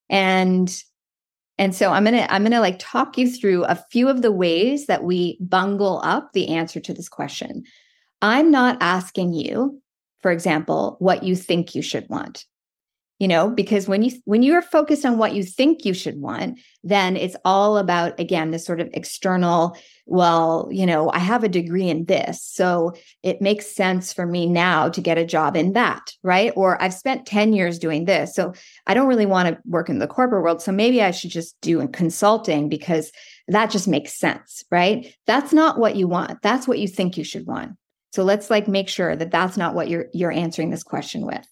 And 0.09 0.73
and 1.57 1.73
so 1.73 1.91
I'm 1.91 2.03
going 2.03 2.15
to 2.15 2.33
I'm 2.33 2.43
going 2.43 2.51
to 2.51 2.59
like 2.59 2.79
talk 2.79 3.17
you 3.17 3.29
through 3.29 3.63
a 3.65 3.81
few 3.91 4.09
of 4.09 4.21
the 4.21 4.31
ways 4.31 4.87
that 4.87 5.03
we 5.03 5.37
bungle 5.39 6.01
up 6.03 6.31
the 6.33 6.49
answer 6.49 6.79
to 6.81 6.93
this 6.93 7.09
question. 7.09 7.63
I'm 8.21 8.51
not 8.51 8.77
asking 8.81 9.33
you, 9.33 9.81
for 10.21 10.31
example, 10.31 10.97
what 10.99 11.23
you 11.23 11.35
think 11.35 11.73
you 11.73 11.81
should 11.81 12.07
want. 12.09 12.45
You 13.17 13.29
know, 13.29 13.49
because 13.49 13.87
when 13.87 14.03
you 14.03 14.11
when 14.25 14.43
you 14.43 14.55
are 14.55 14.61
focused 14.61 15.05
on 15.05 15.17
what 15.17 15.33
you 15.33 15.41
think 15.41 15.85
you 15.85 15.93
should 15.93 16.19
want, 16.19 16.59
then 16.83 17.15
it's 17.15 17.37
all 17.45 17.77
about 17.77 18.19
again 18.19 18.51
this 18.51 18.65
sort 18.65 18.81
of 18.81 18.89
external, 18.91 19.77
well, 20.05 20.67
you 20.69 20.85
know, 20.85 21.09
I 21.09 21.19
have 21.19 21.45
a 21.45 21.49
degree 21.49 21.87
in 21.87 22.05
this, 22.05 22.43
so 22.43 22.91
it 23.23 23.41
makes 23.41 23.73
sense 23.73 24.11
for 24.11 24.25
me 24.25 24.47
now 24.47 24.89
to 24.89 24.99
get 24.99 25.17
a 25.17 25.25
job 25.25 25.55
in 25.55 25.71
that, 25.73 26.11
right? 26.23 26.51
Or 26.57 26.81
I've 26.81 26.93
spent 26.93 27.25
10 27.25 27.53
years 27.53 27.79
doing 27.79 28.03
this, 28.03 28.35
so 28.35 28.53
I 28.85 28.93
don't 28.93 29.07
really 29.07 29.25
want 29.25 29.47
to 29.47 29.61
work 29.65 29.87
in 29.87 29.99
the 29.99 30.07
corporate 30.07 30.43
world, 30.43 30.61
so 30.61 30.73
maybe 30.73 31.01
I 31.01 31.11
should 31.11 31.31
just 31.31 31.55
do 31.61 31.87
consulting 31.87 32.67
because 32.67 33.13
that 33.47 33.71
just 33.71 33.87
makes 33.87 34.13
sense, 34.13 34.65
right? 34.69 35.15
That's 35.25 35.53
not 35.53 35.79
what 35.79 35.95
you 35.95 36.09
want. 36.09 36.41
That's 36.41 36.67
what 36.67 36.79
you 36.79 36.87
think 36.89 37.17
you 37.17 37.23
should 37.23 37.47
want. 37.47 37.77
So 38.11 38.23
let's 38.23 38.49
like 38.49 38.67
make 38.67 38.89
sure 38.89 39.15
that 39.15 39.31
that's 39.31 39.57
not 39.57 39.73
what 39.73 39.89
you're 39.89 40.07
you're 40.13 40.31
answering 40.31 40.69
this 40.69 40.83
question 40.83 41.25
with. 41.25 41.47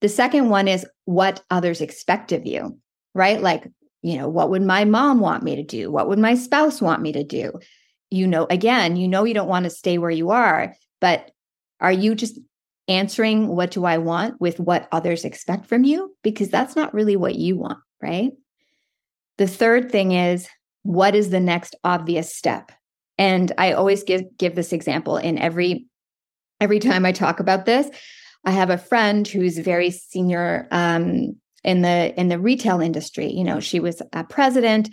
The 0.00 0.08
second 0.08 0.48
one 0.48 0.68
is 0.68 0.86
what 1.04 1.42
others 1.50 1.80
expect 1.80 2.32
of 2.32 2.46
you, 2.46 2.78
right? 3.14 3.40
Like, 3.40 3.64
you 4.02 4.16
know, 4.16 4.28
what 4.28 4.50
would 4.50 4.62
my 4.62 4.84
mom 4.84 5.20
want 5.20 5.42
me 5.42 5.56
to 5.56 5.64
do? 5.64 5.90
What 5.90 6.08
would 6.08 6.18
my 6.18 6.34
spouse 6.34 6.80
want 6.80 7.02
me 7.02 7.12
to 7.12 7.24
do? 7.24 7.52
You 8.10 8.26
know, 8.26 8.46
again, 8.48 8.96
you 8.96 9.08
know 9.08 9.24
you 9.24 9.34
don't 9.34 9.48
want 9.48 9.64
to 9.64 9.70
stay 9.70 9.98
where 9.98 10.10
you 10.10 10.30
are, 10.30 10.74
but 11.00 11.30
are 11.80 11.92
you 11.92 12.14
just 12.14 12.38
answering 12.86 13.48
what 13.48 13.70
do 13.70 13.84
I 13.84 13.98
want 13.98 14.40
with 14.40 14.58
what 14.58 14.88
others 14.92 15.24
expect 15.24 15.66
from 15.66 15.84
you? 15.84 16.14
Because 16.22 16.48
that's 16.48 16.74
not 16.74 16.94
really 16.94 17.16
what 17.16 17.34
you 17.34 17.56
want, 17.56 17.78
right? 18.00 18.32
The 19.36 19.46
third 19.46 19.92
thing 19.92 20.12
is 20.12 20.48
what 20.82 21.14
is 21.14 21.30
the 21.30 21.40
next 21.40 21.76
obvious 21.84 22.34
step? 22.34 22.72
And 23.18 23.52
I 23.58 23.72
always 23.72 24.04
give 24.04 24.22
give 24.38 24.54
this 24.54 24.72
example 24.72 25.16
in 25.16 25.38
every 25.38 25.86
every 26.60 26.78
time 26.78 27.04
I 27.04 27.12
talk 27.12 27.40
about 27.40 27.66
this, 27.66 27.88
I 28.44 28.52
have 28.52 28.70
a 28.70 28.78
friend 28.78 29.26
who's 29.26 29.58
very 29.58 29.90
senior 29.90 30.68
um, 30.70 31.36
in 31.64 31.82
the 31.82 32.18
in 32.18 32.28
the 32.28 32.38
retail 32.38 32.80
industry. 32.80 33.30
You 33.32 33.44
know, 33.44 33.60
she 33.60 33.80
was 33.80 34.02
a 34.12 34.24
president, 34.24 34.90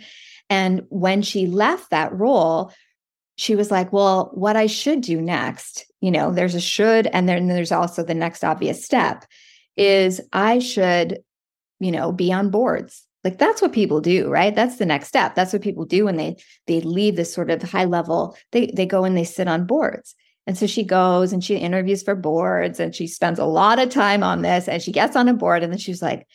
and 0.50 0.82
when 0.88 1.22
she 1.22 1.46
left 1.46 1.90
that 1.90 2.12
role, 2.12 2.72
she 3.36 3.56
was 3.56 3.70
like, 3.70 3.92
"Well, 3.92 4.30
what 4.34 4.56
I 4.56 4.66
should 4.66 5.00
do 5.00 5.20
next, 5.20 5.86
you 6.00 6.10
know, 6.10 6.32
there's 6.32 6.54
a 6.54 6.60
should, 6.60 7.06
and 7.08 7.28
then 7.28 7.48
there's 7.48 7.72
also 7.72 8.02
the 8.02 8.14
next 8.14 8.44
obvious 8.44 8.84
step, 8.84 9.24
is 9.76 10.20
I 10.32 10.58
should, 10.58 11.18
you 11.80 11.92
know, 11.92 12.12
be 12.12 12.32
on 12.32 12.50
boards." 12.50 13.06
Like 13.24 13.38
that's 13.38 13.60
what 13.60 13.72
people 13.72 14.00
do, 14.00 14.28
right? 14.28 14.54
That's 14.54 14.76
the 14.76 14.86
next 14.86 15.08
step. 15.08 15.34
That's 15.34 15.52
what 15.52 15.60
people 15.62 15.84
do 15.84 16.04
when 16.04 16.16
they 16.16 16.36
they 16.68 16.80
leave 16.80 17.16
this 17.16 17.34
sort 17.34 17.50
of 17.50 17.60
high 17.62 17.84
level. 17.84 18.36
They 18.52 18.66
they 18.66 18.86
go 18.86 19.04
and 19.04 19.16
they 19.16 19.24
sit 19.24 19.48
on 19.48 19.66
boards. 19.66 20.14
And 20.46 20.56
so 20.56 20.66
she 20.66 20.84
goes 20.84 21.32
and 21.32 21.42
she 21.42 21.56
interviews 21.56 22.02
for 22.02 22.14
boards 22.14 22.78
and 22.78 22.94
she 22.94 23.06
spends 23.06 23.38
a 23.38 23.44
lot 23.44 23.78
of 23.78 23.90
time 23.90 24.22
on 24.22 24.42
this 24.42 24.68
and 24.68 24.80
she 24.82 24.92
gets 24.92 25.16
on 25.16 25.28
a 25.28 25.34
board 25.34 25.62
and 25.62 25.72
then 25.72 25.78
she's 25.78 26.02
like, 26.02 26.26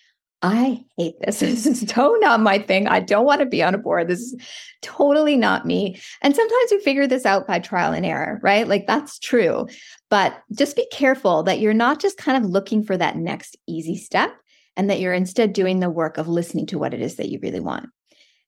I 0.42 0.84
hate 0.98 1.16
this. 1.22 1.40
This 1.42 1.66
is 1.66 1.90
so 1.90 2.18
not 2.20 2.40
my 2.40 2.58
thing. 2.60 2.88
I 2.88 3.00
don't 3.00 3.26
want 3.26 3.42
to 3.42 3.46
be 3.46 3.62
on 3.62 3.76
a 3.76 3.78
board. 3.78 4.08
This 4.08 4.20
is 4.20 4.36
totally 4.82 5.38
not 5.38 5.66
me. 5.66 6.00
And 6.22 6.36
sometimes 6.36 6.72
we 6.72 6.80
figure 6.80 7.08
this 7.08 7.26
out 7.26 7.48
by 7.48 7.60
trial 7.60 7.94
and 7.94 8.06
error, 8.06 8.40
right? 8.42 8.68
Like 8.68 8.88
that's 8.88 9.20
true. 9.20 9.68
But 10.10 10.42
just 10.52 10.76
be 10.76 10.88
careful 10.92 11.44
that 11.44 11.60
you're 11.60 11.74
not 11.74 12.02
just 12.02 12.18
kind 12.18 12.44
of 12.44 12.50
looking 12.50 12.84
for 12.84 12.98
that 12.98 13.18
next 13.18 13.56
easy 13.68 13.96
step 13.96 14.34
and 14.76 14.90
that 14.90 15.00
you're 15.00 15.14
instead 15.14 15.54
doing 15.54 15.80
the 15.80 15.90
work 15.90 16.18
of 16.18 16.28
listening 16.28 16.66
to 16.68 16.80
what 16.80 16.94
it 16.94 17.02
is 17.02 17.16
that 17.16 17.30
you 17.30 17.40
really 17.42 17.60
want. 17.60 17.90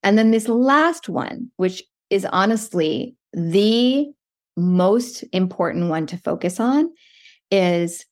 And 0.02 0.18
then 0.18 0.32
this 0.32 0.48
last 0.48 1.10
one, 1.10 1.52
which 1.58 1.84
is 2.10 2.26
honestly 2.26 3.16
the 3.34 4.12
most 4.56 5.24
important 5.32 5.90
one 5.90 6.06
to 6.08 6.18
focus 6.18 6.60
on 6.60 6.92
is 7.52 8.06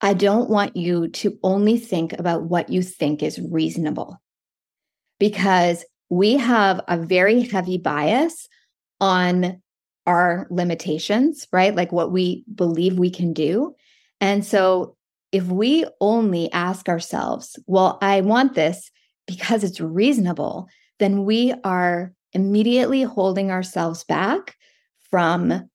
I 0.00 0.14
don't 0.14 0.50
want 0.50 0.76
you 0.76 1.08
to 1.08 1.38
only 1.42 1.78
think 1.78 2.12
about 2.14 2.44
what 2.44 2.70
you 2.70 2.82
think 2.82 3.22
is 3.22 3.40
reasonable 3.40 4.20
because 5.20 5.84
we 6.10 6.36
have 6.36 6.80
a 6.88 6.98
very 6.98 7.42
heavy 7.42 7.78
bias 7.78 8.48
on 9.00 9.62
our 10.06 10.48
limitations, 10.50 11.46
right? 11.52 11.74
Like 11.74 11.92
what 11.92 12.10
we 12.10 12.44
believe 12.52 12.98
we 12.98 13.10
can 13.10 13.32
do. 13.32 13.74
And 14.20 14.44
so 14.44 14.96
if 15.30 15.44
we 15.46 15.86
only 16.00 16.50
ask 16.52 16.88
ourselves, 16.88 17.58
well, 17.66 17.98
I 18.02 18.20
want 18.20 18.54
this 18.54 18.90
because 19.26 19.62
it's 19.62 19.80
reasonable, 19.80 20.68
then 20.98 21.24
we 21.24 21.54
are 21.64 22.12
immediately 22.32 23.02
holding 23.02 23.50
ourselves 23.50 24.04
back 24.04 24.56
from 25.12 25.68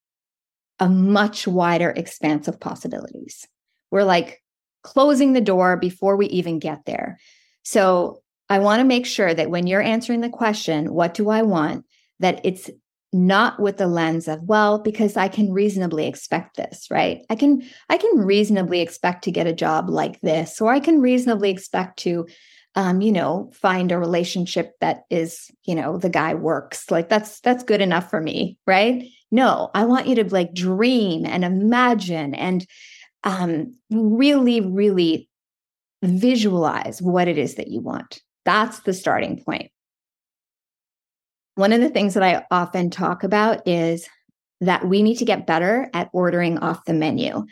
a 0.79 0.89
much 0.89 1.47
wider 1.47 1.91
expanse 1.91 2.49
of 2.49 2.59
possibilities. 2.59 3.47
We're 3.91 4.03
like 4.03 4.43
closing 4.83 5.31
the 5.31 5.41
door 5.41 5.77
before 5.77 6.17
we 6.17 6.25
even 6.27 6.59
get 6.59 6.85
there. 6.85 7.19
So 7.63 8.21
I 8.49 8.59
want 8.59 8.79
to 8.81 8.85
make 8.85 9.05
sure 9.05 9.33
that 9.33 9.49
when 9.49 9.67
you're 9.67 9.81
answering 9.81 10.21
the 10.21 10.29
question, 10.29 10.93
what 10.93 11.13
do 11.13 11.29
I 11.29 11.43
want? 11.43 11.85
That 12.19 12.41
it's 12.43 12.69
not 13.13 13.59
with 13.59 13.77
the 13.77 13.88
lens 13.88 14.27
of 14.27 14.43
well 14.43 14.79
because 14.79 15.15
i 15.15 15.29
can 15.29 15.53
reasonably 15.53 16.05
expect 16.07 16.57
this 16.57 16.88
right 16.91 17.21
i 17.29 17.35
can 17.35 17.63
i 17.89 17.97
can 17.97 18.19
reasonably 18.19 18.81
expect 18.81 19.23
to 19.23 19.31
get 19.31 19.47
a 19.47 19.53
job 19.53 19.89
like 19.89 20.19
this 20.19 20.59
or 20.59 20.73
i 20.73 20.79
can 20.81 20.99
reasonably 20.99 21.49
expect 21.49 21.97
to 21.97 22.27
um, 22.77 23.01
you 23.01 23.11
know, 23.11 23.49
find 23.55 23.91
a 23.91 23.97
relationship 23.97 24.73
that 24.81 25.01
is, 25.09 25.49
you 25.65 25.73
know, 25.73 25.97
the 25.97 26.11
guy 26.11 26.35
works. 26.35 26.91
Like 26.91 27.09
that's 27.09 27.39
that's 27.39 27.63
good 27.63 27.81
enough 27.81 28.07
for 28.07 28.21
me, 28.21 28.59
right? 28.67 29.03
No, 29.32 29.69
I 29.73 29.86
want 29.86 30.07
you 30.07 30.15
to 30.15 30.23
like 30.25 30.53
dream 30.53 31.25
and 31.25 31.43
imagine 31.43 32.34
and 32.34 32.65
um, 33.23 33.75
really, 33.91 34.61
really 34.61 35.30
visualize 36.01 37.01
what 37.01 37.28
it 37.28 37.38
is 37.38 37.55
that 37.55 37.67
you 37.67 37.82
want. 37.82 38.21
That's 38.45 38.80
the 38.82 38.93
starting 38.93 39.43
point. 39.43 39.69
One 41.55 41.73
of 41.73 41.82
the 41.82 41.89
things 41.89 42.13
that 42.13 42.23
I 42.23 42.45
often 42.51 42.89
talk 42.89 43.23
about 43.23 43.67
is 43.67 44.07
that 44.61 44.88
we 44.88 45.03
need 45.03 45.17
to 45.17 45.25
get 45.25 45.47
better 45.47 45.89
at 45.93 46.09
ordering 46.13 46.57
off 46.59 46.86
the 46.86 46.93
menu. 46.93 47.45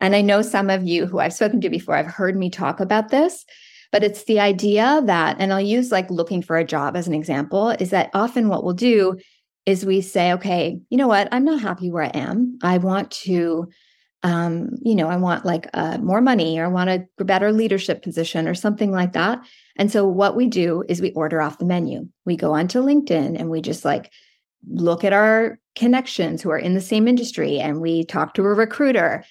And 0.00 0.14
I 0.14 0.20
know 0.20 0.42
some 0.42 0.70
of 0.70 0.84
you 0.84 1.06
who 1.06 1.18
I've 1.18 1.32
spoken 1.32 1.60
to 1.62 1.70
before 1.70 1.96
I've 1.96 2.06
heard 2.06 2.36
me 2.36 2.50
talk 2.50 2.80
about 2.80 3.08
this. 3.08 3.44
But 3.92 4.04
it's 4.04 4.24
the 4.24 4.40
idea 4.40 5.00
that, 5.06 5.36
and 5.38 5.52
I'll 5.52 5.60
use 5.60 5.90
like 5.90 6.10
looking 6.10 6.42
for 6.42 6.56
a 6.56 6.64
job 6.64 6.96
as 6.96 7.06
an 7.06 7.14
example, 7.14 7.70
is 7.70 7.90
that 7.90 8.10
often 8.14 8.48
what 8.48 8.62
we'll 8.64 8.74
do 8.74 9.16
is 9.66 9.84
we 9.84 10.00
say, 10.00 10.32
okay, 10.32 10.78
you 10.88 10.96
know 10.96 11.08
what? 11.08 11.28
I'm 11.32 11.44
not 11.44 11.60
happy 11.60 11.90
where 11.90 12.04
I 12.04 12.12
am. 12.14 12.58
I 12.62 12.78
want 12.78 13.10
to, 13.10 13.68
um, 14.22 14.70
you 14.80 14.94
know, 14.94 15.08
I 15.08 15.16
want 15.16 15.44
like 15.44 15.68
uh, 15.74 15.98
more 15.98 16.20
money 16.20 16.58
or 16.58 16.64
I 16.64 16.68
want 16.68 16.90
a 16.90 17.24
better 17.24 17.52
leadership 17.52 18.02
position 18.02 18.48
or 18.48 18.54
something 18.54 18.92
like 18.92 19.12
that. 19.12 19.40
And 19.76 19.90
so 19.90 20.06
what 20.06 20.36
we 20.36 20.46
do 20.46 20.84
is 20.88 21.00
we 21.00 21.12
order 21.12 21.42
off 21.42 21.58
the 21.58 21.64
menu. 21.64 22.08
We 22.24 22.36
go 22.36 22.54
onto 22.54 22.80
LinkedIn 22.80 23.38
and 23.38 23.50
we 23.50 23.60
just 23.60 23.84
like 23.84 24.12
look 24.68 25.04
at 25.04 25.12
our 25.12 25.58
connections 25.74 26.42
who 26.42 26.50
are 26.50 26.58
in 26.58 26.74
the 26.74 26.80
same 26.80 27.06
industry 27.06 27.58
and 27.58 27.80
we 27.80 28.04
talk 28.04 28.34
to 28.34 28.42
a 28.42 28.54
recruiter 28.54 29.24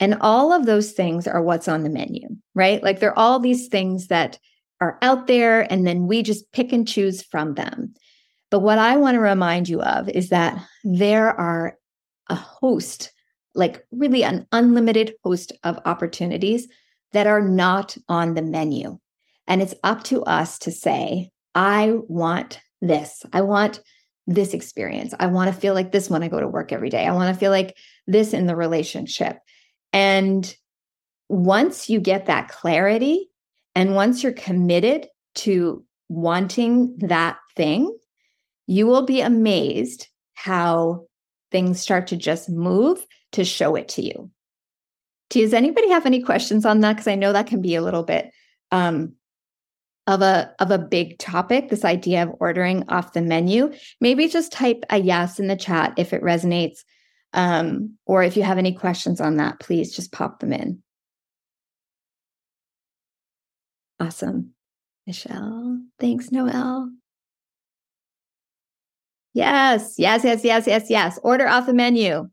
and 0.00 0.16
all 0.20 0.52
of 0.52 0.66
those 0.66 0.92
things 0.92 1.26
are 1.26 1.42
what's 1.42 1.68
on 1.68 1.82
the 1.82 1.90
menu, 1.90 2.28
right? 2.54 2.82
Like 2.82 3.00
they're 3.00 3.18
all 3.18 3.40
these 3.40 3.68
things 3.68 4.08
that 4.08 4.38
are 4.80 4.96
out 5.02 5.26
there, 5.26 5.70
and 5.72 5.86
then 5.86 6.06
we 6.06 6.22
just 6.22 6.52
pick 6.52 6.72
and 6.72 6.86
choose 6.86 7.22
from 7.22 7.54
them. 7.54 7.94
But 8.50 8.60
what 8.60 8.78
I 8.78 8.96
want 8.96 9.14
to 9.14 9.20
remind 9.20 9.68
you 9.68 9.82
of 9.82 10.08
is 10.08 10.30
that 10.30 10.62
there 10.84 11.28
are 11.28 11.78
a 12.28 12.34
host, 12.34 13.12
like 13.54 13.84
really 13.90 14.24
an 14.24 14.46
unlimited 14.52 15.14
host 15.22 15.52
of 15.64 15.78
opportunities 15.84 16.68
that 17.12 17.26
are 17.26 17.42
not 17.42 17.96
on 18.08 18.34
the 18.34 18.42
menu. 18.42 18.98
And 19.46 19.62
it's 19.62 19.74
up 19.82 20.04
to 20.04 20.22
us 20.24 20.58
to 20.60 20.70
say, 20.70 21.30
I 21.54 21.94
want 22.08 22.60
this. 22.80 23.24
I 23.32 23.40
want 23.42 23.80
this 24.26 24.52
experience. 24.52 25.14
I 25.18 25.26
want 25.26 25.52
to 25.52 25.58
feel 25.58 25.74
like 25.74 25.90
this 25.90 26.10
when 26.10 26.22
I 26.22 26.28
go 26.28 26.38
to 26.38 26.46
work 26.46 26.70
every 26.70 26.90
day. 26.90 27.06
I 27.06 27.12
want 27.12 27.34
to 27.34 27.38
feel 27.38 27.50
like 27.50 27.76
this 28.06 28.34
in 28.34 28.46
the 28.46 28.54
relationship. 28.54 29.38
And 29.92 30.54
once 31.28 31.88
you 31.88 32.00
get 32.00 32.26
that 32.26 32.48
clarity 32.48 33.30
and 33.74 33.94
once 33.94 34.22
you're 34.22 34.32
committed 34.32 35.06
to 35.36 35.84
wanting 36.08 36.96
that 36.98 37.38
thing, 37.56 37.97
you 38.68 38.86
will 38.86 39.02
be 39.02 39.20
amazed 39.22 40.06
how 40.34 41.06
things 41.50 41.80
start 41.80 42.06
to 42.08 42.16
just 42.16 42.48
move 42.48 43.04
to 43.32 43.44
show 43.44 43.74
it 43.74 43.88
to 43.88 44.02
you. 44.02 44.30
Does 45.30 45.54
anybody 45.54 45.88
have 45.88 46.06
any 46.06 46.22
questions 46.22 46.64
on 46.64 46.80
that? 46.80 46.92
Because 46.92 47.08
I 47.08 47.14
know 47.14 47.32
that 47.32 47.46
can 47.46 47.62
be 47.62 47.74
a 47.74 47.82
little 47.82 48.02
bit 48.02 48.30
um, 48.70 49.14
of 50.06 50.22
a 50.22 50.54
of 50.58 50.70
a 50.70 50.78
big 50.78 51.18
topic. 51.18 51.68
This 51.68 51.84
idea 51.84 52.24
of 52.24 52.34
ordering 52.40 52.88
off 52.88 53.14
the 53.14 53.22
menu. 53.22 53.72
Maybe 54.00 54.28
just 54.28 54.52
type 54.52 54.84
a 54.90 54.98
yes 54.98 55.40
in 55.40 55.48
the 55.48 55.56
chat 55.56 55.94
if 55.96 56.12
it 56.12 56.22
resonates, 56.22 56.80
um, 57.32 57.96
or 58.04 58.22
if 58.22 58.36
you 58.36 58.42
have 58.42 58.58
any 58.58 58.74
questions 58.74 59.20
on 59.20 59.36
that, 59.36 59.60
please 59.60 59.96
just 59.96 60.12
pop 60.12 60.40
them 60.40 60.52
in. 60.52 60.82
Awesome, 63.98 64.50
Michelle. 65.06 65.80
Thanks, 65.98 66.30
Noel. 66.30 66.90
Yes, 69.34 69.94
yes, 69.98 70.24
yes, 70.24 70.44
yes, 70.44 70.66
yes, 70.66 70.90
yes. 70.90 71.18
Order 71.22 71.46
off 71.48 71.66
the 71.66 71.74
menu. 71.74 72.28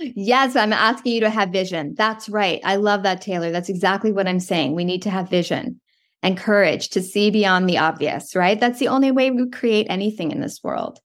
yes, 0.00 0.56
I'm 0.56 0.72
asking 0.72 1.12
you 1.12 1.20
to 1.20 1.30
have 1.30 1.50
vision. 1.50 1.94
That's 1.96 2.28
right. 2.28 2.60
I 2.64 2.76
love 2.76 3.02
that, 3.02 3.20
Taylor. 3.20 3.50
That's 3.50 3.68
exactly 3.68 4.12
what 4.12 4.26
I'm 4.26 4.40
saying. 4.40 4.74
We 4.74 4.84
need 4.84 5.02
to 5.02 5.10
have 5.10 5.28
vision 5.28 5.80
and 6.22 6.38
courage 6.38 6.88
to 6.90 7.02
see 7.02 7.30
beyond 7.30 7.68
the 7.68 7.78
obvious, 7.78 8.34
right? 8.34 8.58
That's 8.58 8.78
the 8.78 8.88
only 8.88 9.10
way 9.10 9.30
we 9.30 9.48
create 9.50 9.86
anything 9.90 10.30
in 10.30 10.40
this 10.40 10.60
world. 10.64 10.98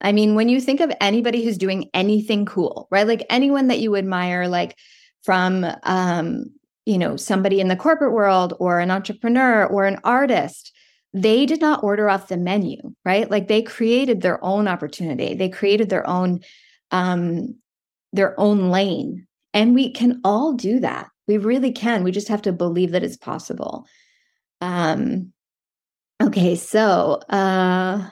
I 0.00 0.12
mean, 0.12 0.34
when 0.34 0.48
you 0.48 0.60
think 0.60 0.80
of 0.80 0.92
anybody 1.00 1.44
who's 1.44 1.56
doing 1.56 1.88
anything 1.94 2.44
cool, 2.44 2.88
right? 2.90 3.06
Like 3.06 3.24
anyone 3.30 3.68
that 3.68 3.78
you 3.78 3.96
admire, 3.96 4.48
like 4.48 4.76
from, 5.22 5.64
um, 5.84 6.46
you 6.84 6.98
know, 6.98 7.16
somebody 7.16 7.60
in 7.60 7.68
the 7.68 7.76
corporate 7.76 8.12
world 8.12 8.54
or 8.58 8.80
an 8.80 8.90
entrepreneur 8.90 9.64
or 9.64 9.86
an 9.86 10.00
artist, 10.04 10.72
they 11.14 11.46
did 11.46 11.60
not 11.60 11.84
order 11.84 12.10
off 12.10 12.28
the 12.28 12.36
menu, 12.36 12.76
right? 13.04 13.30
Like 13.30 13.46
they 13.46 13.62
created 13.62 14.20
their 14.20 14.42
own 14.44 14.66
opportunity. 14.66 15.34
They 15.34 15.48
created 15.48 15.88
their 15.88 16.06
own 16.06 16.40
um 16.90 17.54
their 18.12 18.38
own 18.38 18.70
lane. 18.70 19.26
And 19.54 19.74
we 19.74 19.92
can 19.92 20.20
all 20.24 20.52
do 20.52 20.80
that. 20.80 21.08
We 21.28 21.38
really 21.38 21.70
can. 21.72 22.02
We 22.02 22.10
just 22.10 22.28
have 22.28 22.42
to 22.42 22.52
believe 22.52 22.90
that 22.90 23.04
it's 23.04 23.16
possible. 23.16 23.86
Um 24.60 25.32
okay, 26.20 26.56
so 26.56 27.20
uh 27.30 28.10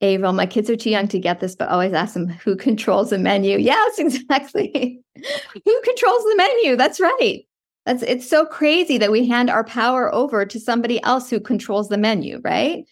Averill, 0.00 0.32
my 0.32 0.46
kids 0.46 0.68
are 0.68 0.76
too 0.76 0.90
young 0.90 1.08
to 1.08 1.18
get 1.18 1.40
this, 1.40 1.54
but 1.54 1.68
always 1.68 1.92
ask 1.92 2.14
them 2.14 2.28
who 2.28 2.56
controls 2.56 3.10
the 3.10 3.18
menu. 3.18 3.58
Yes, 3.58 3.98
exactly. 3.98 5.00
who 5.16 5.80
controls 5.82 6.22
the 6.24 6.34
menu? 6.36 6.76
That's 6.76 6.98
right. 6.98 7.44
That's 7.86 8.02
it's 8.02 8.28
so 8.28 8.46
crazy 8.46 8.98
that 8.98 9.12
we 9.12 9.28
hand 9.28 9.50
our 9.50 9.64
power 9.64 10.12
over 10.14 10.46
to 10.46 10.60
somebody 10.60 11.02
else 11.02 11.28
who 11.28 11.40
controls 11.40 11.88
the 11.88 11.98
menu, 11.98 12.40
right? 12.42 12.84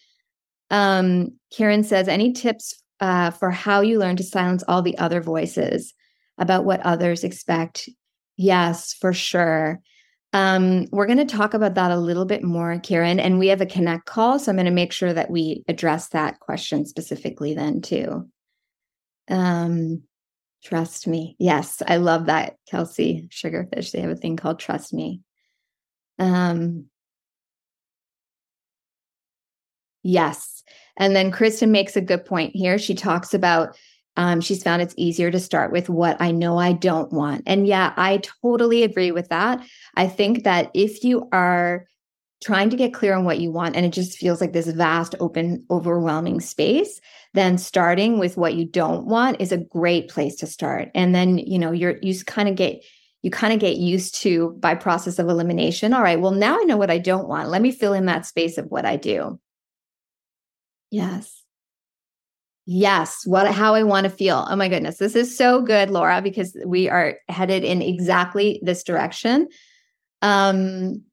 Um, 0.69 1.31
Karen 1.51 1.83
says, 1.83 2.07
any 2.07 2.31
tips 2.31 2.81
uh, 2.99 3.31
for 3.31 3.51
how 3.51 3.81
you 3.81 3.99
learn 3.99 4.15
to 4.17 4.23
silence 4.23 4.63
all 4.67 4.81
the 4.81 4.97
other 4.97 5.21
voices 5.21 5.93
about 6.37 6.65
what 6.65 6.79
others 6.81 7.23
expect? 7.23 7.89
Yes, 8.37 8.93
for 8.93 9.13
sure. 9.13 9.81
Um, 10.31 10.87
we're 10.91 11.05
going 11.05 11.19
to 11.19 11.25
talk 11.25 11.53
about 11.53 11.75
that 11.75 11.91
a 11.91 11.97
little 11.97 12.25
bit 12.25 12.43
more, 12.43 12.79
Karen, 12.79 13.19
and 13.19 13.37
we 13.37 13.47
have 13.47 13.61
a 13.61 13.67
connect 13.67 14.05
call, 14.05 14.39
so 14.39 14.51
I'm 14.51 14.55
going 14.55 14.65
to 14.65 14.71
make 14.71 14.91
sure 14.91 15.13
that 15.13 15.29
we 15.29 15.63
address 15.67 16.09
that 16.09 16.39
question 16.39 16.85
specifically 16.85 17.53
then 17.53 17.81
too. 17.81 18.27
Um, 19.29 20.01
Trust 20.63 21.07
me. 21.07 21.35
Yes, 21.39 21.81
I 21.85 21.97
love 21.97 22.27
that, 22.27 22.55
Kelsey 22.69 23.27
Sugarfish. 23.29 23.91
They 23.91 23.99
have 23.99 24.11
a 24.11 24.15
thing 24.15 24.37
called 24.37 24.59
Trust 24.59 24.93
Me. 24.93 25.21
Um, 26.19 26.85
yes. 30.03 30.63
And 30.97 31.15
then 31.15 31.31
Kristen 31.31 31.71
makes 31.71 31.95
a 31.95 32.01
good 32.01 32.25
point 32.25 32.55
here. 32.55 32.77
She 32.77 32.95
talks 32.95 33.33
about 33.33 33.77
um, 34.15 34.41
she's 34.41 34.61
found 34.61 34.81
it's 34.81 34.93
easier 34.95 35.31
to 35.31 35.39
start 35.39 35.71
with 35.71 35.89
what 35.89 36.17
I 36.19 36.31
know 36.31 36.57
I 36.59 36.73
don't 36.73 37.11
want. 37.11 37.43
And 37.47 37.65
yeah, 37.65 37.93
I 37.97 38.21
totally 38.43 38.83
agree 38.83 39.11
with 39.11 39.29
that. 39.29 39.65
I 39.95 40.07
think 40.07 40.43
that 40.43 40.69
if 40.75 41.03
you 41.03 41.27
are 41.31 41.87
trying 42.43 42.69
to 42.69 42.75
get 42.75 42.93
clear 42.93 43.15
on 43.15 43.25
what 43.25 43.39
you 43.39 43.51
want 43.51 43.75
and 43.75 43.85
it 43.85 43.93
just 43.93 44.17
feels 44.17 44.41
like 44.41 44.53
this 44.53 44.67
vast, 44.67 45.15
open, 45.19 45.65
overwhelming 45.69 46.39
space, 46.39 46.99
then 47.33 47.57
starting 47.57 48.19
with 48.19 48.37
what 48.37 48.55
you 48.55 48.65
don't 48.65 49.05
want 49.05 49.41
is 49.41 49.51
a 49.51 49.57
great 49.57 50.09
place 50.09 50.35
to 50.37 50.47
start. 50.47 50.89
And 50.93 51.15
then, 51.15 51.37
you 51.37 51.57
know, 51.57 51.71
you're 51.71 51.97
you 52.01 52.17
kind 52.25 52.49
of 52.49 52.55
get 52.55 52.83
you 53.23 53.31
kind 53.31 53.53
of 53.53 53.59
get 53.59 53.77
used 53.77 54.15
to 54.15 54.51
by 54.59 54.75
process 54.75 55.17
of 55.17 55.29
elimination. 55.29 55.93
All 55.93 56.03
right, 56.03 56.19
well, 56.19 56.31
now 56.31 56.59
I 56.59 56.63
know 56.63 56.77
what 56.77 56.91
I 56.91 56.97
don't 56.97 57.27
want. 57.27 57.49
Let 57.49 57.61
me 57.61 57.71
fill 57.71 57.93
in 57.93 58.05
that 58.05 58.25
space 58.25 58.57
of 58.57 58.65
what 58.65 58.85
I 58.85 58.97
do. 58.97 59.39
Yes. 60.91 61.41
Yes, 62.65 63.23
what 63.25 63.51
how 63.51 63.75
I 63.75 63.83
want 63.83 64.05
to 64.05 64.09
feel. 64.09 64.45
Oh 64.49 64.55
my 64.55 64.69
goodness, 64.69 64.97
this 64.97 65.15
is 65.15 65.35
so 65.35 65.61
good, 65.61 65.89
Laura, 65.89 66.21
because 66.21 66.55
we 66.65 66.89
are 66.89 67.17
headed 67.27 67.63
in 67.63 67.81
exactly 67.81 68.61
this 68.63 68.83
direction. 68.83 69.47
Um 70.21 71.03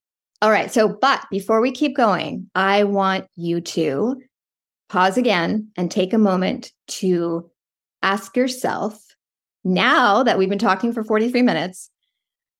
all 0.42 0.50
right, 0.50 0.72
so 0.72 0.88
but 0.88 1.24
before 1.30 1.60
we 1.60 1.70
keep 1.70 1.96
going, 1.96 2.50
I 2.54 2.84
want 2.84 3.26
you 3.36 3.60
to 3.60 4.20
pause 4.88 5.16
again 5.16 5.68
and 5.76 5.90
take 5.90 6.12
a 6.12 6.18
moment 6.18 6.72
to 6.88 7.50
ask 8.02 8.36
yourself 8.36 8.98
now 9.62 10.22
that 10.22 10.38
we've 10.38 10.48
been 10.48 10.58
talking 10.58 10.92
for 10.92 11.04
43 11.04 11.42
minutes 11.42 11.90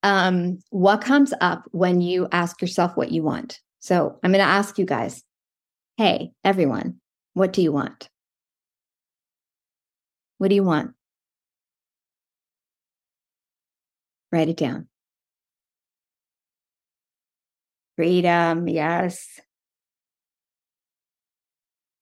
um, 0.02 0.58
what 0.70 1.02
comes 1.02 1.34
up 1.40 1.64
when 1.72 2.00
you 2.00 2.28
ask 2.32 2.60
yourself 2.62 2.96
what 2.96 3.10
you 3.10 3.22
want? 3.22 3.60
So 3.80 4.18
i'm 4.22 4.30
going 4.30 4.44
to 4.44 4.50
ask 4.50 4.78
you 4.78 4.84
guys 4.84 5.22
hey 5.96 6.32
everyone 6.44 7.00
what 7.34 7.52
do 7.52 7.62
you 7.62 7.72
want? 7.72 8.08
What 10.38 10.48
do 10.48 10.54
you 10.54 10.64
want? 10.64 10.92
Write 14.32 14.48
it 14.48 14.56
down 14.56 14.89
freedom 18.00 18.66
yes 18.68 19.40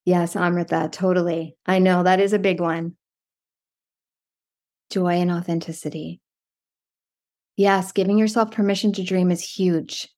Yes, 0.09 0.37
Amrita, 0.37 0.89
totally. 0.91 1.55
I 1.67 1.81
know 1.81 2.03
that 2.03 2.19
is 2.19 2.33
a 2.33 2.39
big 2.39 2.63
one. 2.63 2.97
Joy 4.89 5.17
and 5.17 5.31
authenticity. 5.31 6.23
Yes, 7.59 7.93
giving 7.93 8.17
yourself 8.17 8.51
permission 8.51 8.95
to 8.95 9.05
dream 9.05 9.31
is 9.31 9.43
huge. 9.43 10.09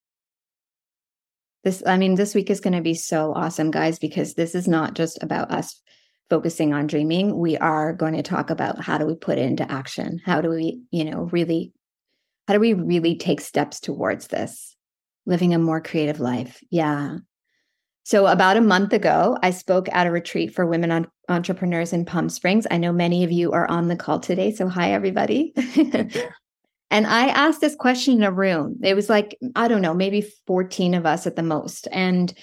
This, 1.64 1.82
I 1.84 1.96
mean, 1.96 2.14
this 2.14 2.36
week 2.36 2.50
is 2.50 2.60
going 2.60 2.74
to 2.74 2.82
be 2.82 2.94
so 2.94 3.34
awesome, 3.34 3.72
guys, 3.72 3.98
because 3.98 4.34
this 4.34 4.54
is 4.54 4.68
not 4.68 4.94
just 4.94 5.20
about 5.24 5.50
us 5.50 5.80
focusing 6.28 6.72
on 6.72 6.86
dreaming. 6.86 7.36
We 7.36 7.58
are 7.58 7.92
going 7.92 8.14
to 8.14 8.22
talk 8.22 8.50
about 8.50 8.80
how 8.80 8.96
do 8.96 9.06
we 9.06 9.16
put 9.16 9.38
it 9.38 9.44
into 9.44 9.68
action? 9.68 10.20
How 10.24 10.40
do 10.40 10.50
we, 10.50 10.82
you 10.92 11.04
know, 11.04 11.28
really, 11.32 11.72
how 12.46 12.54
do 12.54 12.60
we 12.60 12.74
really 12.74 13.16
take 13.16 13.40
steps 13.40 13.80
towards 13.80 14.28
this? 14.28 14.69
Living 15.30 15.54
a 15.54 15.58
more 15.58 15.80
creative 15.80 16.18
life. 16.18 16.60
Yeah. 16.70 17.18
So, 18.02 18.26
about 18.26 18.56
a 18.56 18.60
month 18.60 18.92
ago, 18.92 19.38
I 19.44 19.52
spoke 19.52 19.88
at 19.92 20.08
a 20.08 20.10
retreat 20.10 20.52
for 20.52 20.66
women 20.66 21.06
entrepreneurs 21.28 21.92
in 21.92 22.04
Palm 22.04 22.28
Springs. 22.28 22.66
I 22.68 22.78
know 22.78 22.92
many 22.92 23.22
of 23.22 23.30
you 23.30 23.52
are 23.52 23.70
on 23.70 23.86
the 23.86 23.94
call 23.94 24.18
today. 24.18 24.50
So, 24.50 24.66
hi, 24.66 24.92
everybody. 24.92 25.52
and 26.90 27.06
I 27.06 27.28
asked 27.28 27.60
this 27.60 27.76
question 27.76 28.14
in 28.14 28.24
a 28.24 28.32
room. 28.32 28.80
It 28.82 28.94
was 28.94 29.08
like, 29.08 29.38
I 29.54 29.68
don't 29.68 29.82
know, 29.82 29.94
maybe 29.94 30.22
14 30.48 30.94
of 30.94 31.06
us 31.06 31.28
at 31.28 31.36
the 31.36 31.44
most. 31.44 31.86
And 31.92 32.34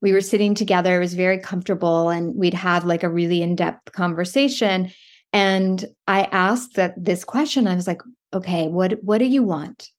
we 0.00 0.12
were 0.12 0.20
sitting 0.20 0.54
together. 0.54 0.94
It 0.94 1.00
was 1.00 1.14
very 1.14 1.40
comfortable. 1.40 2.10
And 2.10 2.36
we'd 2.36 2.54
had 2.54 2.84
like 2.84 3.02
a 3.02 3.10
really 3.10 3.42
in 3.42 3.56
depth 3.56 3.90
conversation. 3.90 4.92
And 5.32 5.84
I 6.06 6.28
asked 6.30 6.74
that 6.74 6.94
this 6.96 7.24
question. 7.24 7.66
I 7.66 7.74
was 7.74 7.88
like, 7.88 8.02
okay, 8.32 8.68
what, 8.68 9.02
what 9.02 9.18
do 9.18 9.24
you 9.24 9.42
want? 9.42 9.90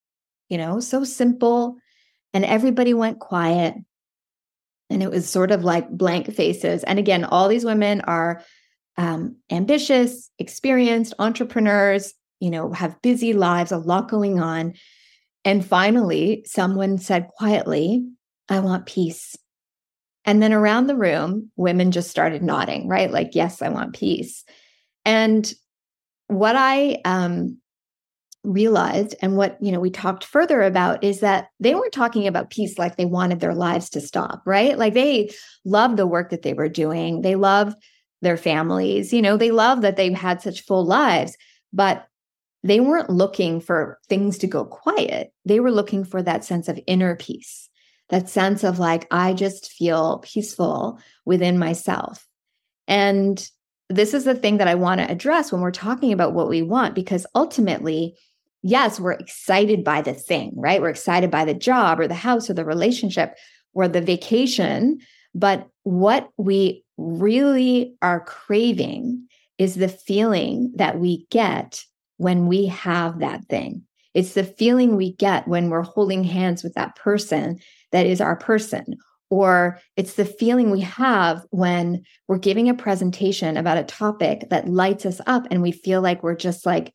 You 0.48 0.58
know, 0.58 0.80
so 0.80 1.04
simple. 1.04 1.76
And 2.34 2.46
everybody 2.46 2.94
went 2.94 3.20
quiet 3.20 3.76
and 4.90 5.04
it 5.04 5.10
was 5.10 5.30
sort 5.30 5.52
of 5.52 5.64
like 5.64 5.90
blank 5.90 6.34
faces. 6.34 6.84
And 6.84 7.00
again, 7.00 7.26
all 7.26 7.48
these 7.48 7.66
women 7.66 8.02
are 8.02 8.42
um, 8.98 9.36
ambitious, 9.52 10.30
experienced 10.40 11.14
entrepreneurs, 11.20 12.14
you 12.40 12.50
know, 12.50 12.72
have 12.72 13.02
busy 13.02 13.34
lives, 13.34 13.72
a 13.72 13.78
lot 13.78 14.10
going 14.10 14.40
on. 14.40 14.74
And 15.44 15.66
finally, 15.66 16.44
someone 16.46 16.98
said 16.98 17.30
quietly, 17.38 18.06
I 18.50 18.60
want 18.60 18.86
peace. 18.86 19.36
And 20.26 20.42
then 20.42 20.52
around 20.52 20.88
the 20.88 20.96
room, 20.96 21.52
women 21.56 21.92
just 21.92 22.10
started 22.10 22.44
nodding, 22.44 22.88
right? 22.88 23.10
Like, 23.10 23.30
yes, 23.34 23.62
I 23.62 23.70
want 23.70 23.96
peace. 23.96 24.44
And 25.06 25.52
what 26.28 26.56
I 26.58 27.02
um, 27.06 27.60
realized 28.48 29.14
and 29.22 29.36
what 29.36 29.58
you 29.62 29.72
know 29.72 29.80
we 29.80 29.90
talked 29.90 30.24
further 30.24 30.62
about 30.62 31.04
is 31.04 31.20
that 31.20 31.50
they 31.60 31.76
weren't 31.76 31.92
talking 31.92 32.28
about 32.28 32.50
peace 32.50 32.78
like 32.78 32.96
they 32.96 33.06
wanted 33.06 33.40
their 33.40 33.54
lives 33.54 33.90
to 33.90 34.02
stop 34.02 34.42
right? 34.46 34.78
Like 34.78 34.94
they 34.94 35.32
loved 35.66 35.98
the 35.98 36.08
work 36.08 36.30
that 36.30 36.42
they 36.42 36.54
were 36.54 36.70
doing. 36.70 37.22
They 37.22 37.36
loved 37.36 37.78
their 38.22 38.38
families 38.38 39.14
you 39.14 39.22
know 39.22 39.38
they 39.38 39.52
loved 39.52 39.84
that 39.84 39.96
they 39.96 40.12
had 40.12 40.42
such 40.42 40.64
full 40.64 40.84
lives 40.84 41.38
but 41.72 42.08
they 42.64 42.80
weren't 42.80 43.12
looking 43.12 43.62
for 43.62 44.00
things 44.10 44.40
to 44.40 44.48
go 44.48 44.66
quiet. 44.66 45.32
They 45.46 45.60
were 45.60 45.72
looking 45.72 46.04
for 46.04 46.24
that 46.24 46.44
sense 46.44 46.68
of 46.68 46.80
inner 46.88 47.16
peace 47.16 47.68
that 48.10 48.30
sense 48.30 48.64
of 48.64 48.80
like 48.80 49.06
i 49.12 49.34
just 49.34 49.72
feel 49.72 50.20
peaceful 50.20 51.00
within 51.26 51.60
myself. 51.60 52.26
And 52.88 53.46
this 53.90 54.14
is 54.14 54.26
the 54.26 54.36
thing 54.36 54.58
that 54.58 54.68
i 54.68 54.76
want 54.76 55.00
to 55.00 55.12
address 55.12 55.52
when 55.52 55.62
we're 55.62 55.72
talking 55.72 56.12
about 56.12 56.34
what 56.34 56.50
we 56.50 56.62
want 56.62 56.96
because 56.96 57.26
ultimately 57.36 58.16
yes, 58.68 59.00
we're 59.00 59.14
excited 59.14 59.84
by 59.84 60.02
the 60.02 60.14
thing, 60.14 60.52
right? 60.56 60.82
We're 60.82 60.90
excited 60.90 61.32
by 61.32 61.46
the 61.46 61.54
job 61.54 62.00
or 62.00 62.08
the 62.08 62.14
house 62.14 62.50
or 62.50 62.54
the 62.54 62.66
relationship 62.66 63.36
or 63.74 63.88
the 63.88 64.02
vacation. 64.02 65.00
But 65.34 65.68
what 65.84 66.30
we 66.38 66.84
really 66.98 67.96
are 68.02 68.20
craving 68.20 69.28
is 69.58 69.76
the 69.76 69.88
feeling 69.88 70.74
that 70.76 71.00
we 71.00 71.26
get 71.30 71.84
when 72.18 72.48
we 72.48 72.66
have 72.66 73.20
that 73.20 73.46
thing. 73.48 73.84
It's 74.14 74.34
the 74.34 74.44
feeling 74.44 74.96
we 74.96 75.14
get 75.14 75.48
when 75.48 75.70
we're 75.70 75.84
holding 75.84 76.24
hands 76.24 76.64
with 76.64 76.74
that 76.74 76.96
person 76.96 77.60
that 77.92 78.06
is 78.06 78.20
our 78.20 78.36
person. 78.36 78.98
Or 79.30 79.80
it's 79.96 80.14
the 80.14 80.26
feeling 80.26 80.72
we 80.72 80.82
have 80.82 81.46
when 81.52 82.04
we're 82.28 82.38
giving 82.38 82.70
a 82.70 82.74
presentation 82.74 83.58
about 83.58 83.78
a 83.78 83.84
topic 83.84 84.50
that 84.50 84.70
lights 84.70 85.06
us 85.06 85.22
up 85.28 85.46
and 85.52 85.62
we 85.62 85.72
feel 85.72 86.02
like 86.02 86.24
we're 86.24 86.36
just 86.36 86.66
like 86.66 86.94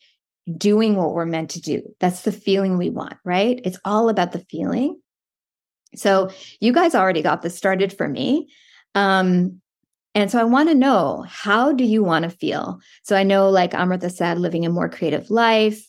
doing 0.57 0.97
what 0.97 1.14
we're 1.14 1.26
meant 1.26 1.51
to 1.51 1.61
do. 1.61 1.82
That's 2.01 2.22
the 2.22 2.32
feeling 2.32 2.76
we 2.76 2.90
want, 2.90 3.16
right? 3.24 3.61
It's 3.64 3.78
all 3.84 4.09
about 4.09 4.32
the 4.32 4.45
feeling. 4.51 5.01
So 5.95 6.30
you 6.61 6.72
guys 6.72 6.95
already 6.95 7.22
got 7.22 7.43
this 7.43 7.57
started 7.57 7.93
for 7.93 8.09
me. 8.09 8.49
Um, 8.95 9.61
and 10.14 10.30
so 10.30 10.38
I 10.38 10.45
want 10.45 10.68
to 10.68 10.74
know 10.74 11.24
how 11.28 11.72
do 11.72 11.84
you 11.84 12.03
want 12.03 12.24
to 12.24 12.30
feel? 12.30 12.80
So 13.03 13.16
I 13.16 13.22
know, 13.22 13.49
like 13.49 13.74
Amrita 13.74 14.11
said, 14.11 14.38
living 14.38 14.66
a 14.66 14.70
more 14.70 14.88
creative 14.88 15.30
life, 15.30 15.86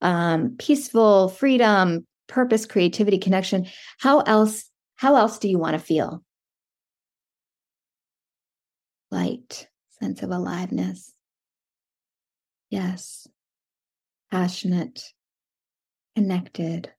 um, 0.00 0.56
peaceful, 0.58 1.28
freedom, 1.28 2.06
purpose, 2.28 2.66
creativity, 2.66 3.18
connection. 3.18 3.66
How 3.98 4.20
else? 4.20 4.70
How 4.96 5.16
else 5.16 5.38
do 5.38 5.48
you 5.48 5.58
want 5.58 5.74
to 5.74 5.84
feel? 5.84 6.22
Light, 9.10 9.66
sense 10.00 10.22
of 10.22 10.30
aliveness. 10.30 11.12
Yes 12.70 13.26
passionate, 14.34 15.12
connected, 16.16 16.90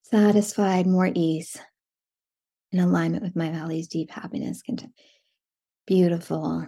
satisfied, 0.00 0.86
more 0.86 1.10
ease, 1.14 1.58
in 2.72 2.78
alignment 2.78 3.22
with 3.22 3.36
my 3.36 3.50
values, 3.50 3.86
deep 3.86 4.10
happiness, 4.10 4.62
content. 4.62 4.92
Beautiful. 5.86 6.66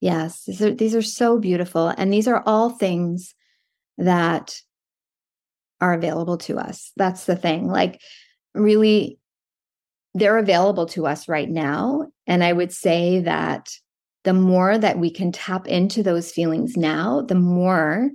Yes, 0.00 0.44
these 0.46 0.62
are, 0.62 0.74
these 0.74 0.94
are 0.94 1.02
so 1.02 1.38
beautiful. 1.38 1.88
And 1.88 2.10
these 2.10 2.26
are 2.26 2.42
all 2.46 2.70
things 2.70 3.34
that 3.98 4.54
are 5.82 5.92
available 5.92 6.38
to 6.38 6.56
us. 6.56 6.92
That's 6.96 7.26
the 7.26 7.36
thing. 7.36 7.68
Like, 7.68 8.00
really, 8.54 9.18
they're 10.14 10.38
available 10.38 10.86
to 10.86 11.06
us 11.06 11.28
right 11.28 11.48
now. 11.48 12.06
And 12.26 12.42
I 12.42 12.54
would 12.54 12.72
say 12.72 13.20
that 13.20 13.68
the 14.24 14.34
more 14.34 14.76
that 14.76 14.98
we 14.98 15.10
can 15.10 15.32
tap 15.32 15.66
into 15.66 16.02
those 16.02 16.30
feelings 16.30 16.76
now, 16.76 17.22
the 17.22 17.34
more 17.34 18.10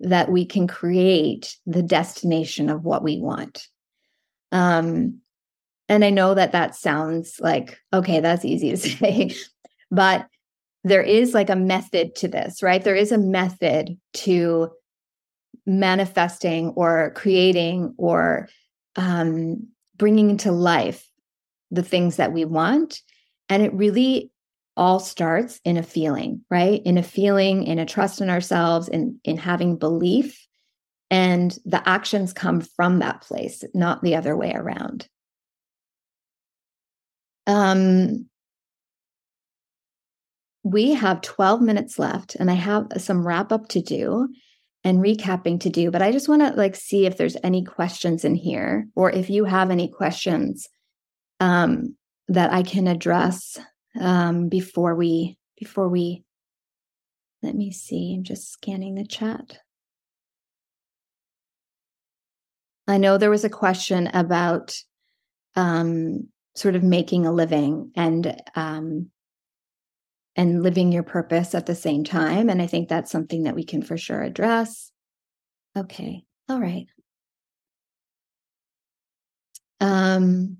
that 0.00 0.30
we 0.30 0.46
can 0.46 0.66
create 0.66 1.56
the 1.66 1.82
destination 1.82 2.70
of 2.70 2.84
what 2.84 3.02
we 3.02 3.18
want. 3.18 3.68
Um, 4.52 5.20
and 5.88 6.04
I 6.04 6.10
know 6.10 6.34
that 6.34 6.52
that 6.52 6.74
sounds 6.74 7.38
like, 7.40 7.78
okay, 7.92 8.20
that's 8.20 8.44
easy 8.44 8.70
to 8.70 8.76
say, 8.78 9.34
but 9.90 10.26
there 10.84 11.02
is 11.02 11.34
like 11.34 11.50
a 11.50 11.56
method 11.56 12.14
to 12.16 12.28
this, 12.28 12.62
right? 12.62 12.82
There 12.82 12.96
is 12.96 13.12
a 13.12 13.18
method 13.18 13.98
to 14.14 14.70
manifesting 15.66 16.68
or 16.70 17.12
creating 17.14 17.94
or 17.98 18.48
um, 18.96 19.66
bringing 19.96 20.30
into 20.30 20.52
life 20.52 21.06
the 21.70 21.82
things 21.82 22.16
that 22.16 22.32
we 22.32 22.46
want. 22.46 23.00
And 23.48 23.62
it 23.62 23.74
really 23.74 24.30
all 24.76 25.00
starts 25.00 25.60
in 25.64 25.76
a 25.76 25.82
feeling, 25.82 26.44
right? 26.50 26.80
In 26.84 26.98
a 26.98 27.02
feeling, 27.02 27.64
in 27.64 27.78
a 27.78 27.86
trust 27.86 28.20
in 28.20 28.30
ourselves, 28.30 28.88
in, 28.88 29.20
in 29.24 29.36
having 29.36 29.76
belief. 29.76 30.46
And 31.10 31.56
the 31.64 31.86
actions 31.88 32.32
come 32.32 32.60
from 32.60 33.00
that 33.00 33.22
place, 33.22 33.64
not 33.74 34.02
the 34.02 34.14
other 34.14 34.36
way 34.36 34.52
around. 34.54 35.08
Um, 37.46 38.26
we 40.62 40.92
have 40.94 41.20
12 41.20 41.60
minutes 41.60 41.98
left, 41.98 42.36
and 42.36 42.50
I 42.50 42.54
have 42.54 42.88
some 42.98 43.26
wrap 43.26 43.50
up 43.50 43.68
to 43.68 43.80
do 43.80 44.28
and 44.84 44.98
recapping 44.98 45.60
to 45.60 45.68
do, 45.68 45.90
but 45.90 46.02
I 46.02 46.12
just 46.12 46.28
want 46.28 46.42
to 46.42 46.50
like 46.52 46.74
see 46.74 47.06
if 47.06 47.16
there's 47.16 47.36
any 47.42 47.64
questions 47.64 48.24
in 48.24 48.34
here 48.34 48.86
or 48.94 49.10
if 49.10 49.28
you 49.28 49.44
have 49.44 49.70
any 49.70 49.88
questions 49.88 50.68
um, 51.38 51.96
that 52.28 52.52
I 52.52 52.62
can 52.62 52.86
address 52.86 53.58
um, 53.98 54.48
before 54.48 54.94
we 54.94 55.38
before 55.58 55.88
we 55.88 56.24
let 57.42 57.54
me 57.54 57.72
see 57.72 58.14
i'm 58.14 58.22
just 58.22 58.50
scanning 58.50 58.94
the 58.94 59.06
chat. 59.06 59.58
I 62.86 62.96
know 62.96 63.18
there 63.18 63.30
was 63.30 63.44
a 63.44 63.50
question 63.50 64.08
about 64.08 64.74
um, 65.54 66.26
sort 66.56 66.74
of 66.74 66.82
making 66.82 67.24
a 67.24 67.32
living 67.32 67.92
and 67.94 68.36
um, 68.56 69.10
and 70.34 70.62
living 70.62 70.90
your 70.90 71.04
purpose 71.04 71.54
at 71.54 71.66
the 71.66 71.74
same 71.74 72.02
time 72.04 72.48
and 72.48 72.60
i 72.62 72.66
think 72.66 72.88
that's 72.88 73.10
something 73.10 73.44
that 73.44 73.54
we 73.54 73.64
can 73.64 73.82
for 73.82 73.96
sure 73.96 74.22
address. 74.22 74.90
Okay 75.76 76.24
all 76.48 76.60
right. 76.60 76.88
Um 79.80 80.59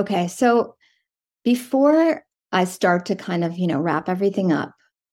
Okay. 0.00 0.28
So 0.28 0.76
before 1.44 2.24
I 2.52 2.64
start 2.64 3.04
to 3.06 3.14
kind 3.14 3.44
of, 3.44 3.58
you 3.58 3.66
know, 3.66 3.78
wrap 3.78 4.08
everything 4.08 4.50
up, 4.50 4.72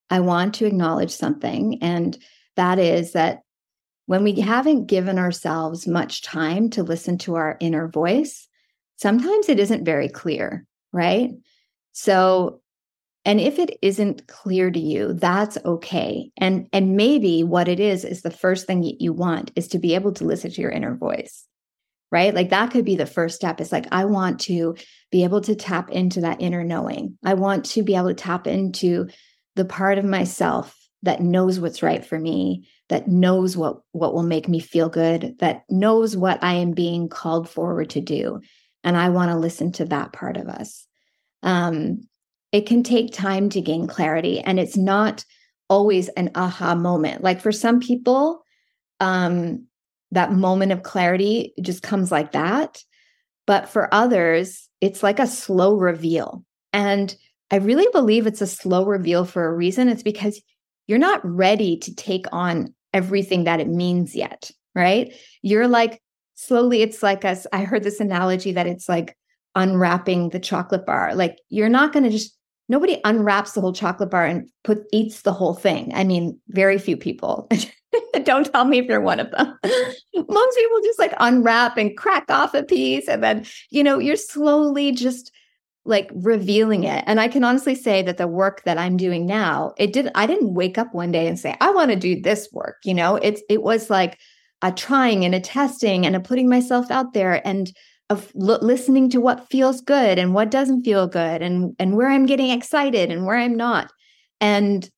I 0.09 0.21
want 0.21 0.55
to 0.55 0.65
acknowledge 0.65 1.11
something. 1.11 1.79
And 1.81 2.17
that 2.55 2.79
is 2.79 3.11
that 3.11 3.39
when 4.05 4.23
we 4.23 4.39
haven't 4.39 4.85
given 4.85 5.19
ourselves 5.19 5.87
much 5.87 6.21
time 6.21 6.69
to 6.69 6.83
listen 6.83 7.17
to 7.19 7.35
our 7.35 7.57
inner 7.59 7.89
voice, 7.89 8.47
sometimes 8.95 9.49
it 9.49 9.59
isn't 9.59 9.83
very 9.83 10.07
clear, 10.07 10.65
right? 10.93 11.31
So, 11.91 12.61
and 13.25 13.41
if 13.41 13.59
it 13.59 13.77
isn't 13.81 14.27
clear 14.27 14.71
to 14.71 14.79
you, 14.79 15.11
that's 15.11 15.57
okay. 15.65 16.31
And 16.37 16.69
and 16.71 16.95
maybe 16.95 17.43
what 17.43 17.67
it 17.67 17.81
is 17.81 18.05
is 18.05 18.21
the 18.21 18.31
first 18.31 18.65
thing 18.67 18.83
you 18.83 19.11
want 19.11 19.51
is 19.57 19.67
to 19.69 19.79
be 19.79 19.95
able 19.95 20.13
to 20.13 20.23
listen 20.23 20.51
to 20.51 20.61
your 20.61 20.71
inner 20.71 20.95
voice 20.95 21.45
right? 22.11 22.33
Like 22.33 22.49
that 22.49 22.71
could 22.71 22.85
be 22.85 22.95
the 22.95 23.05
first 23.05 23.35
step. 23.35 23.59
It's 23.59 23.71
like, 23.71 23.87
I 23.91 24.05
want 24.05 24.39
to 24.41 24.75
be 25.11 25.23
able 25.23 25.41
to 25.41 25.55
tap 25.55 25.89
into 25.89 26.21
that 26.21 26.41
inner 26.41 26.63
knowing. 26.63 27.17
I 27.23 27.33
want 27.33 27.65
to 27.65 27.83
be 27.83 27.95
able 27.95 28.09
to 28.09 28.13
tap 28.13 28.47
into 28.47 29.07
the 29.55 29.65
part 29.65 29.97
of 29.97 30.05
myself 30.05 30.75
that 31.03 31.21
knows 31.21 31.59
what's 31.59 31.83
right 31.83 32.03
for 32.03 32.17
me, 32.17 32.67
that 32.89 33.07
knows 33.07 33.55
what, 33.55 33.77
what 33.91 34.13
will 34.13 34.23
make 34.23 34.47
me 34.47 34.59
feel 34.59 34.89
good, 34.89 35.35
that 35.39 35.63
knows 35.69 36.17
what 36.17 36.43
I 36.43 36.55
am 36.55 36.71
being 36.71 37.09
called 37.09 37.49
forward 37.49 37.91
to 37.91 38.01
do. 38.01 38.41
And 38.83 38.97
I 38.97 39.09
want 39.09 39.31
to 39.31 39.37
listen 39.37 39.71
to 39.73 39.85
that 39.85 40.13
part 40.13 40.37
of 40.37 40.47
us. 40.47 40.87
Um, 41.43 42.07
it 42.51 42.65
can 42.65 42.83
take 42.83 43.13
time 43.13 43.49
to 43.49 43.61
gain 43.61 43.87
clarity, 43.87 44.39
and 44.39 44.59
it's 44.59 44.77
not 44.77 45.25
always 45.69 46.07
an 46.09 46.31
aha 46.33 46.75
moment. 46.75 47.21
Like 47.21 47.41
for 47.41 47.51
some 47.51 47.79
people, 47.79 48.43
um, 48.99 49.67
that 50.11 50.31
moment 50.31 50.71
of 50.71 50.83
clarity 50.83 51.53
just 51.61 51.83
comes 51.83 52.11
like 52.11 52.31
that. 52.31 52.83
But 53.45 53.69
for 53.69 53.93
others, 53.93 54.69
it's 54.81 55.03
like 55.03 55.19
a 55.19 55.27
slow 55.27 55.75
reveal. 55.75 56.43
And 56.73 57.15
I 57.51 57.57
really 57.57 57.87
believe 57.91 58.27
it's 58.27 58.41
a 58.41 58.47
slow 58.47 58.85
reveal 58.85 59.25
for 59.25 59.45
a 59.45 59.53
reason. 59.53 59.87
It's 59.87 60.03
because 60.03 60.41
you're 60.87 60.97
not 60.99 61.21
ready 61.23 61.77
to 61.77 61.95
take 61.95 62.25
on 62.31 62.73
everything 62.93 63.45
that 63.45 63.59
it 63.59 63.67
means 63.67 64.15
yet, 64.15 64.51
right? 64.75 65.13
You're 65.41 65.67
like 65.67 66.01
slowly, 66.35 66.81
it's 66.81 67.03
like 67.03 67.25
us. 67.25 67.47
I 67.53 67.63
heard 67.63 67.83
this 67.83 67.99
analogy 67.99 68.51
that 68.53 68.67
it's 68.67 68.89
like 68.89 69.17
unwrapping 69.55 70.29
the 70.29 70.39
chocolate 70.39 70.85
bar. 70.85 71.15
Like 71.15 71.37
you're 71.49 71.69
not 71.69 71.93
going 71.93 72.03
to 72.03 72.09
just 72.09 72.37
nobody 72.69 72.99
unwraps 73.05 73.53
the 73.53 73.61
whole 73.61 73.73
chocolate 73.73 74.09
bar 74.09 74.25
and 74.25 74.49
put 74.63 74.83
eats 74.91 75.21
the 75.21 75.33
whole 75.33 75.53
thing. 75.53 75.91
I 75.95 76.03
mean, 76.03 76.39
very 76.49 76.77
few 76.77 76.97
people. 76.97 77.49
Don't 78.23 78.51
tell 78.51 78.65
me 78.65 78.79
if 78.79 78.85
you're 78.85 79.01
one 79.01 79.19
of 79.19 79.31
them. 79.31 79.57
Most 79.63 80.57
people 80.57 80.81
just 80.83 80.99
like 80.99 81.13
unwrap 81.19 81.77
and 81.77 81.97
crack 81.97 82.29
off 82.29 82.53
a 82.53 82.63
piece. 82.63 83.07
And 83.07 83.23
then, 83.23 83.45
you 83.69 83.83
know, 83.83 83.99
you're 83.99 84.15
slowly 84.15 84.91
just 84.91 85.31
like 85.85 86.11
revealing 86.13 86.83
it. 86.83 87.03
And 87.07 87.19
I 87.19 87.27
can 87.27 87.43
honestly 87.43 87.75
say 87.75 88.01
that 88.01 88.17
the 88.17 88.27
work 88.27 88.63
that 88.63 88.77
I'm 88.77 88.97
doing 88.97 89.25
now, 89.25 89.73
it 89.77 89.93
didn't, 89.93 90.11
I 90.15 90.25
didn't 90.25 90.53
wake 90.53 90.77
up 90.77 90.93
one 90.93 91.11
day 91.11 91.27
and 91.27 91.39
say, 91.39 91.55
I 91.61 91.71
want 91.71 91.91
to 91.91 91.95
do 91.95 92.21
this 92.21 92.49
work. 92.51 92.77
You 92.83 92.93
know, 92.93 93.15
it's 93.15 93.41
it 93.49 93.63
was 93.63 93.89
like 93.89 94.19
a 94.61 94.71
trying 94.71 95.23
and 95.23 95.33
a 95.33 95.39
testing 95.39 96.05
and 96.05 96.15
a 96.15 96.19
putting 96.19 96.49
myself 96.49 96.91
out 96.91 97.13
there 97.13 97.45
and 97.47 97.71
of 98.09 98.31
l- 98.39 98.59
listening 98.61 99.09
to 99.11 99.21
what 99.21 99.49
feels 99.49 99.81
good 99.81 100.17
and 100.17 100.33
what 100.33 100.51
doesn't 100.51 100.83
feel 100.83 101.07
good 101.07 101.41
and 101.41 101.75
and 101.79 101.95
where 101.95 102.09
I'm 102.09 102.25
getting 102.25 102.49
excited 102.49 103.11
and 103.11 103.25
where 103.25 103.37
I'm 103.37 103.55
not. 103.55 103.91
And 104.41 104.89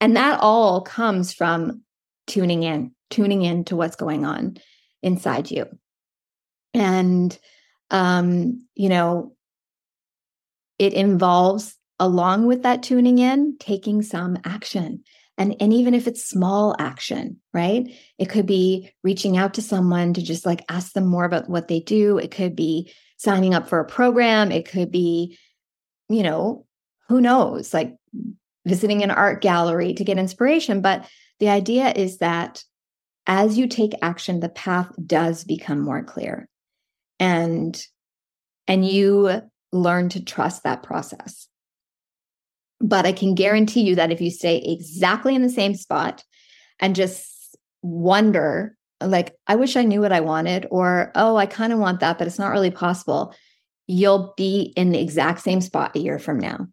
and 0.00 0.16
that 0.16 0.40
all 0.40 0.82
comes 0.82 1.32
from 1.32 1.82
tuning 2.26 2.62
in, 2.62 2.92
tuning 3.10 3.42
in 3.42 3.64
to 3.64 3.76
what's 3.76 3.96
going 3.96 4.24
on 4.24 4.56
inside 5.02 5.50
you. 5.50 5.66
And 6.74 7.36
um, 7.90 8.66
you 8.74 8.88
know, 8.88 9.36
it 10.78 10.92
involves 10.92 11.74
along 11.98 12.46
with 12.46 12.62
that 12.62 12.82
tuning 12.82 13.18
in, 13.18 13.56
taking 13.58 14.02
some 14.02 14.38
action. 14.44 15.02
And, 15.38 15.54
and 15.60 15.72
even 15.72 15.94
if 15.94 16.06
it's 16.06 16.24
small 16.24 16.74
action, 16.78 17.40
right? 17.52 17.92
It 18.18 18.28
could 18.28 18.46
be 18.46 18.90
reaching 19.02 19.36
out 19.36 19.54
to 19.54 19.62
someone 19.62 20.14
to 20.14 20.22
just 20.22 20.46
like 20.46 20.64
ask 20.68 20.92
them 20.92 21.06
more 21.06 21.24
about 21.24 21.48
what 21.48 21.68
they 21.68 21.80
do. 21.80 22.18
It 22.18 22.30
could 22.30 22.56
be 22.56 22.92
signing 23.18 23.54
up 23.54 23.68
for 23.68 23.78
a 23.80 23.84
program. 23.84 24.50
It 24.50 24.68
could 24.68 24.90
be, 24.90 25.38
you 26.08 26.22
know, 26.22 26.66
who 27.08 27.20
knows, 27.20 27.72
like 27.72 27.94
visiting 28.66 29.02
an 29.02 29.10
art 29.10 29.42
gallery 29.42 29.94
to 29.94 30.04
get 30.04 30.18
inspiration. 30.18 30.80
But 30.80 31.06
the 31.40 31.48
idea 31.48 31.92
is 31.94 32.18
that 32.18 32.64
as 33.26 33.58
you 33.58 33.66
take 33.66 33.92
action, 34.02 34.40
the 34.40 34.48
path 34.48 34.90
does 35.04 35.44
become 35.44 35.80
more 35.80 36.02
clear. 36.02 36.48
And 37.18 37.80
and 38.68 38.86
you 38.86 39.42
learn 39.72 40.08
to 40.10 40.24
trust 40.24 40.62
that 40.62 40.82
process. 40.82 41.48
But 42.80 43.06
I 43.06 43.12
can 43.12 43.34
guarantee 43.34 43.82
you 43.82 43.94
that 43.94 44.12
if 44.12 44.20
you 44.20 44.30
stay 44.30 44.58
exactly 44.58 45.34
in 45.34 45.42
the 45.42 45.48
same 45.48 45.74
spot 45.74 46.24
and 46.78 46.94
just 46.94 47.56
wonder, 47.82 48.76
like, 49.00 49.34
I 49.46 49.56
wish 49.56 49.76
I 49.76 49.84
knew 49.84 50.00
what 50.00 50.12
I 50.12 50.20
wanted, 50.20 50.66
or, 50.70 51.10
oh, 51.14 51.36
I 51.36 51.46
kind 51.46 51.72
of 51.72 51.78
want 51.78 52.00
that, 52.00 52.18
but 52.18 52.26
it's 52.26 52.38
not 52.38 52.52
really 52.52 52.70
possible, 52.70 53.34
you'll 53.86 54.34
be 54.36 54.72
in 54.76 54.90
the 54.90 55.00
exact 55.00 55.40
same 55.40 55.60
spot 55.60 55.96
a 55.96 56.00
year 56.00 56.18
from 56.18 56.38
now. 56.38 56.66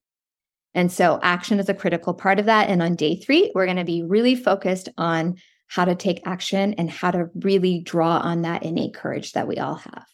And 0.75 0.91
so 0.91 1.19
action 1.21 1.59
is 1.59 1.69
a 1.69 1.73
critical 1.73 2.13
part 2.13 2.39
of 2.39 2.45
that. 2.45 2.69
And 2.69 2.81
on 2.81 2.95
day 2.95 3.15
three, 3.15 3.51
we're 3.53 3.65
going 3.65 3.77
to 3.77 3.83
be 3.83 4.03
really 4.03 4.35
focused 4.35 4.89
on 4.97 5.35
how 5.67 5.85
to 5.85 5.95
take 5.95 6.21
action 6.25 6.73
and 6.75 6.89
how 6.89 7.11
to 7.11 7.29
really 7.35 7.79
draw 7.79 8.17
on 8.17 8.43
that 8.43 8.63
innate 8.63 8.93
courage 8.93 9.33
that 9.33 9.47
we 9.47 9.57
all 9.57 9.75
have. 9.75 10.05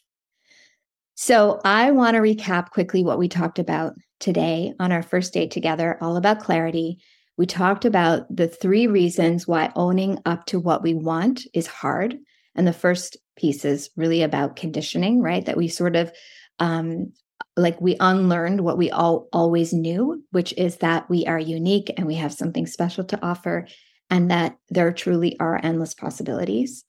So, 1.16 1.60
I 1.66 1.92
want 1.92 2.16
to 2.16 2.22
recap 2.22 2.70
quickly 2.70 3.04
what 3.04 3.20
we 3.20 3.28
talked 3.28 3.60
about 3.60 3.94
today 4.22 4.74
on 4.80 4.94
our 4.94 5.04
first 5.04 5.34
date 5.34 5.52
together, 5.52 5.98
all 6.00 6.16
about 6.16 6.40
clarity. 6.40 7.00
We 7.38 7.46
talked 7.46 7.84
about 7.84 8.34
the 8.34 8.48
three 8.48 8.88
reasons 8.88 9.48
why 9.48 9.72
owning 9.76 10.20
up 10.26 10.46
to 10.48 10.60
what 10.60 10.82
we 10.82 10.94
want 10.94 11.42
is 11.54 11.68
hard. 11.68 12.18
And 12.56 12.66
the 12.66 12.74
first 12.74 13.18
piece 13.38 13.66
is 13.66 13.90
really 13.96 14.24
about 14.24 14.56
conditioning, 14.56 15.22
right? 15.22 15.46
That 15.46 15.58
we 15.58 15.68
sort 15.68 15.96
of 15.96 16.12
um, 16.60 17.14
like 17.60 17.80
we 17.80 17.96
unlearned 18.00 18.62
what 18.62 18.78
we 18.78 18.90
all 18.90 19.28
always 19.34 19.74
knew, 19.74 20.24
which 20.32 20.54
is 20.54 20.78
that 20.78 21.10
we 21.10 21.26
are 21.26 21.40
unique 21.40 21.92
and 21.98 22.08
we 22.08 22.16
have 22.16 22.34
something 22.34 22.66
special 22.68 23.04
to 23.06 23.20
offer, 23.24 23.68
and 24.10 24.32
that 24.32 24.58
there 24.70 24.92
truly 24.92 25.40
are 25.40 25.60
endless 25.64 25.94
possibilities. 25.94 26.84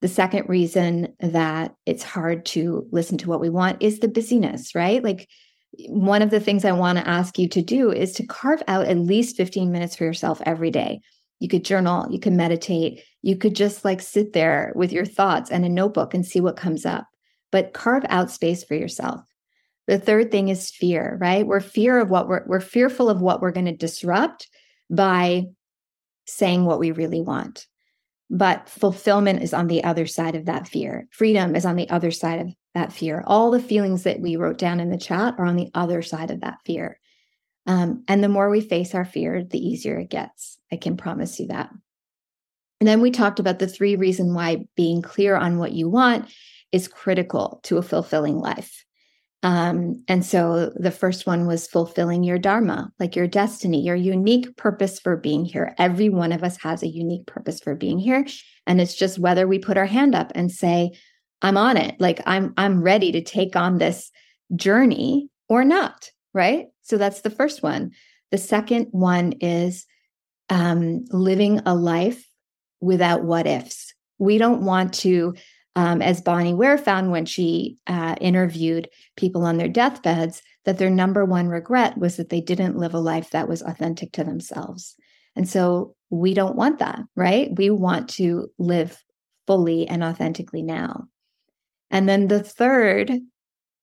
The 0.00 0.08
second 0.08 0.48
reason 0.48 1.14
that 1.20 1.74
it's 1.86 2.02
hard 2.02 2.44
to 2.46 2.86
listen 2.90 3.18
to 3.18 3.28
what 3.28 3.40
we 3.40 3.50
want 3.50 3.82
is 3.82 4.00
the 4.00 4.08
busyness, 4.08 4.74
right? 4.74 5.02
Like 5.02 5.28
one 5.88 6.22
of 6.22 6.30
the 6.30 6.40
things 6.40 6.64
I 6.64 6.72
want 6.72 6.98
to 6.98 7.08
ask 7.08 7.38
you 7.38 7.48
to 7.48 7.62
do 7.62 7.90
is 7.90 8.12
to 8.14 8.26
carve 8.26 8.62
out 8.68 8.86
at 8.86 8.98
least 8.98 9.36
15 9.36 9.70
minutes 9.72 9.96
for 9.96 10.04
yourself 10.04 10.42
every 10.44 10.70
day. 10.70 11.00
You 11.38 11.48
could 11.48 11.64
journal, 11.64 12.06
you 12.10 12.20
could 12.20 12.32
meditate, 12.32 13.02
you 13.22 13.36
could 13.36 13.54
just 13.54 13.84
like 13.84 14.00
sit 14.00 14.32
there 14.32 14.72
with 14.74 14.92
your 14.92 15.04
thoughts 15.04 15.50
and 15.50 15.64
a 15.64 15.68
notebook 15.68 16.14
and 16.14 16.26
see 16.26 16.40
what 16.40 16.56
comes 16.56 16.84
up, 16.84 17.06
but 17.50 17.72
carve 17.72 18.04
out 18.08 18.30
space 18.30 18.64
for 18.64 18.74
yourself. 18.74 19.22
The 19.88 19.98
third 19.98 20.30
thing 20.30 20.48
is 20.48 20.70
fear, 20.70 21.18
right? 21.20 21.46
We're 21.46 21.60
fear 21.60 21.98
of 21.98 22.08
what 22.08 22.28
we're 22.28 22.44
we're 22.46 22.60
fearful 22.60 23.08
of 23.08 23.20
what 23.20 23.40
we're 23.40 23.52
going 23.52 23.66
to 23.66 23.76
disrupt 23.76 24.48
by 24.90 25.46
saying 26.26 26.64
what 26.64 26.78
we 26.78 26.92
really 26.92 27.20
want. 27.20 27.66
But 28.30 28.68
fulfillment 28.68 29.42
is 29.42 29.52
on 29.52 29.66
the 29.66 29.84
other 29.84 30.06
side 30.06 30.36
of 30.36 30.46
that 30.46 30.68
fear. 30.68 31.06
Freedom 31.10 31.54
is 31.54 31.66
on 31.66 31.76
the 31.76 31.90
other 31.90 32.10
side 32.10 32.40
of 32.40 32.48
that 32.74 32.92
fear. 32.92 33.22
All 33.26 33.50
the 33.50 33.60
feelings 33.60 34.04
that 34.04 34.20
we 34.20 34.36
wrote 34.36 34.56
down 34.56 34.80
in 34.80 34.90
the 34.90 34.96
chat 34.96 35.34
are 35.38 35.44
on 35.44 35.56
the 35.56 35.70
other 35.74 36.00
side 36.00 36.30
of 36.30 36.40
that 36.40 36.58
fear. 36.64 36.98
Um, 37.66 38.04
and 38.08 38.24
the 38.24 38.28
more 38.28 38.48
we 38.48 38.60
face 38.60 38.94
our 38.94 39.04
fear, 39.04 39.44
the 39.44 39.58
easier 39.58 39.98
it 39.98 40.10
gets. 40.10 40.58
I 40.70 40.76
can 40.76 40.96
promise 40.96 41.38
you 41.38 41.48
that. 41.48 41.70
And 42.80 42.88
then 42.88 43.00
we 43.00 43.10
talked 43.10 43.38
about 43.38 43.58
the 43.58 43.68
three 43.68 43.96
reasons 43.96 44.34
why 44.34 44.64
being 44.76 45.02
clear 45.02 45.36
on 45.36 45.58
what 45.58 45.72
you 45.72 45.88
want 45.88 46.32
is 46.72 46.88
critical 46.88 47.60
to 47.64 47.78
a 47.78 47.82
fulfilling 47.82 48.38
life. 48.38 48.84
Um, 49.42 50.04
and 50.06 50.24
so 50.24 50.70
the 50.76 50.92
first 50.92 51.26
one 51.26 51.46
was 51.46 51.66
fulfilling 51.66 52.22
your 52.22 52.38
dharma, 52.38 52.92
like 53.00 53.16
your 53.16 53.26
destiny, 53.26 53.82
your 53.82 53.96
unique 53.96 54.56
purpose 54.56 55.00
for 55.00 55.16
being 55.16 55.44
here. 55.44 55.74
Every 55.78 56.08
one 56.08 56.30
of 56.30 56.44
us 56.44 56.56
has 56.62 56.82
a 56.82 56.88
unique 56.88 57.26
purpose 57.26 57.60
for 57.60 57.74
being 57.74 57.98
here. 57.98 58.24
And 58.66 58.80
it's 58.80 58.94
just 58.94 59.18
whether 59.18 59.48
we 59.48 59.58
put 59.58 59.76
our 59.76 59.86
hand 59.86 60.14
up 60.14 60.30
and 60.34 60.50
say, 60.50 60.92
I'm 61.42 61.56
on 61.56 61.76
it, 61.76 62.00
like 62.00 62.20
I'm 62.24 62.54
I'm 62.56 62.82
ready 62.82 63.10
to 63.12 63.20
take 63.20 63.56
on 63.56 63.78
this 63.78 64.12
journey 64.54 65.28
or 65.48 65.64
not, 65.64 66.08
right? 66.32 66.66
So 66.82 66.96
that's 66.96 67.22
the 67.22 67.30
first 67.30 67.64
one. 67.64 67.90
The 68.30 68.38
second 68.38 68.86
one 68.92 69.32
is 69.40 69.84
um, 70.50 71.04
living 71.10 71.60
a 71.66 71.74
life 71.74 72.24
without 72.80 73.24
what 73.24 73.46
ifs. 73.46 73.92
We 74.18 74.38
don't 74.38 74.64
want 74.64 74.94
to 74.94 75.34
um, 75.74 76.02
as 76.02 76.20
Bronnie 76.20 76.54
Ware 76.54 76.78
found 76.78 77.10
when 77.10 77.24
she 77.24 77.78
uh, 77.86 78.16
interviewed 78.20 78.88
people 79.16 79.44
on 79.44 79.56
their 79.56 79.68
deathbeds, 79.68 80.42
that 80.64 80.78
their 80.78 80.90
number 80.90 81.24
one 81.24 81.48
regret 81.48 81.96
was 81.98 82.16
that 82.16 82.28
they 82.28 82.40
didn't 82.40 82.76
live 82.76 82.94
a 82.94 82.98
life 82.98 83.30
that 83.30 83.48
was 83.48 83.62
authentic 83.62 84.12
to 84.12 84.24
themselves. 84.24 84.94
And 85.34 85.48
so 85.48 85.94
we 86.10 86.34
don't 86.34 86.56
want 86.56 86.78
that, 86.78 87.00
right? 87.16 87.50
We 87.56 87.70
want 87.70 88.08
to 88.10 88.50
live 88.58 89.02
fully 89.46 89.88
and 89.88 90.04
authentically 90.04 90.62
now. 90.62 91.08
And 91.90 92.08
then 92.08 92.28
the 92.28 92.42
third 92.42 93.12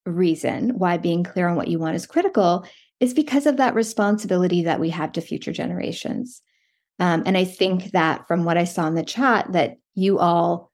reason 0.06 0.78
why 0.78 0.96
being 0.96 1.24
clear 1.24 1.48
on 1.48 1.56
what 1.56 1.68
you 1.68 1.78
want 1.78 1.96
is 1.96 2.06
critical 2.06 2.66
is 3.00 3.14
because 3.14 3.46
of 3.46 3.56
that 3.56 3.74
responsibility 3.74 4.62
that 4.62 4.80
we 4.80 4.90
have 4.90 5.12
to 5.12 5.20
future 5.20 5.52
generations. 5.52 6.42
Um, 6.98 7.22
and 7.26 7.36
I 7.36 7.44
think 7.44 7.92
that 7.92 8.28
from 8.28 8.44
what 8.44 8.58
I 8.58 8.64
saw 8.64 8.86
in 8.86 8.94
the 8.94 9.02
chat, 9.02 9.50
that 9.52 9.76
you 9.94 10.18
all 10.18 10.69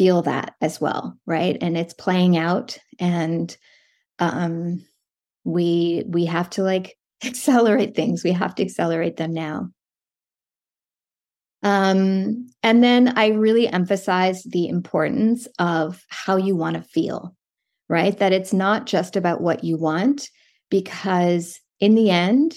feel 0.00 0.22
that 0.22 0.54
as 0.62 0.80
well 0.80 1.14
right? 1.26 1.58
And 1.60 1.76
it's 1.76 1.92
playing 1.92 2.38
out 2.38 2.78
and 2.98 3.54
um 4.18 4.82
we 5.44 6.04
we 6.08 6.24
have 6.24 6.48
to 6.50 6.62
like 6.62 6.96
accelerate 7.24 7.94
things. 7.94 8.24
We 8.24 8.32
have 8.32 8.54
to 8.54 8.62
accelerate 8.62 9.18
them 9.18 9.34
now. 9.34 9.68
Um 11.62 12.48
and 12.62 12.82
then 12.82 13.12
i 13.18 13.28
really 13.28 13.68
emphasize 13.68 14.42
the 14.44 14.68
importance 14.68 15.46
of 15.58 16.02
how 16.08 16.36
you 16.36 16.56
want 16.56 16.76
to 16.76 16.82
feel 16.82 17.36
right? 17.90 18.16
That 18.18 18.32
it's 18.32 18.54
not 18.54 18.86
just 18.86 19.16
about 19.16 19.42
what 19.42 19.64
you 19.64 19.76
want 19.76 20.30
because 20.70 21.60
in 21.80 21.94
the 21.94 22.08
end 22.08 22.54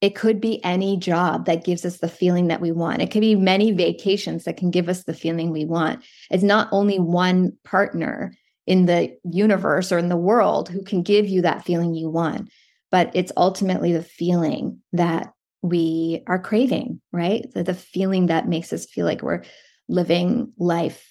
it 0.00 0.14
could 0.14 0.40
be 0.40 0.62
any 0.64 0.96
job 0.96 1.46
that 1.46 1.64
gives 1.64 1.84
us 1.84 1.98
the 1.98 2.08
feeling 2.08 2.48
that 2.48 2.60
we 2.60 2.70
want. 2.70 3.02
It 3.02 3.10
could 3.10 3.20
be 3.20 3.34
many 3.34 3.72
vacations 3.72 4.44
that 4.44 4.56
can 4.56 4.70
give 4.70 4.88
us 4.88 5.04
the 5.04 5.14
feeling 5.14 5.50
we 5.50 5.64
want. 5.64 6.04
It's 6.30 6.44
not 6.44 6.68
only 6.70 6.98
one 6.98 7.56
partner 7.64 8.32
in 8.66 8.86
the 8.86 9.16
universe 9.24 9.90
or 9.90 9.98
in 9.98 10.08
the 10.08 10.16
world 10.16 10.68
who 10.68 10.82
can 10.84 11.02
give 11.02 11.26
you 11.26 11.42
that 11.42 11.64
feeling 11.64 11.94
you 11.94 12.10
want, 12.10 12.50
but 12.90 13.10
it's 13.14 13.32
ultimately 13.36 13.92
the 13.92 14.02
feeling 14.02 14.80
that 14.92 15.32
we 15.62 16.22
are 16.28 16.38
craving, 16.38 17.00
right? 17.12 17.46
The, 17.52 17.64
the 17.64 17.74
feeling 17.74 18.26
that 18.26 18.48
makes 18.48 18.72
us 18.72 18.86
feel 18.86 19.04
like 19.04 19.22
we're 19.22 19.42
living 19.88 20.52
life 20.58 21.04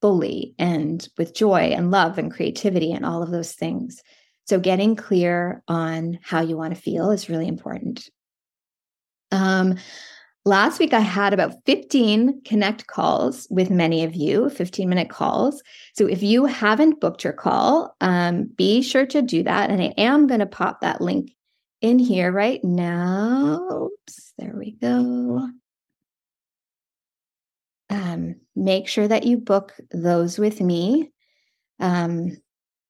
fully 0.00 0.54
and 0.58 1.08
with 1.16 1.34
joy 1.34 1.72
and 1.74 1.90
love 1.90 2.18
and 2.18 2.32
creativity 2.32 2.92
and 2.92 3.06
all 3.06 3.22
of 3.22 3.30
those 3.30 3.52
things. 3.52 4.02
So, 4.46 4.58
getting 4.60 4.96
clear 4.96 5.62
on 5.68 6.18
how 6.22 6.40
you 6.40 6.56
want 6.56 6.74
to 6.74 6.80
feel 6.80 7.10
is 7.10 7.28
really 7.28 7.48
important. 7.48 8.08
Um, 9.30 9.76
last 10.44 10.78
week, 10.78 10.92
I 10.92 11.00
had 11.00 11.32
about 11.32 11.54
15 11.66 12.42
connect 12.44 12.86
calls 12.86 13.46
with 13.50 13.70
many 13.70 14.04
of 14.04 14.14
you, 14.14 14.50
15 14.50 14.88
minute 14.88 15.10
calls. 15.10 15.62
So 15.94 16.06
if 16.06 16.22
you 16.22 16.46
haven't 16.46 17.00
booked 17.00 17.24
your 17.24 17.32
call, 17.32 17.96
um, 18.00 18.44
be 18.56 18.82
sure 18.82 19.06
to 19.06 19.22
do 19.22 19.42
that. 19.42 19.70
And 19.70 19.82
I 19.82 19.94
am 19.98 20.26
going 20.26 20.40
to 20.40 20.46
pop 20.46 20.80
that 20.80 21.00
link 21.00 21.32
in 21.80 21.98
here 21.98 22.32
right 22.32 22.62
now. 22.64 23.60
Oops, 23.70 24.32
there 24.38 24.54
we 24.56 24.72
go. 24.72 25.48
Um, 27.90 28.36
make 28.54 28.88
sure 28.88 29.08
that 29.08 29.24
you 29.24 29.38
book 29.38 29.74
those 29.90 30.38
with 30.38 30.60
me. 30.60 31.10
Um, 31.80 32.36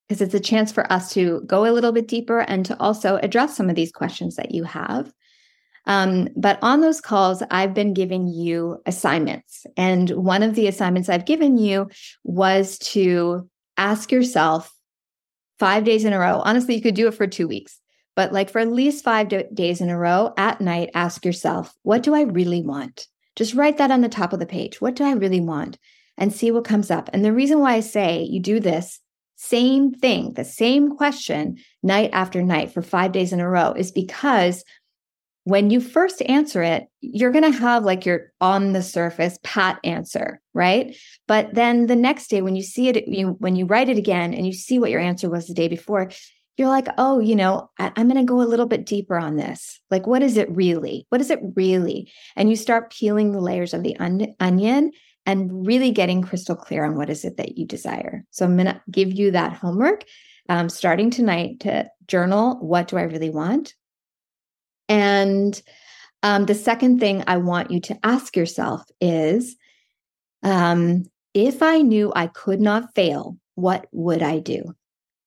because 0.08 0.22
it's 0.22 0.34
a 0.34 0.40
chance 0.40 0.72
for 0.72 0.90
us 0.90 1.12
to 1.12 1.42
go 1.46 1.66
a 1.66 1.72
little 1.72 1.92
bit 1.92 2.08
deeper 2.08 2.40
and 2.40 2.64
to 2.64 2.80
also 2.80 3.16
address 3.16 3.54
some 3.54 3.68
of 3.68 3.76
these 3.76 3.92
questions 3.92 4.36
that 4.36 4.52
you 4.52 4.64
have. 4.64 5.12
Um, 5.88 6.28
but 6.36 6.58
on 6.62 6.82
those 6.82 7.00
calls, 7.00 7.42
I've 7.50 7.72
been 7.72 7.94
giving 7.94 8.28
you 8.28 8.80
assignments. 8.84 9.66
And 9.76 10.10
one 10.10 10.42
of 10.42 10.54
the 10.54 10.68
assignments 10.68 11.08
I've 11.08 11.24
given 11.24 11.56
you 11.56 11.88
was 12.24 12.78
to 12.78 13.48
ask 13.78 14.12
yourself 14.12 14.72
five 15.58 15.84
days 15.84 16.04
in 16.04 16.12
a 16.12 16.18
row. 16.18 16.42
Honestly, 16.44 16.76
you 16.76 16.82
could 16.82 16.94
do 16.94 17.08
it 17.08 17.14
for 17.14 17.26
two 17.26 17.48
weeks, 17.48 17.80
but 18.14 18.32
like 18.32 18.50
for 18.50 18.58
at 18.58 18.70
least 18.70 19.02
five 19.02 19.28
days 19.54 19.80
in 19.80 19.88
a 19.88 19.98
row 19.98 20.34
at 20.36 20.60
night, 20.60 20.90
ask 20.94 21.24
yourself, 21.24 21.74
what 21.82 22.02
do 22.02 22.14
I 22.14 22.22
really 22.22 22.62
want? 22.62 23.08
Just 23.34 23.54
write 23.54 23.78
that 23.78 23.90
on 23.90 24.02
the 24.02 24.08
top 24.08 24.32
of 24.32 24.40
the 24.40 24.46
page. 24.46 24.80
What 24.80 24.94
do 24.94 25.04
I 25.04 25.12
really 25.12 25.40
want? 25.40 25.78
And 26.18 26.32
see 26.32 26.50
what 26.50 26.64
comes 26.64 26.90
up. 26.90 27.08
And 27.12 27.24
the 27.24 27.32
reason 27.32 27.60
why 27.60 27.74
I 27.74 27.80
say 27.80 28.22
you 28.22 28.40
do 28.40 28.60
this 28.60 29.00
same 29.36 29.94
thing, 29.94 30.32
the 30.32 30.44
same 30.44 30.96
question 30.96 31.58
night 31.84 32.10
after 32.12 32.42
night 32.42 32.72
for 32.72 32.82
five 32.82 33.12
days 33.12 33.32
in 33.32 33.38
a 33.38 33.48
row 33.48 33.72
is 33.72 33.92
because 33.92 34.64
when 35.48 35.70
you 35.70 35.80
first 35.80 36.20
answer 36.26 36.62
it, 36.62 36.88
you're 37.00 37.32
going 37.32 37.50
to 37.50 37.58
have 37.58 37.82
like 37.82 38.04
your 38.04 38.32
on 38.38 38.74
the 38.74 38.82
surface 38.82 39.38
pat 39.42 39.80
answer, 39.82 40.42
right? 40.52 40.94
But 41.26 41.54
then 41.54 41.86
the 41.86 41.96
next 41.96 42.28
day, 42.28 42.42
when 42.42 42.54
you 42.54 42.62
see 42.62 42.88
it, 42.88 43.08
you, 43.08 43.28
when 43.38 43.56
you 43.56 43.64
write 43.64 43.88
it 43.88 43.96
again 43.96 44.34
and 44.34 44.46
you 44.46 44.52
see 44.52 44.78
what 44.78 44.90
your 44.90 45.00
answer 45.00 45.30
was 45.30 45.46
the 45.46 45.54
day 45.54 45.66
before, 45.68 46.10
you're 46.58 46.68
like, 46.68 46.88
oh, 46.98 47.18
you 47.18 47.34
know, 47.34 47.70
I, 47.78 47.90
I'm 47.96 48.10
going 48.10 48.20
to 48.20 48.30
go 48.30 48.42
a 48.42 48.44
little 48.44 48.66
bit 48.66 48.84
deeper 48.84 49.16
on 49.16 49.36
this. 49.36 49.80
Like, 49.90 50.06
what 50.06 50.22
is 50.22 50.36
it 50.36 50.50
really? 50.50 51.06
What 51.08 51.22
is 51.22 51.30
it 51.30 51.40
really? 51.56 52.12
And 52.36 52.50
you 52.50 52.56
start 52.56 52.92
peeling 52.92 53.32
the 53.32 53.40
layers 53.40 53.72
of 53.72 53.82
the 53.82 53.98
on- 53.98 54.34
onion 54.40 54.92
and 55.24 55.66
really 55.66 55.92
getting 55.92 56.20
crystal 56.20 56.56
clear 56.56 56.84
on 56.84 56.94
what 56.94 57.08
is 57.08 57.24
it 57.24 57.38
that 57.38 57.56
you 57.56 57.64
desire. 57.64 58.22
So 58.32 58.44
I'm 58.44 58.56
going 58.56 58.66
to 58.66 58.82
give 58.90 59.14
you 59.14 59.30
that 59.30 59.54
homework 59.54 60.04
um, 60.50 60.68
starting 60.68 61.08
tonight 61.08 61.60
to 61.60 61.90
journal 62.06 62.58
what 62.60 62.88
do 62.88 62.98
I 62.98 63.02
really 63.02 63.30
want? 63.30 63.72
And 64.88 65.60
um, 66.22 66.46
the 66.46 66.54
second 66.54 66.98
thing 66.98 67.22
I 67.26 67.36
want 67.36 67.70
you 67.70 67.80
to 67.80 67.98
ask 68.02 68.36
yourself 68.36 68.82
is 69.00 69.56
um, 70.42 71.04
if 71.34 71.62
I 71.62 71.82
knew 71.82 72.12
I 72.14 72.26
could 72.28 72.60
not 72.60 72.94
fail, 72.94 73.36
what 73.54 73.86
would 73.92 74.22
I 74.22 74.38
do? 74.38 74.74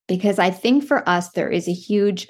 Because 0.08 0.40
I 0.40 0.50
think 0.50 0.86
for 0.86 1.08
us, 1.08 1.30
there 1.32 1.50
is 1.50 1.68
a 1.68 1.74
huge, 1.74 2.28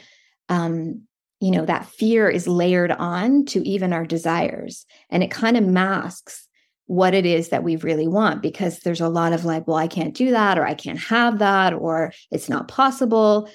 um, 0.50 1.04
you 1.40 1.52
know, 1.52 1.66
that 1.66 1.88
fear 1.88 2.30
is 2.30 2.48
layered 2.48 2.92
on 2.92 3.46
to 3.46 3.68
even 3.68 3.94
our 3.94 4.06
desires. 4.06 4.86
And 5.10 5.24
it 5.24 5.32
kind 5.32 5.58
of 5.58 5.64
masks 5.64 6.48
what 6.86 7.14
it 7.14 7.26
is 7.26 7.50
that 7.50 7.64
we 7.64 7.78
really 7.78 8.08
want 8.08 8.42
because 8.42 8.80
there's 8.80 9.02
a 9.02 9.10
lot 9.10 9.32
of 9.34 9.46
like, 9.46 9.66
well, 9.66 9.78
I 9.78 9.88
can't 9.88 10.14
do 10.14 10.32
that, 10.32 10.60
or 10.60 10.66
I 10.66 10.74
can't 10.74 11.00
have 11.00 11.40
that, 11.40 11.74
or 11.74 12.12
it's 12.32 12.50
not 12.50 12.68
possible. 12.68 13.50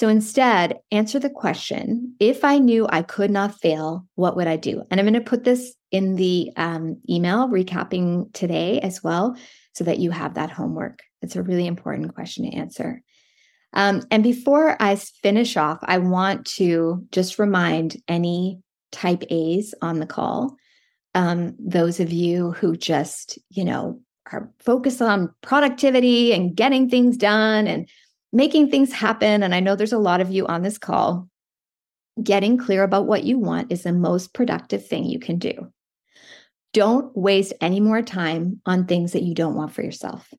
So 0.00 0.08
instead, 0.08 0.78
answer 0.90 1.18
the 1.18 1.28
question 1.28 2.14
if 2.18 2.42
I 2.42 2.56
knew 2.56 2.86
I 2.88 3.02
could 3.02 3.30
not 3.30 3.60
fail, 3.60 4.06
what 4.14 4.34
would 4.34 4.46
I 4.46 4.56
do? 4.56 4.82
And 4.90 4.98
I'm 4.98 5.04
going 5.04 5.12
to 5.12 5.20
put 5.20 5.44
this 5.44 5.74
in 5.90 6.14
the 6.14 6.50
um, 6.56 7.02
email 7.06 7.48
recapping 7.48 8.32
today 8.32 8.80
as 8.80 9.04
well, 9.04 9.36
so 9.74 9.84
that 9.84 9.98
you 9.98 10.10
have 10.10 10.34
that 10.34 10.48
homework. 10.48 11.00
It's 11.20 11.36
a 11.36 11.42
really 11.42 11.66
important 11.66 12.14
question 12.14 12.50
to 12.50 12.56
answer. 12.56 13.02
Um, 13.74 14.00
and 14.10 14.22
before 14.22 14.74
I 14.80 14.96
finish 14.96 15.58
off, 15.58 15.80
I 15.82 15.98
want 15.98 16.46
to 16.56 17.06
just 17.12 17.38
remind 17.38 17.98
any 18.08 18.60
type 18.92 19.24
A's 19.28 19.74
on 19.82 20.00
the 20.00 20.06
call, 20.06 20.56
um, 21.14 21.56
those 21.58 22.00
of 22.00 22.10
you 22.10 22.52
who 22.52 22.74
just, 22.74 23.38
you 23.50 23.66
know, 23.66 24.00
are 24.32 24.50
focused 24.60 25.02
on 25.02 25.34
productivity 25.42 26.32
and 26.32 26.56
getting 26.56 26.88
things 26.88 27.18
done 27.18 27.66
and 27.66 27.86
making 28.32 28.70
things 28.70 28.92
happen. 28.92 29.42
And 29.42 29.54
I 29.54 29.60
know 29.60 29.76
there's 29.76 29.92
a 29.92 29.98
lot 29.98 30.20
of 30.20 30.30
you 30.30 30.46
on 30.46 30.62
this 30.62 30.78
call. 30.78 31.28
Getting 32.22 32.58
clear 32.58 32.82
about 32.82 33.06
what 33.06 33.24
you 33.24 33.38
want 33.38 33.72
is 33.72 33.84
the 33.84 33.92
most 33.92 34.34
productive 34.34 34.86
thing 34.86 35.04
you 35.04 35.18
can 35.18 35.38
do. 35.38 35.72
Don't 36.72 37.16
waste 37.16 37.52
any 37.60 37.80
more 37.80 38.02
time 38.02 38.60
on 38.66 38.86
things 38.86 39.12
that 39.12 39.22
you 39.22 39.34
don't 39.34 39.54
want 39.54 39.72
for 39.72 39.82
yourself. 39.82 40.32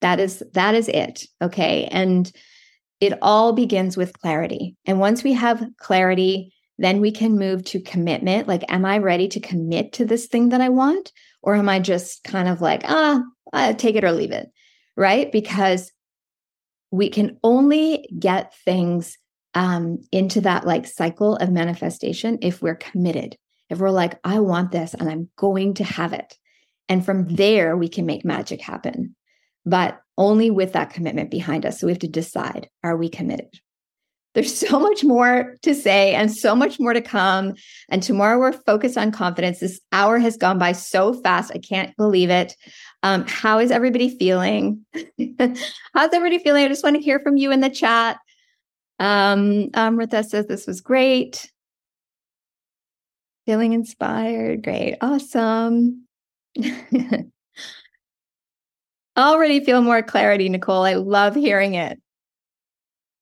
That 0.00 0.20
is 0.20 0.42
that 0.52 0.74
is 0.74 0.88
it, 0.88 1.26
okay? 1.40 1.86
And 1.90 2.30
it 3.00 3.18
all 3.22 3.52
begins 3.52 3.96
with 3.96 4.18
clarity. 4.20 4.76
And 4.84 5.00
once 5.00 5.22
we 5.22 5.32
have 5.34 5.64
clarity, 5.78 6.52
then 6.78 7.00
we 7.00 7.10
can 7.10 7.38
move 7.38 7.64
to 7.66 7.80
commitment. 7.80 8.48
Like, 8.48 8.64
am 8.68 8.84
I 8.84 8.98
ready 8.98 9.28
to 9.28 9.40
commit 9.40 9.92
to 9.94 10.04
this 10.04 10.26
thing 10.26 10.50
that 10.50 10.60
I 10.60 10.68
want? 10.68 11.12
Or 11.42 11.54
am 11.54 11.68
I 11.68 11.78
just 11.80 12.24
kind 12.24 12.48
of 12.48 12.60
like, 12.60 12.82
ah, 12.84 13.22
I 13.52 13.72
take 13.72 13.96
it 13.96 14.04
or 14.04 14.12
leave 14.12 14.32
it? 14.32 14.50
Right? 14.96 15.30
Because 15.30 15.92
we 16.96 17.10
can 17.10 17.38
only 17.44 18.08
get 18.18 18.54
things 18.64 19.18
um, 19.54 19.98
into 20.12 20.40
that 20.40 20.66
like 20.66 20.86
cycle 20.86 21.36
of 21.36 21.50
manifestation 21.50 22.38
if 22.40 22.62
we're 22.62 22.74
committed. 22.74 23.36
If 23.68 23.78
we're 23.78 23.90
like, 23.90 24.18
I 24.24 24.40
want 24.40 24.72
this 24.72 24.94
and 24.94 25.08
I'm 25.08 25.28
going 25.36 25.74
to 25.74 25.84
have 25.84 26.12
it. 26.12 26.38
And 26.88 27.04
from 27.04 27.34
there, 27.34 27.76
we 27.76 27.88
can 27.88 28.06
make 28.06 28.24
magic 28.24 28.62
happen, 28.62 29.14
but 29.64 30.00
only 30.16 30.50
with 30.50 30.72
that 30.72 30.90
commitment 30.90 31.30
behind 31.30 31.66
us. 31.66 31.80
So 31.80 31.86
we 31.86 31.92
have 31.92 31.98
to 32.00 32.08
decide 32.08 32.70
are 32.82 32.96
we 32.96 33.08
committed? 33.08 33.50
There's 34.36 34.54
so 34.54 34.78
much 34.78 35.02
more 35.02 35.56
to 35.62 35.74
say 35.74 36.14
and 36.14 36.30
so 36.30 36.54
much 36.54 36.78
more 36.78 36.92
to 36.92 37.00
come. 37.00 37.54
And 37.88 38.02
tomorrow 38.02 38.38
we're 38.38 38.52
focused 38.52 38.98
on 38.98 39.10
confidence. 39.10 39.60
This 39.60 39.80
hour 39.92 40.18
has 40.18 40.36
gone 40.36 40.58
by 40.58 40.72
so 40.72 41.14
fast. 41.14 41.52
I 41.54 41.58
can't 41.58 41.96
believe 41.96 42.28
it. 42.28 42.54
Um, 43.02 43.24
how 43.26 43.58
is 43.58 43.70
everybody 43.70 44.14
feeling? 44.18 44.84
How's 45.38 46.12
everybody 46.12 46.38
feeling? 46.38 46.66
I 46.66 46.68
just 46.68 46.84
want 46.84 46.96
to 46.96 47.02
hear 47.02 47.18
from 47.20 47.38
you 47.38 47.50
in 47.50 47.60
the 47.60 47.70
chat. 47.70 48.18
Um, 48.98 49.70
Amrita 49.72 50.22
says 50.22 50.46
this 50.46 50.66
was 50.66 50.82
great. 50.82 51.50
Feeling 53.46 53.72
inspired. 53.72 54.62
Great. 54.62 54.98
Awesome. 55.00 56.06
Already 59.16 59.64
feel 59.64 59.80
more 59.80 60.02
clarity, 60.02 60.50
Nicole. 60.50 60.84
I 60.84 60.92
love 60.94 61.34
hearing 61.34 61.72
it. 61.72 61.98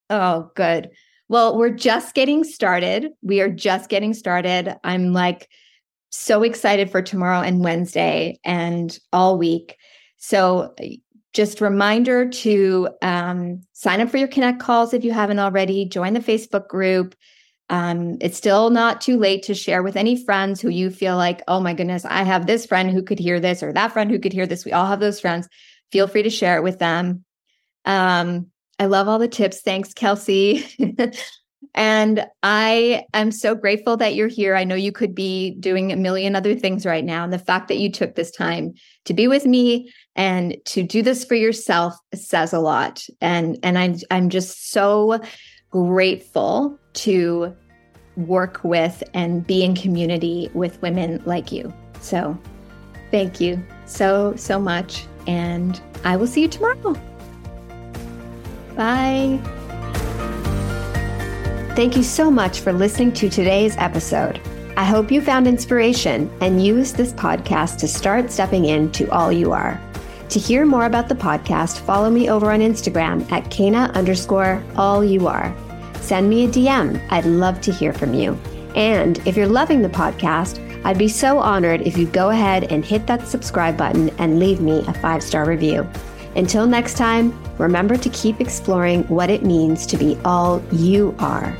Oh, 0.09 0.51
good. 0.55 0.89
Well, 1.27 1.57
we're 1.57 1.71
just 1.71 2.13
getting 2.13 2.43
started. 2.43 3.11
We 3.21 3.41
are 3.41 3.49
just 3.49 3.89
getting 3.89 4.13
started. 4.13 4.75
I'm 4.83 5.11
like, 5.11 5.49
so 6.11 6.43
excited 6.43 6.89
for 6.89 7.01
tomorrow 7.01 7.41
and 7.41 7.63
Wednesday 7.63 8.39
and 8.43 8.97
all 9.11 9.37
week. 9.37 9.75
So, 10.17 10.73
just 11.33 11.59
reminder 11.59 12.29
to 12.29 12.87
um, 13.01 13.61
sign 13.73 13.99
up 13.99 14.09
for 14.09 14.17
your 14.17 14.29
Connect 14.29 14.59
calls 14.59 14.93
if 14.93 15.03
you 15.03 15.11
haven't 15.11 15.39
already. 15.39 15.85
Join 15.85 16.13
the 16.13 16.21
Facebook 16.21 16.69
group. 16.69 17.13
Um, 17.69 18.17
it's 18.21 18.37
still 18.37 18.69
not 18.69 19.01
too 19.01 19.17
late 19.17 19.43
to 19.43 19.53
share 19.53 19.83
with 19.83 19.97
any 19.97 20.23
friends 20.23 20.61
who 20.61 20.69
you 20.69 20.89
feel 20.89 21.17
like, 21.17 21.41
oh 21.49 21.59
my 21.59 21.73
goodness, 21.73 22.05
I 22.05 22.23
have 22.23 22.45
this 22.45 22.65
friend 22.65 22.89
who 22.89 23.03
could 23.03 23.19
hear 23.19 23.39
this 23.41 23.61
or 23.61 23.73
that 23.73 23.91
friend 23.91 24.09
who 24.09 24.19
could 24.19 24.31
hear 24.31 24.47
this. 24.47 24.63
We 24.63 24.71
all 24.71 24.85
have 24.85 25.01
those 25.01 25.19
friends. 25.19 25.49
Feel 25.91 26.07
free 26.07 26.23
to 26.23 26.29
share 26.29 26.55
it 26.57 26.63
with 26.63 26.79
them. 26.79 27.25
Um, 27.83 28.47
I 28.79 28.85
love 28.85 29.07
all 29.07 29.19
the 29.19 29.27
tips. 29.27 29.61
Thanks, 29.61 29.93
Kelsey. 29.93 30.65
And 31.75 32.25
I 32.41 33.05
am 33.13 33.31
so 33.31 33.53
grateful 33.53 33.97
that 33.97 34.15
you're 34.15 34.29
here. 34.29 34.55
I 34.55 34.63
know 34.63 34.75
you 34.75 34.93
could 34.93 35.13
be 35.13 35.51
doing 35.59 35.91
a 35.91 35.97
million 35.97 36.35
other 36.35 36.55
things 36.55 36.85
right 36.85 37.03
now. 37.03 37.25
And 37.25 37.33
the 37.33 37.39
fact 37.39 37.67
that 37.67 37.77
you 37.77 37.91
took 37.91 38.15
this 38.15 38.31
time 38.31 38.73
to 39.03 39.13
be 39.13 39.27
with 39.27 39.45
me 39.45 39.91
and 40.15 40.55
to 40.65 40.83
do 40.83 41.01
this 41.01 41.25
for 41.25 41.35
yourself 41.35 41.93
says 42.13 42.53
a 42.53 42.59
lot. 42.59 43.05
And 43.19 43.59
and 43.61 43.77
I'm 43.77 43.97
I'm 44.09 44.29
just 44.29 44.71
so 44.71 45.19
grateful 45.69 46.79
to 46.93 47.53
work 48.15 48.63
with 48.63 49.03
and 49.13 49.45
be 49.45 49.63
in 49.63 49.75
community 49.75 50.49
with 50.53 50.81
women 50.81 51.21
like 51.25 51.51
you. 51.51 51.73
So 51.99 52.37
thank 53.11 53.41
you 53.41 53.61
so, 53.85 54.33
so 54.37 54.57
much. 54.57 55.05
And 55.27 55.81
I 56.05 56.15
will 56.15 56.27
see 56.27 56.43
you 56.43 56.47
tomorrow. 56.47 56.95
Bye. 58.75 59.39
Thank 61.75 61.97
you 61.97 62.03
so 62.03 62.31
much 62.31 62.61
for 62.61 62.71
listening 62.71 63.11
to 63.13 63.29
today's 63.29 63.75
episode. 63.77 64.39
I 64.77 64.83
hope 64.83 65.11
you 65.11 65.21
found 65.21 65.47
inspiration 65.47 66.29
and 66.41 66.63
used 66.63 66.95
this 66.95 67.13
podcast 67.13 67.77
to 67.79 67.87
start 67.87 68.31
stepping 68.31 68.65
into 68.65 69.09
all 69.11 69.31
you 69.31 69.51
are. 69.51 69.81
To 70.29 70.39
hear 70.39 70.65
more 70.65 70.85
about 70.85 71.07
the 71.07 71.15
podcast, 71.15 71.79
follow 71.79 72.09
me 72.09 72.29
over 72.29 72.51
on 72.51 72.59
Instagram 72.59 73.29
at 73.31 73.45
Kena 73.45 73.93
underscore 73.93 74.63
all 74.75 75.03
you 75.03 75.27
are. 75.27 75.55
Send 76.01 76.29
me 76.29 76.45
a 76.45 76.49
DM. 76.49 77.01
I'd 77.09 77.25
love 77.25 77.61
to 77.61 77.71
hear 77.71 77.93
from 77.93 78.13
you. 78.13 78.37
And 78.75 79.17
if 79.27 79.37
you're 79.37 79.47
loving 79.47 79.81
the 79.81 79.89
podcast, 79.89 80.61
I'd 80.83 80.97
be 80.97 81.07
so 81.07 81.39
honored 81.39 81.81
if 81.81 81.97
you'd 81.97 82.13
go 82.13 82.29
ahead 82.29 82.65
and 82.71 82.83
hit 82.83 83.07
that 83.07 83.27
subscribe 83.27 83.77
button 83.77 84.09
and 84.19 84.39
leave 84.39 84.59
me 84.59 84.79
a 84.87 84.93
five 84.93 85.23
star 85.23 85.45
review. 85.45 85.89
Until 86.35 86.67
next 86.67 86.97
time, 86.97 87.33
remember 87.57 87.97
to 87.97 88.09
keep 88.09 88.41
exploring 88.41 89.03
what 89.03 89.29
it 89.29 89.43
means 89.43 89.85
to 89.87 89.97
be 89.97 90.17
all 90.25 90.61
you 90.71 91.15
are. 91.19 91.55